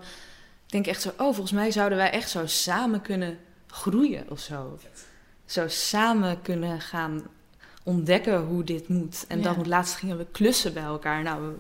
ik 0.66 0.72
denk 0.72 0.88
echt 0.88 1.02
zo, 1.02 1.10
oh, 1.10 1.16
volgens 1.18 1.52
mij 1.52 1.72
zouden 1.72 1.98
wij 1.98 2.12
echt 2.12 2.30
zo 2.30 2.46
samen 2.46 3.02
kunnen 3.02 3.38
groeien 3.68 4.26
of 4.30 4.40
zo. 4.40 4.80
Zo 5.46 5.68
samen 5.68 6.42
kunnen 6.42 6.82
gaan 6.82 7.24
ontdekken 7.90 8.40
hoe 8.42 8.64
dit 8.64 8.88
moet. 8.88 9.26
En 9.28 9.38
Ja. 9.38 9.44
dan 9.54 9.68
laatst 9.68 9.96
gingen 9.96 10.18
we 10.18 10.26
klussen 10.32 10.74
bij 10.74 10.84
elkaar. 10.84 11.24
Nou, 11.24 11.42
we 11.42 11.54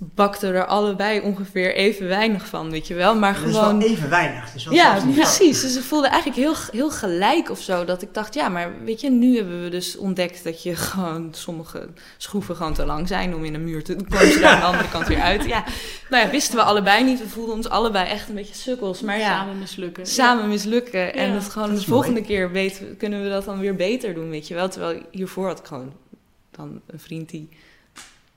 bakten 0.00 0.54
er 0.54 0.66
allebei 0.66 1.20
ongeveer 1.20 1.74
even 1.74 2.08
weinig 2.08 2.46
van, 2.46 2.70
weet 2.70 2.86
je 2.86 2.94
wel. 2.94 3.16
Maar 3.16 3.34
Dat 3.34 3.48
is 3.48 3.54
gewoon... 3.56 3.78
wel 3.78 3.88
even 3.88 4.10
weinig. 4.10 4.44
Het 4.44 4.54
is 4.54 4.64
wel 4.64 4.74
Ja, 4.74 5.00
precies. 5.14 5.60
Dus 5.60 5.74
het 5.74 5.84
voelde 5.84 6.06
eigenlijk 6.08 6.40
heel, 6.40 6.54
heel 6.72 6.90
gelijk 6.90 7.50
of 7.50 7.60
zo. 7.60 7.84
Dat 7.84 8.02
ik 8.02 8.14
dacht, 8.14 8.34
ja, 8.34 8.48
maar 8.48 8.72
weet 8.84 9.00
je, 9.00 9.10
nu 9.10 9.36
hebben 9.36 9.62
we 9.62 9.68
dus 9.68 9.96
ontdekt 9.96 10.44
dat 10.44 10.62
je 10.62 10.76
gewoon 10.76 11.28
sommige 11.34 11.88
schroeven 12.16 12.56
gewoon 12.56 12.74
te 12.74 12.86
lang 12.86 13.08
zijn 13.08 13.34
om 13.34 13.44
in 13.44 13.54
een 13.54 13.64
muur 13.64 13.84
te 13.84 13.94
komen 14.08 14.32
ze 14.32 14.40
daar 14.40 14.52
aan 14.54 14.60
de 14.60 14.66
andere 14.66 14.88
kant 14.88 15.06
weer 15.06 15.20
uit. 15.20 15.44
Ja, 15.44 15.64
nou 16.10 16.24
ja, 16.24 16.30
wisten 16.30 16.56
we 16.56 16.62
allebei 16.62 17.04
niet. 17.04 17.18
We 17.18 17.28
voelden 17.28 17.54
ons 17.54 17.68
allebei 17.68 18.08
echt 18.08 18.28
een 18.28 18.34
beetje 18.34 18.54
sukkels. 18.54 19.00
Maar 19.00 19.18
ja, 19.18 19.38
Samen 19.38 19.58
mislukken. 19.58 20.06
samen 20.06 20.48
mislukken. 20.48 21.14
En 21.14 21.28
Ja, 21.28 21.34
het 21.34 21.48
gewoon 21.48 21.68
dat 21.70 21.78
de 21.78 21.84
volgende 21.84 22.20
keer 22.22 22.50
weten, 22.52 22.96
kunnen 22.96 23.22
we 23.22 23.28
dat 23.28 23.44
dan 23.44 23.58
weer 23.58 23.74
beter 23.74 24.14
doen, 24.14 24.30
weet 24.30 24.48
je 24.48 24.54
wel. 24.54 24.68
Terwijl 24.68 25.00
hiervoor 25.10 25.46
had 25.46 25.58
ik 25.58 25.66
gewoon 25.66 25.92
dan 26.50 26.80
een 26.86 27.00
vriend 27.00 27.28
die 27.30 27.48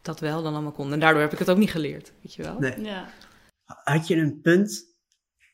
dat 0.02 0.20
wel 0.20 0.44
dan 0.44 0.54
allemaal 0.54 0.72
kon. 0.72 0.94
En 0.94 1.00
daardoor 1.00 1.22
heb 1.22 1.32
ik 1.32 1.40
het 1.40 1.50
ook 1.50 1.58
niet 1.58 1.72
geleerd, 1.72 2.12
weet 2.22 2.34
je 2.34 2.44
wel. 2.44 2.60
Nee. 2.60 2.82
Ja. 2.82 3.10
Had 3.64 4.08
je 4.08 4.16
een 4.16 4.42
punt 4.42 4.84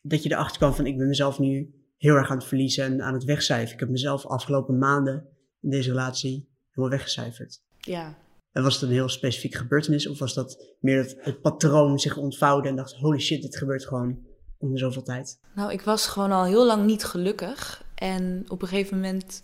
dat 0.01 0.23
je 0.23 0.31
erachter 0.31 0.57
kwam 0.57 0.73
van 0.73 0.85
ik 0.85 0.97
ben 0.97 1.07
mezelf 1.07 1.39
nu 1.39 1.75
heel 1.97 2.15
erg 2.15 2.29
aan 2.29 2.37
het 2.37 2.47
verliezen 2.47 2.83
en 2.83 3.01
aan 3.01 3.13
het 3.13 3.23
wegcijferen. 3.23 3.73
Ik 3.73 3.79
heb 3.79 3.89
mezelf 3.89 4.25
afgelopen 4.25 4.77
maanden 4.77 5.27
in 5.61 5.69
deze 5.69 5.89
relatie 5.89 6.49
helemaal 6.69 6.97
weggecijferd. 6.97 7.61
Ja. 7.79 8.17
En 8.51 8.63
was 8.63 8.73
het 8.73 8.83
een 8.83 8.95
heel 8.95 9.09
specifieke 9.09 9.57
gebeurtenis 9.57 10.07
of 10.07 10.19
was 10.19 10.33
dat 10.33 10.75
meer 10.79 11.03
dat 11.03 11.15
het 11.19 11.41
patroon 11.41 11.99
zich 11.99 12.17
ontvouwde 12.17 12.69
en 12.69 12.75
dacht 12.75 12.93
holy 12.93 13.19
shit, 13.19 13.41
dit 13.41 13.57
gebeurt 13.57 13.85
gewoon 13.85 14.25
om 14.57 14.77
zoveel 14.77 15.03
tijd. 15.03 15.39
Nou, 15.55 15.71
ik 15.71 15.81
was 15.81 16.07
gewoon 16.07 16.31
al 16.31 16.45
heel 16.45 16.65
lang 16.65 16.85
niet 16.85 17.03
gelukkig. 17.03 17.83
En 17.95 18.45
op 18.47 18.61
een 18.61 18.67
gegeven 18.67 18.95
moment, 18.95 19.43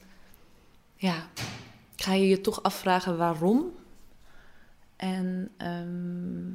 ja, 0.95 1.27
ga 1.95 2.13
je 2.13 2.27
je 2.27 2.41
toch 2.41 2.63
afvragen 2.63 3.17
waarom. 3.17 3.71
En 5.03 5.51
ehm, 5.57 6.53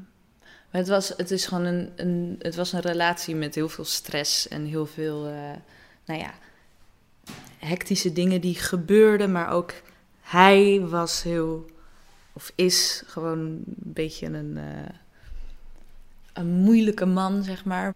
het, 0.70 0.88
was, 0.88 1.08
het 1.16 1.30
is 1.30 1.46
gewoon 1.46 1.64
een, 1.64 1.92
een, 1.96 2.36
het 2.38 2.54
was 2.54 2.72
een 2.72 2.80
relatie 2.80 3.34
met 3.34 3.54
heel 3.54 3.68
veel 3.68 3.84
stress 3.84 4.48
en 4.48 4.64
heel 4.64 4.86
veel, 4.86 5.26
eh, 5.26 5.56
nou 6.04 6.20
ja, 6.20 6.34
hectische 7.58 8.12
dingen 8.12 8.40
die 8.40 8.54
gebeurden, 8.54 9.32
maar 9.32 9.50
ook 9.50 9.72
hij 10.20 10.80
was 10.80 11.22
heel, 11.22 11.66
of 12.32 12.52
is 12.54 13.02
gewoon 13.06 13.38
een 13.38 13.62
beetje 13.66 14.26
een, 14.26 14.56
eh, 14.56 14.94
een 16.32 16.46
moeilijke 16.46 17.06
man, 17.06 17.42
zeg 17.42 17.64
maar. 17.64 17.94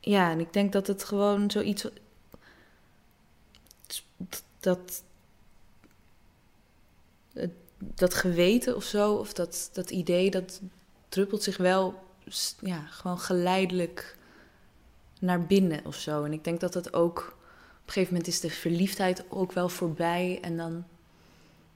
Ja, 0.00 0.30
en 0.30 0.40
ik 0.40 0.52
denk 0.52 0.72
dat 0.72 0.86
het 0.86 1.04
gewoon 1.04 1.50
zoiets. 1.50 1.88
Dat. 4.60 5.04
Dat 7.78 8.14
geweten 8.14 8.76
of 8.76 8.84
zo, 8.84 9.14
of 9.14 9.32
dat, 9.32 9.70
dat 9.72 9.90
idee, 9.90 10.30
dat 10.30 10.60
druppelt 11.08 11.42
zich 11.42 11.56
wel 11.56 12.04
ja, 12.60 12.86
gewoon 12.86 13.18
geleidelijk 13.18 14.16
naar 15.20 15.46
binnen 15.46 15.84
of 15.84 15.96
zo. 15.96 16.24
En 16.24 16.32
ik 16.32 16.44
denk 16.44 16.60
dat 16.60 16.74
het 16.74 16.92
ook. 16.92 17.18
Op 17.18 17.92
een 17.92 17.92
gegeven 17.92 18.16
moment 18.16 18.32
is 18.32 18.40
de 18.40 18.50
verliefdheid 18.50 19.24
ook 19.30 19.52
wel 19.52 19.68
voorbij. 19.68 20.38
En 20.42 20.56
dan. 20.56 20.84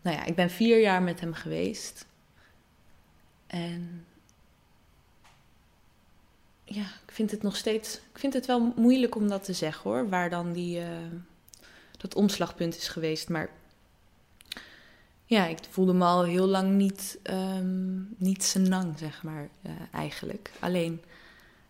Nou 0.03 0.17
ja, 0.17 0.25
ik 0.25 0.35
ben 0.35 0.51
vier 0.51 0.81
jaar 0.81 1.03
met 1.03 1.21
hem 1.21 1.35
geweest. 1.35 2.07
En. 3.47 4.05
Ja, 6.65 6.83
ik 6.83 7.13
vind 7.13 7.31
het 7.31 7.43
nog 7.43 7.57
steeds. 7.57 7.95
Ik 7.95 8.19
vind 8.19 8.33
het 8.33 8.47
wel 8.47 8.73
moeilijk 8.77 9.15
om 9.15 9.29
dat 9.29 9.45
te 9.45 9.53
zeggen 9.53 9.91
hoor. 9.91 10.09
Waar 10.09 10.31
dan 10.31 10.53
die. 10.53 10.81
Uh, 10.81 10.87
dat 11.97 12.15
omslagpunt 12.15 12.77
is 12.77 12.89
geweest. 12.89 13.29
Maar. 13.29 13.51
Ja, 15.31 15.47
ik 15.47 15.59
voelde 15.71 15.93
me 15.93 16.05
al 16.05 16.25
heel 16.25 16.47
lang 16.47 16.73
niet. 16.73 17.19
Um, 17.23 18.15
niet 18.17 18.43
senang, 18.45 18.99
zeg 18.99 19.23
maar. 19.23 19.49
Uh, 19.67 19.73
eigenlijk. 19.93 20.51
Alleen 20.59 21.03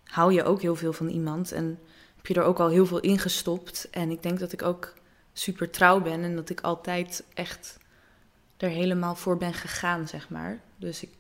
hou 0.04 0.32
je 0.32 0.44
ook 0.44 0.60
heel 0.60 0.76
veel 0.76 0.92
van 0.92 1.08
iemand. 1.08 1.52
En 1.52 1.78
heb 2.16 2.26
je 2.26 2.34
er 2.34 2.42
ook 2.42 2.60
al 2.60 2.68
heel 2.68 2.86
veel 2.86 3.00
in 3.00 3.18
gestopt. 3.18 3.90
En 3.90 4.10
ik 4.10 4.22
denk 4.22 4.38
dat 4.38 4.52
ik 4.52 4.62
ook 4.62 4.94
super 5.32 5.70
trouw 5.70 6.00
ben 6.00 6.22
en 6.22 6.36
dat 6.36 6.50
ik 6.50 6.60
altijd 6.60 7.24
echt 7.34 7.78
er 8.56 8.68
helemaal 8.68 9.14
voor 9.14 9.36
ben 9.36 9.54
gegaan, 9.54 10.08
zeg 10.08 10.28
maar. 10.28 10.60
Dus 10.76 11.02
ik, 11.02 11.10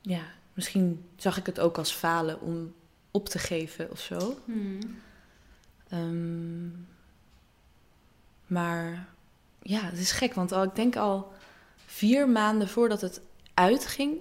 ja, 0.00 0.22
misschien 0.52 1.04
zag 1.16 1.36
ik 1.36 1.46
het 1.46 1.60
ook 1.60 1.78
als 1.78 1.92
falen 1.92 2.40
om 2.40 2.74
op 3.10 3.28
te 3.28 3.38
geven 3.38 3.90
of 3.90 4.00
zo. 4.00 4.38
Hmm. 4.44 4.78
Um, 5.92 6.88
maar 8.46 9.08
ja, 9.62 9.80
het 9.80 9.98
is 9.98 10.12
gek, 10.12 10.34
want 10.34 10.52
al, 10.52 10.62
ik 10.62 10.74
denk 10.74 10.96
al 10.96 11.32
vier 11.86 12.28
maanden 12.28 12.68
voordat 12.68 13.00
het 13.00 13.20
uitging, 13.54 14.16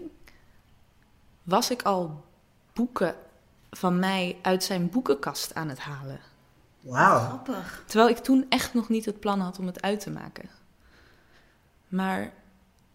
was 1.43 1.71
ik 1.71 1.81
al 1.81 2.25
boeken 2.73 3.15
van 3.69 3.99
mij 3.99 4.37
uit 4.41 4.63
zijn 4.63 4.89
boekenkast 4.89 5.55
aan 5.55 5.69
het 5.69 5.79
halen. 5.79 6.19
Wauw. 6.79 7.19
Grappig. 7.19 7.83
Terwijl 7.87 8.09
ik 8.09 8.17
toen 8.17 8.45
echt 8.49 8.73
nog 8.73 8.89
niet 8.89 9.05
het 9.05 9.19
plan 9.19 9.39
had 9.39 9.59
om 9.59 9.65
het 9.65 9.81
uit 9.81 9.99
te 9.99 10.09
maken. 10.09 10.49
Maar 11.87 12.33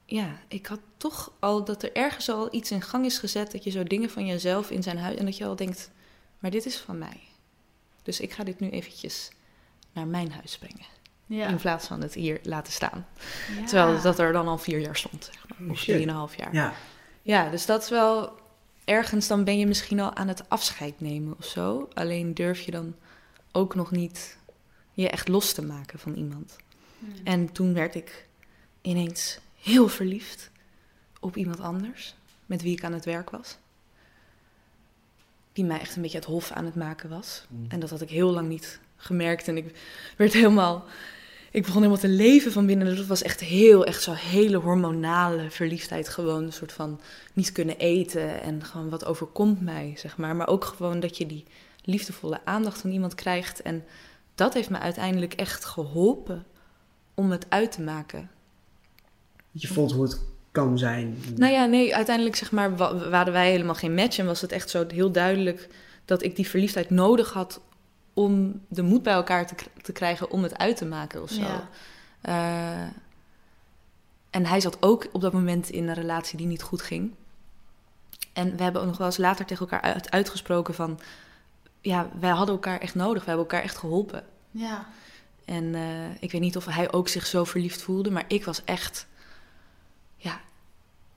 ja, 0.05 0.41
ik 0.49 0.67
had 0.67 0.81
toch 0.97 1.33
al 1.39 1.65
dat 1.65 1.83
er 1.83 1.93
ergens 1.93 2.29
al 2.29 2.55
iets 2.55 2.71
in 2.71 2.83
gang 2.83 3.05
is 3.05 3.19
gezet. 3.19 3.53
Dat 3.53 3.65
je 3.65 3.71
zo 3.71 3.85
dingen 3.85 4.11
van 4.11 4.27
jezelf 4.27 4.71
in 4.71 4.83
zijn 4.83 4.99
huis. 4.99 5.17
En 5.17 5.25
dat 5.25 5.37
je 5.37 5.47
al 5.47 5.57
denkt: 5.57 5.91
maar 6.39 6.51
dit 6.51 6.67
is 6.67 6.79
van 6.79 6.99
mij. 6.99 7.21
Dus 8.03 8.21
ik 8.21 8.33
ga 8.33 8.45
dit 8.45 8.61
nu 8.61 8.69
eventjes 8.69 9.31
naar 9.93 10.07
mijn 10.07 10.33
huis 10.33 10.59
brengen. 10.59 10.87
Ja. 11.37 11.49
In 11.49 11.57
plaats 11.57 11.87
van 11.87 12.01
het 12.01 12.15
hier 12.15 12.41
laten 12.43 12.73
staan. 12.73 13.07
Ja. 13.59 13.65
Terwijl 13.65 14.03
dat 14.03 14.19
er 14.19 14.33
dan 14.33 14.49
al 14.49 14.59
vier 14.59 14.79
jaar 14.79 14.97
stond. 14.97 15.31
Zeg 15.33 15.59
maar, 15.59 15.71
of 15.71 15.81
drieënhalf 15.81 16.37
jaar. 16.37 16.55
Ja. 16.55 16.73
ja, 17.23 17.51
dus 17.51 17.67
dat 17.67 17.83
is 17.83 17.89
wel 17.91 18.33
ergens 18.85 19.27
dan 19.27 19.45
ben 19.45 19.59
je 19.59 19.67
misschien 19.67 20.01
al 20.01 20.15
aan 20.15 20.29
het 20.29 20.49
afscheid 20.49 21.01
nemen 21.01 21.35
of 21.39 21.45
zo. 21.45 21.89
Alleen 21.95 22.35
durf 22.35 22.61
je 22.61 22.71
dan 22.71 22.95
ook 23.53 23.75
nog 23.75 23.91
niet 23.91 24.37
je 24.93 25.09
echt 25.09 25.29
los 25.29 25.53
te 25.53 25.63
maken 25.63 25.99
van 25.99 26.15
iemand. 26.15 26.57
Hmm. 26.99 27.13
En 27.25 27.53
toen 27.53 27.75
werd 27.75 27.95
ik 27.95 28.27
ineens 28.81 29.39
heel 29.63 29.89
verliefd 29.89 30.51
op 31.21 31.37
iemand 31.37 31.61
anders 31.61 32.15
met 32.47 32.63
wie 32.63 32.77
ik 32.77 32.85
aan 32.85 32.93
het 32.93 33.05
werk 33.05 33.31
was. 33.31 33.57
Die 35.53 35.65
mij 35.65 35.81
echt 35.81 35.97
een 35.97 36.03
beetje 36.03 36.19
het 36.19 36.27
hof 36.27 36.51
aan 36.51 36.65
het 36.65 36.75
maken 36.75 37.09
was. 37.09 37.45
Hmm. 37.49 37.65
En 37.69 37.81
dat 37.81 37.91
had 37.91 38.01
ik 38.01 38.11
heel 38.11 38.31
lang 38.31 38.49
niet 38.49 38.81
gemerkt. 38.97 39.49
En 39.49 39.57
ik 39.57 39.77
werd 40.17 40.33
helemaal 40.33 40.85
ik 41.53 41.63
begon 41.63 41.83
helemaal 41.83 42.03
te 42.03 42.09
leven 42.09 42.53
van 42.53 42.67
binnen. 42.67 42.87
Dus 42.87 42.99
het 42.99 43.07
was 43.07 43.23
echt 43.23 43.41
heel, 43.41 43.85
echt 43.87 44.03
zo'n 44.03 44.15
hele 44.15 44.57
hormonale 44.57 45.51
verliefdheid. 45.51 46.09
Gewoon 46.09 46.45
een 46.45 46.53
soort 46.53 46.73
van 46.73 47.01
niet 47.33 47.53
kunnen 47.53 47.79
eten 47.79 48.43
en 48.43 48.65
gewoon 48.65 48.89
wat 48.89 49.05
overkomt 49.05 49.61
mij, 49.61 49.93
zeg 49.97 50.17
maar. 50.17 50.37
Maar 50.37 50.49
ook 50.49 50.65
gewoon 50.65 51.01
dat 51.01 51.17
je 51.17 51.27
die 51.27 51.45
liefdevolle 51.85 52.41
aandacht 52.45 52.81
van 52.81 52.91
iemand 52.91 53.15
krijgt. 53.15 53.63
En 53.63 53.85
dat 54.35 54.55
heeft 54.55 54.71
me 54.71 54.79
uiteindelijk 54.79 55.33
echt 55.33 55.65
geholpen 55.65 56.45
om 57.15 57.31
het 57.31 57.47
uit 57.49 57.73
te 57.73 57.83
maken. 57.83 58.31
Je 59.51 59.69
voelt 59.69 59.93
hoe 59.93 60.03
het 60.03 60.21
kan 60.51 60.79
zijn. 60.79 61.17
Nou 61.37 61.53
ja, 61.53 61.65
nee, 61.65 61.95
uiteindelijk 61.95 62.37
zeg 62.37 62.53
maar 62.53 62.77
waren 63.11 63.33
wij 63.33 63.51
helemaal 63.51 63.75
geen 63.75 63.95
match. 63.95 64.19
En 64.19 64.27
was 64.27 64.41
het 64.41 64.53
echt 64.53 64.71
zo 64.71 64.85
heel 64.89 65.13
duidelijk 65.13 65.69
dat 66.05 66.23
ik 66.23 66.37
die 66.37 66.49
verliefdheid 66.49 66.91
nodig 66.91 67.33
had 67.33 67.61
om 68.15 68.61
de 68.69 68.83
moed 68.83 69.03
bij 69.03 69.13
elkaar 69.13 69.47
te, 69.47 69.55
te 69.83 69.93
krijgen 69.93 70.31
om 70.31 70.43
het 70.43 70.59
uit 70.59 70.77
te 70.77 70.85
maken 70.85 71.23
of 71.23 71.31
zo. 71.31 71.43
Uh, 72.23 72.83
en 74.31 74.47
hij 74.47 74.61
zat 74.61 74.77
ook 74.81 75.07
op 75.13 75.21
dat 75.21 75.33
moment 75.33 75.71
in 75.71 75.89
een 75.89 75.95
relatie 75.95 76.39
die 76.39 76.47
niet 76.47 76.63
goed 76.63 76.83
ging. 76.83 77.15
En 78.33 78.57
we 78.57 78.63
hebben 78.63 78.81
ook 78.81 78.87
nog 78.87 78.99
wel 78.99 79.07
eens 79.07 79.17
later 79.17 79.45
tegen 79.45 79.69
elkaar 79.69 80.03
uitgesproken 80.11 80.75
van... 80.75 81.01
Ja, 81.81 82.09
wij 82.21 82.31
hadden 82.31 82.55
elkaar 82.55 82.79
echt 82.79 82.95
nodig. 82.95 83.25
We 83.25 83.29
hebben 83.29 83.47
elkaar 83.47 83.63
echt 83.63 83.77
geholpen. 83.77 84.25
Ja. 84.51 84.87
En 85.45 85.65
uh, 85.65 86.11
ik 86.21 86.33
weet 86.33 86.41
niet 86.41 86.57
of 86.57 86.65
hij 86.67 86.93
ook 86.93 87.09
zich 87.09 87.27
zo 87.27 87.45
verliefd 87.45 87.83
voelde, 87.83 88.11
maar 88.11 88.25
ik 88.29 88.45
was 88.45 88.65
echt... 88.65 89.07
Ja, 90.17 90.41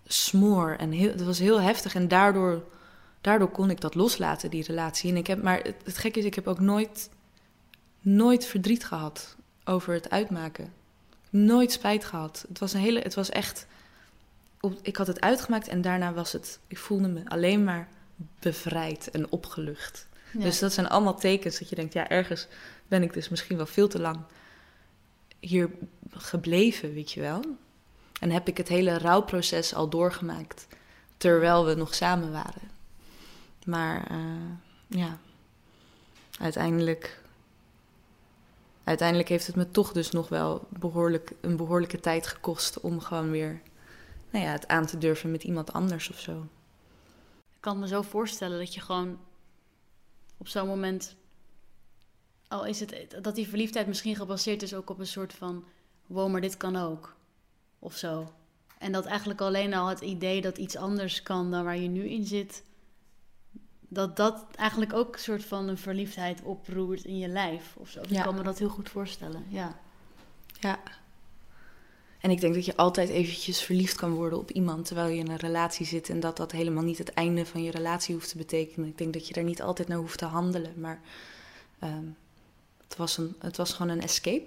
smoor. 0.06 0.76
En 0.80 0.92
heel, 0.92 1.12
het 1.12 1.24
was 1.24 1.40
heel 1.40 1.62
heftig. 1.62 1.96
En 1.96 2.08
daardoor 2.08 2.64
daardoor 3.26 3.50
kon 3.50 3.70
ik 3.70 3.82
dat 3.82 3.96
loslaten, 3.96 4.50
die 4.50 4.64
relatie. 4.64 5.10
En 5.10 5.18
ik 5.18 5.28
heb, 5.28 5.42
maar 5.42 5.58
het, 5.58 5.76
het 5.84 5.98
gekke 5.98 6.20
is, 6.20 6.26
ik 6.26 6.36
heb 6.36 6.48
ook 6.48 6.60
nooit, 6.60 7.10
nooit 8.02 8.46
verdriet 8.46 8.86
gehad 8.86 9.36
over 9.64 9.94
het 9.94 10.10
uitmaken. 10.10 10.74
Nooit 11.30 11.72
spijt 11.72 12.06
gehad. 12.06 12.46
Het 12.48 12.60
was 12.60 12.74
een 12.74 12.80
hele, 12.80 13.00
het 13.00 13.14
was 13.14 13.30
echt, 13.30 13.68
ik 14.82 14.96
had 14.96 15.08
het 15.08 15.22
uitgemaakt 15.22 15.68
en 15.68 15.82
daarna 15.82 16.14
was 16.14 16.32
het, 16.32 16.60
ik 16.68 16.78
voelde 16.78 17.08
me 17.08 17.22
alleen 17.26 17.64
maar 17.64 17.88
bevrijd 18.40 19.10
en 19.12 19.32
opgelucht. 19.32 20.08
Dus 20.32 20.60
dat 20.60 20.74
zijn 20.74 20.88
allemaal 20.88 21.18
tekens 21.18 21.60
dat 21.60 21.70
je 21.70 21.76
denkt, 21.76 21.94
ja, 21.94 22.10
ergens 22.10 22.48
ben 22.88 23.04
ik 23.04 23.14
dus 23.14 23.30
misschien 23.30 23.58
wel 23.58 23.66
veel 23.66 23.88
te 23.88 24.00
lang 24.00 24.20
hier 25.40 25.70
gebleven, 26.10 26.94
weet 26.94 27.12
je 27.12 27.22
wel. 27.22 27.42
En 28.20 28.32
heb 28.32 28.48
ik 28.48 28.58
het 28.58 28.68
hele 28.68 28.98
rouwproces 28.98 29.74
al 29.74 29.90
doorgemaakt 29.90 30.68
terwijl 31.18 31.66
we 31.66 31.76
nog 31.76 31.94
samen 31.94 32.32
waren. 32.32 32.75
Maar 33.66 34.12
uh, 34.12 34.52
ja, 34.88 35.18
uiteindelijk, 36.40 37.22
uiteindelijk 38.84 39.30
heeft 39.30 39.48
het 39.48 39.56
me 39.56 39.72
toch 39.72 39.92
dus 39.92 40.12
nog 40.12 40.30
wel 40.30 40.68
behoorlijk, 40.80 41.34
een 41.42 41.58
behoorlijke 41.58 42.00
tijd 42.00 42.28
gekost 42.28 42.80
om 42.80 43.00
gewoon 43.00 43.32
weer 43.32 43.62
nou 44.30 44.46
ja, 44.46 44.52
het 44.52 44.68
aan 44.68 44.86
te 44.86 44.98
durven 44.98 45.32
met 45.32 45.44
iemand 45.44 45.74
anders 45.74 46.10
of 46.10 46.20
zo. 46.20 46.48
Ik 47.54 47.62
kan 47.62 47.80
me 47.80 47.88
zo 47.88 48.02
voorstellen 48.02 48.60
dat 48.60 48.74
je 48.74 48.82
gewoon 48.82 49.20
op 50.38 50.48
zo'n 50.48 50.68
moment, 50.68 51.16
al 52.48 52.66
is 52.66 52.80
het 52.80 53.18
dat 53.22 53.36
die 53.36 53.48
verliefdheid 53.48 53.88
misschien 53.88 54.16
gebaseerd 54.16 54.62
is 54.62 54.74
ook 54.74 54.90
op 54.90 55.00
een 55.00 55.08
soort 55.08 55.34
van, 55.34 55.64
wow, 56.06 56.32
maar 56.32 56.42
dit 56.42 56.58
kan 56.58 56.76
ook, 56.76 57.16
of 57.80 57.96
zo. 57.96 58.34
En 58.78 58.92
dat 58.92 59.06
eigenlijk 59.06 59.42
alleen 59.42 59.74
al 59.74 59.88
het 59.88 60.02
idee 60.02 60.42
dat 60.42 60.58
iets 60.58 60.76
anders 60.76 61.24
kan 61.24 61.52
dan 61.52 61.64
waar 61.64 61.78
je 61.78 61.88
nu 61.88 62.10
in 62.10 62.26
zit, 62.26 62.64
dat 63.88 64.18
dat 64.18 64.46
eigenlijk 64.56 64.94
ook 64.94 65.14
een 65.14 65.20
soort 65.20 65.46
van 65.46 65.68
een 65.68 65.78
verliefdheid 65.78 66.42
oproert 66.42 67.04
in 67.04 67.18
je 67.18 67.28
lijf 67.28 67.76
of 67.78 67.90
zo. 67.90 68.02
Ik 68.02 68.22
kan 68.22 68.36
me 68.36 68.44
dat 68.44 68.60
heel 68.60 68.70
goed 68.70 68.90
voorstellen, 68.90 69.46
ja. 69.50 69.80
Ja. 70.60 70.80
En 72.20 72.32
ik 72.32 72.42
denk 72.42 72.54
dat 72.54 72.66
je 72.66 72.76
altijd 72.76 73.10
eventjes 73.10 73.62
verliefd 73.62 73.96
kan 73.96 74.12
worden 74.12 74.40
op 74.40 74.52
iemand 74.52 74.86
terwijl 74.86 75.08
je 75.08 75.20
in 75.20 75.30
een 75.30 75.36
relatie 75.36 75.86
zit. 75.86 76.10
En 76.10 76.20
dat 76.20 76.38
dat 76.38 76.52
helemaal 76.52 76.84
niet 76.84 76.98
het 76.98 77.14
einde 77.14 77.46
van 77.46 77.64
je 77.64 77.72
relatie 77.72 78.16
hoeft 78.16 78.30
te 78.30 78.38
betekenen. 78.38 78.90
Ik 78.90 78.98
denk 78.98 79.14
dat 79.14 79.28
je 79.28 79.34
daar 79.34 79.44
niet 79.44 79.62
altijd 79.62 79.88
naar 79.88 79.98
hoeft 79.98 80.18
te 80.18 80.26
handelen. 80.26 80.74
Maar 80.80 81.02
um, 81.84 82.16
het, 82.84 82.98
was 82.98 83.18
een, 83.18 83.36
het 83.40 83.58
was 83.58 83.74
gewoon 83.74 83.92
een 83.92 84.02
escape. 84.02 84.46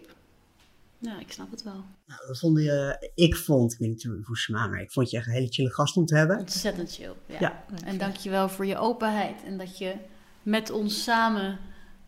Ja, 1.01 1.21
ik 1.21 1.33
snap 1.33 1.51
het 1.51 1.63
wel. 1.63 1.85
Nou, 2.07 2.27
dat 2.27 2.39
vond 2.39 2.59
je, 2.59 3.11
ik 3.15 3.37
vond, 3.37 3.73
ik 3.73 3.79
weet 3.79 3.89
niet 3.89 4.09
hoe 4.25 4.37
Sma, 4.37 4.67
maar 4.67 4.81
ik 4.81 4.91
vond 4.91 5.11
je 5.11 5.17
echt 5.17 5.27
een 5.27 5.33
hele 5.33 5.47
chille 5.51 5.73
gast 5.73 5.97
om 5.97 6.07
te 6.07 6.17
hebben. 6.17 6.39
Ontzettend 6.39 6.95
chill, 6.95 7.13
ja. 7.27 7.37
ja. 7.41 7.65
En 7.85 7.99
dankjewel 7.99 8.49
voor 8.49 8.67
je 8.67 8.79
openheid 8.79 9.45
en 9.45 9.59
dat 9.59 9.79
je 9.79 9.95
met 10.43 10.71
ons 10.71 11.03
samen, 11.03 11.59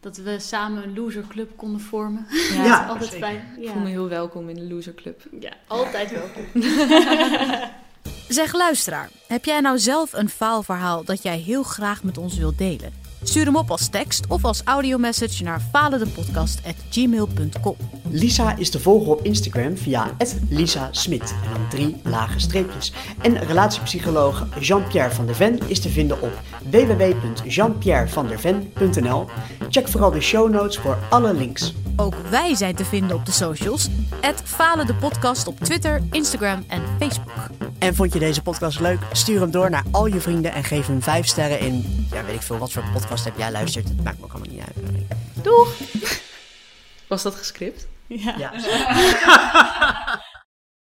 dat 0.01 0.17
we 0.17 0.39
samen 0.39 0.83
een 0.83 0.95
loser 0.95 1.27
club 1.27 1.57
konden 1.57 1.81
vormen. 1.81 2.27
Ja, 2.31 2.65
ja 2.65 2.87
altijd 2.87 3.11
fijn. 3.11 3.43
Ik 3.59 3.69
voel 3.69 3.83
me 3.83 3.89
heel 3.89 4.09
welkom 4.09 4.49
in 4.49 4.55
de 4.55 4.75
loser 4.75 4.95
club. 4.95 5.29
Ja, 5.41 5.53
altijd 5.67 6.11
welkom. 6.11 6.63
Zeg 8.29 8.53
luisteraar, 8.53 9.11
heb 9.27 9.45
jij 9.45 9.61
nou 9.61 9.79
zelf 9.79 10.13
een 10.13 10.29
faalverhaal 10.29 11.05
dat 11.05 11.23
jij 11.23 11.39
heel 11.39 11.63
graag 11.63 12.03
met 12.03 12.19
ons 12.19 12.37
wilt 12.39 12.59
delen? 12.59 13.00
Stuur 13.23 13.45
hem 13.45 13.57
op 13.57 13.71
als 13.71 13.89
tekst 13.89 14.27
of 14.27 14.45
als 14.45 14.63
audiomessage 14.65 15.45
naar 15.45 15.61
falendepodcast.gmail.com. 15.73 17.77
Lisa 18.09 18.57
is 18.57 18.71
te 18.71 18.81
volgen 18.81 19.13
op 19.13 19.25
Instagram 19.25 19.77
via 19.77 20.11
Lisa 20.49 20.89
Smit 20.91 21.35
en 21.45 21.51
dan 21.53 21.69
drie 21.69 21.97
lage 22.05 22.39
streepjes. 22.39 22.93
En 23.23 23.39
relatiepsycholoog 23.39 24.47
Jean-Pierre 24.61 25.15
van 25.15 25.27
der 25.27 25.35
Ven 25.35 25.59
is 25.67 25.81
te 25.81 25.89
vinden 25.89 26.23
op 26.23 26.33
www.jeanpierrevanderven.nl. 26.71 29.27
Check 29.69 29.89
vooral 29.89 30.11
de 30.11 30.21
show 30.21 30.51
notes 30.51 30.79
voor 30.79 30.99
alle 31.11 31.35
links. 31.35 31.75
Ook 31.97 32.15
wij 32.31 32.55
zijn 32.55 32.75
te 32.75 32.85
vinden 32.85 33.17
op 33.17 33.27
de 33.27 33.33
socials. 33.33 33.89
Falen 34.45 34.87
de 34.87 34.95
podcast 34.95 35.47
op 35.47 35.61
Twitter, 35.61 36.03
Instagram 36.11 36.65
en 36.69 36.83
Facebook. 36.99 37.70
En 37.81 37.95
vond 37.95 38.13
je 38.13 38.19
deze 38.19 38.43
podcast 38.43 38.81
leuk? 38.81 38.99
Stuur 39.13 39.41
hem 39.41 39.51
door 39.51 39.71
naar 39.71 39.85
al 39.91 40.07
je 40.07 40.21
vrienden 40.21 40.53
en 40.53 40.65
geef 40.65 40.87
hem 40.87 41.03
5 41.03 41.27
sterren 41.27 41.59
in. 41.59 42.07
Ja, 42.11 42.25
weet 42.25 42.35
ik 42.35 42.43
veel 42.43 42.59
wat 42.59 42.73
voor 42.73 42.85
podcast 42.93 43.25
heb 43.25 43.37
jij 43.37 43.51
luistert. 43.51 43.89
Het 43.89 44.05
maakt 44.05 44.19
me 44.19 44.25
ook 44.25 44.33
allemaal 44.33 44.55
niet 44.55 44.61
uit. 44.61 44.77
Doeg! 45.45 45.73
Was 47.07 47.23
dat 47.23 47.35
gescript? 47.35 47.87
Ja. 48.07 48.35
Ja. 48.39 48.53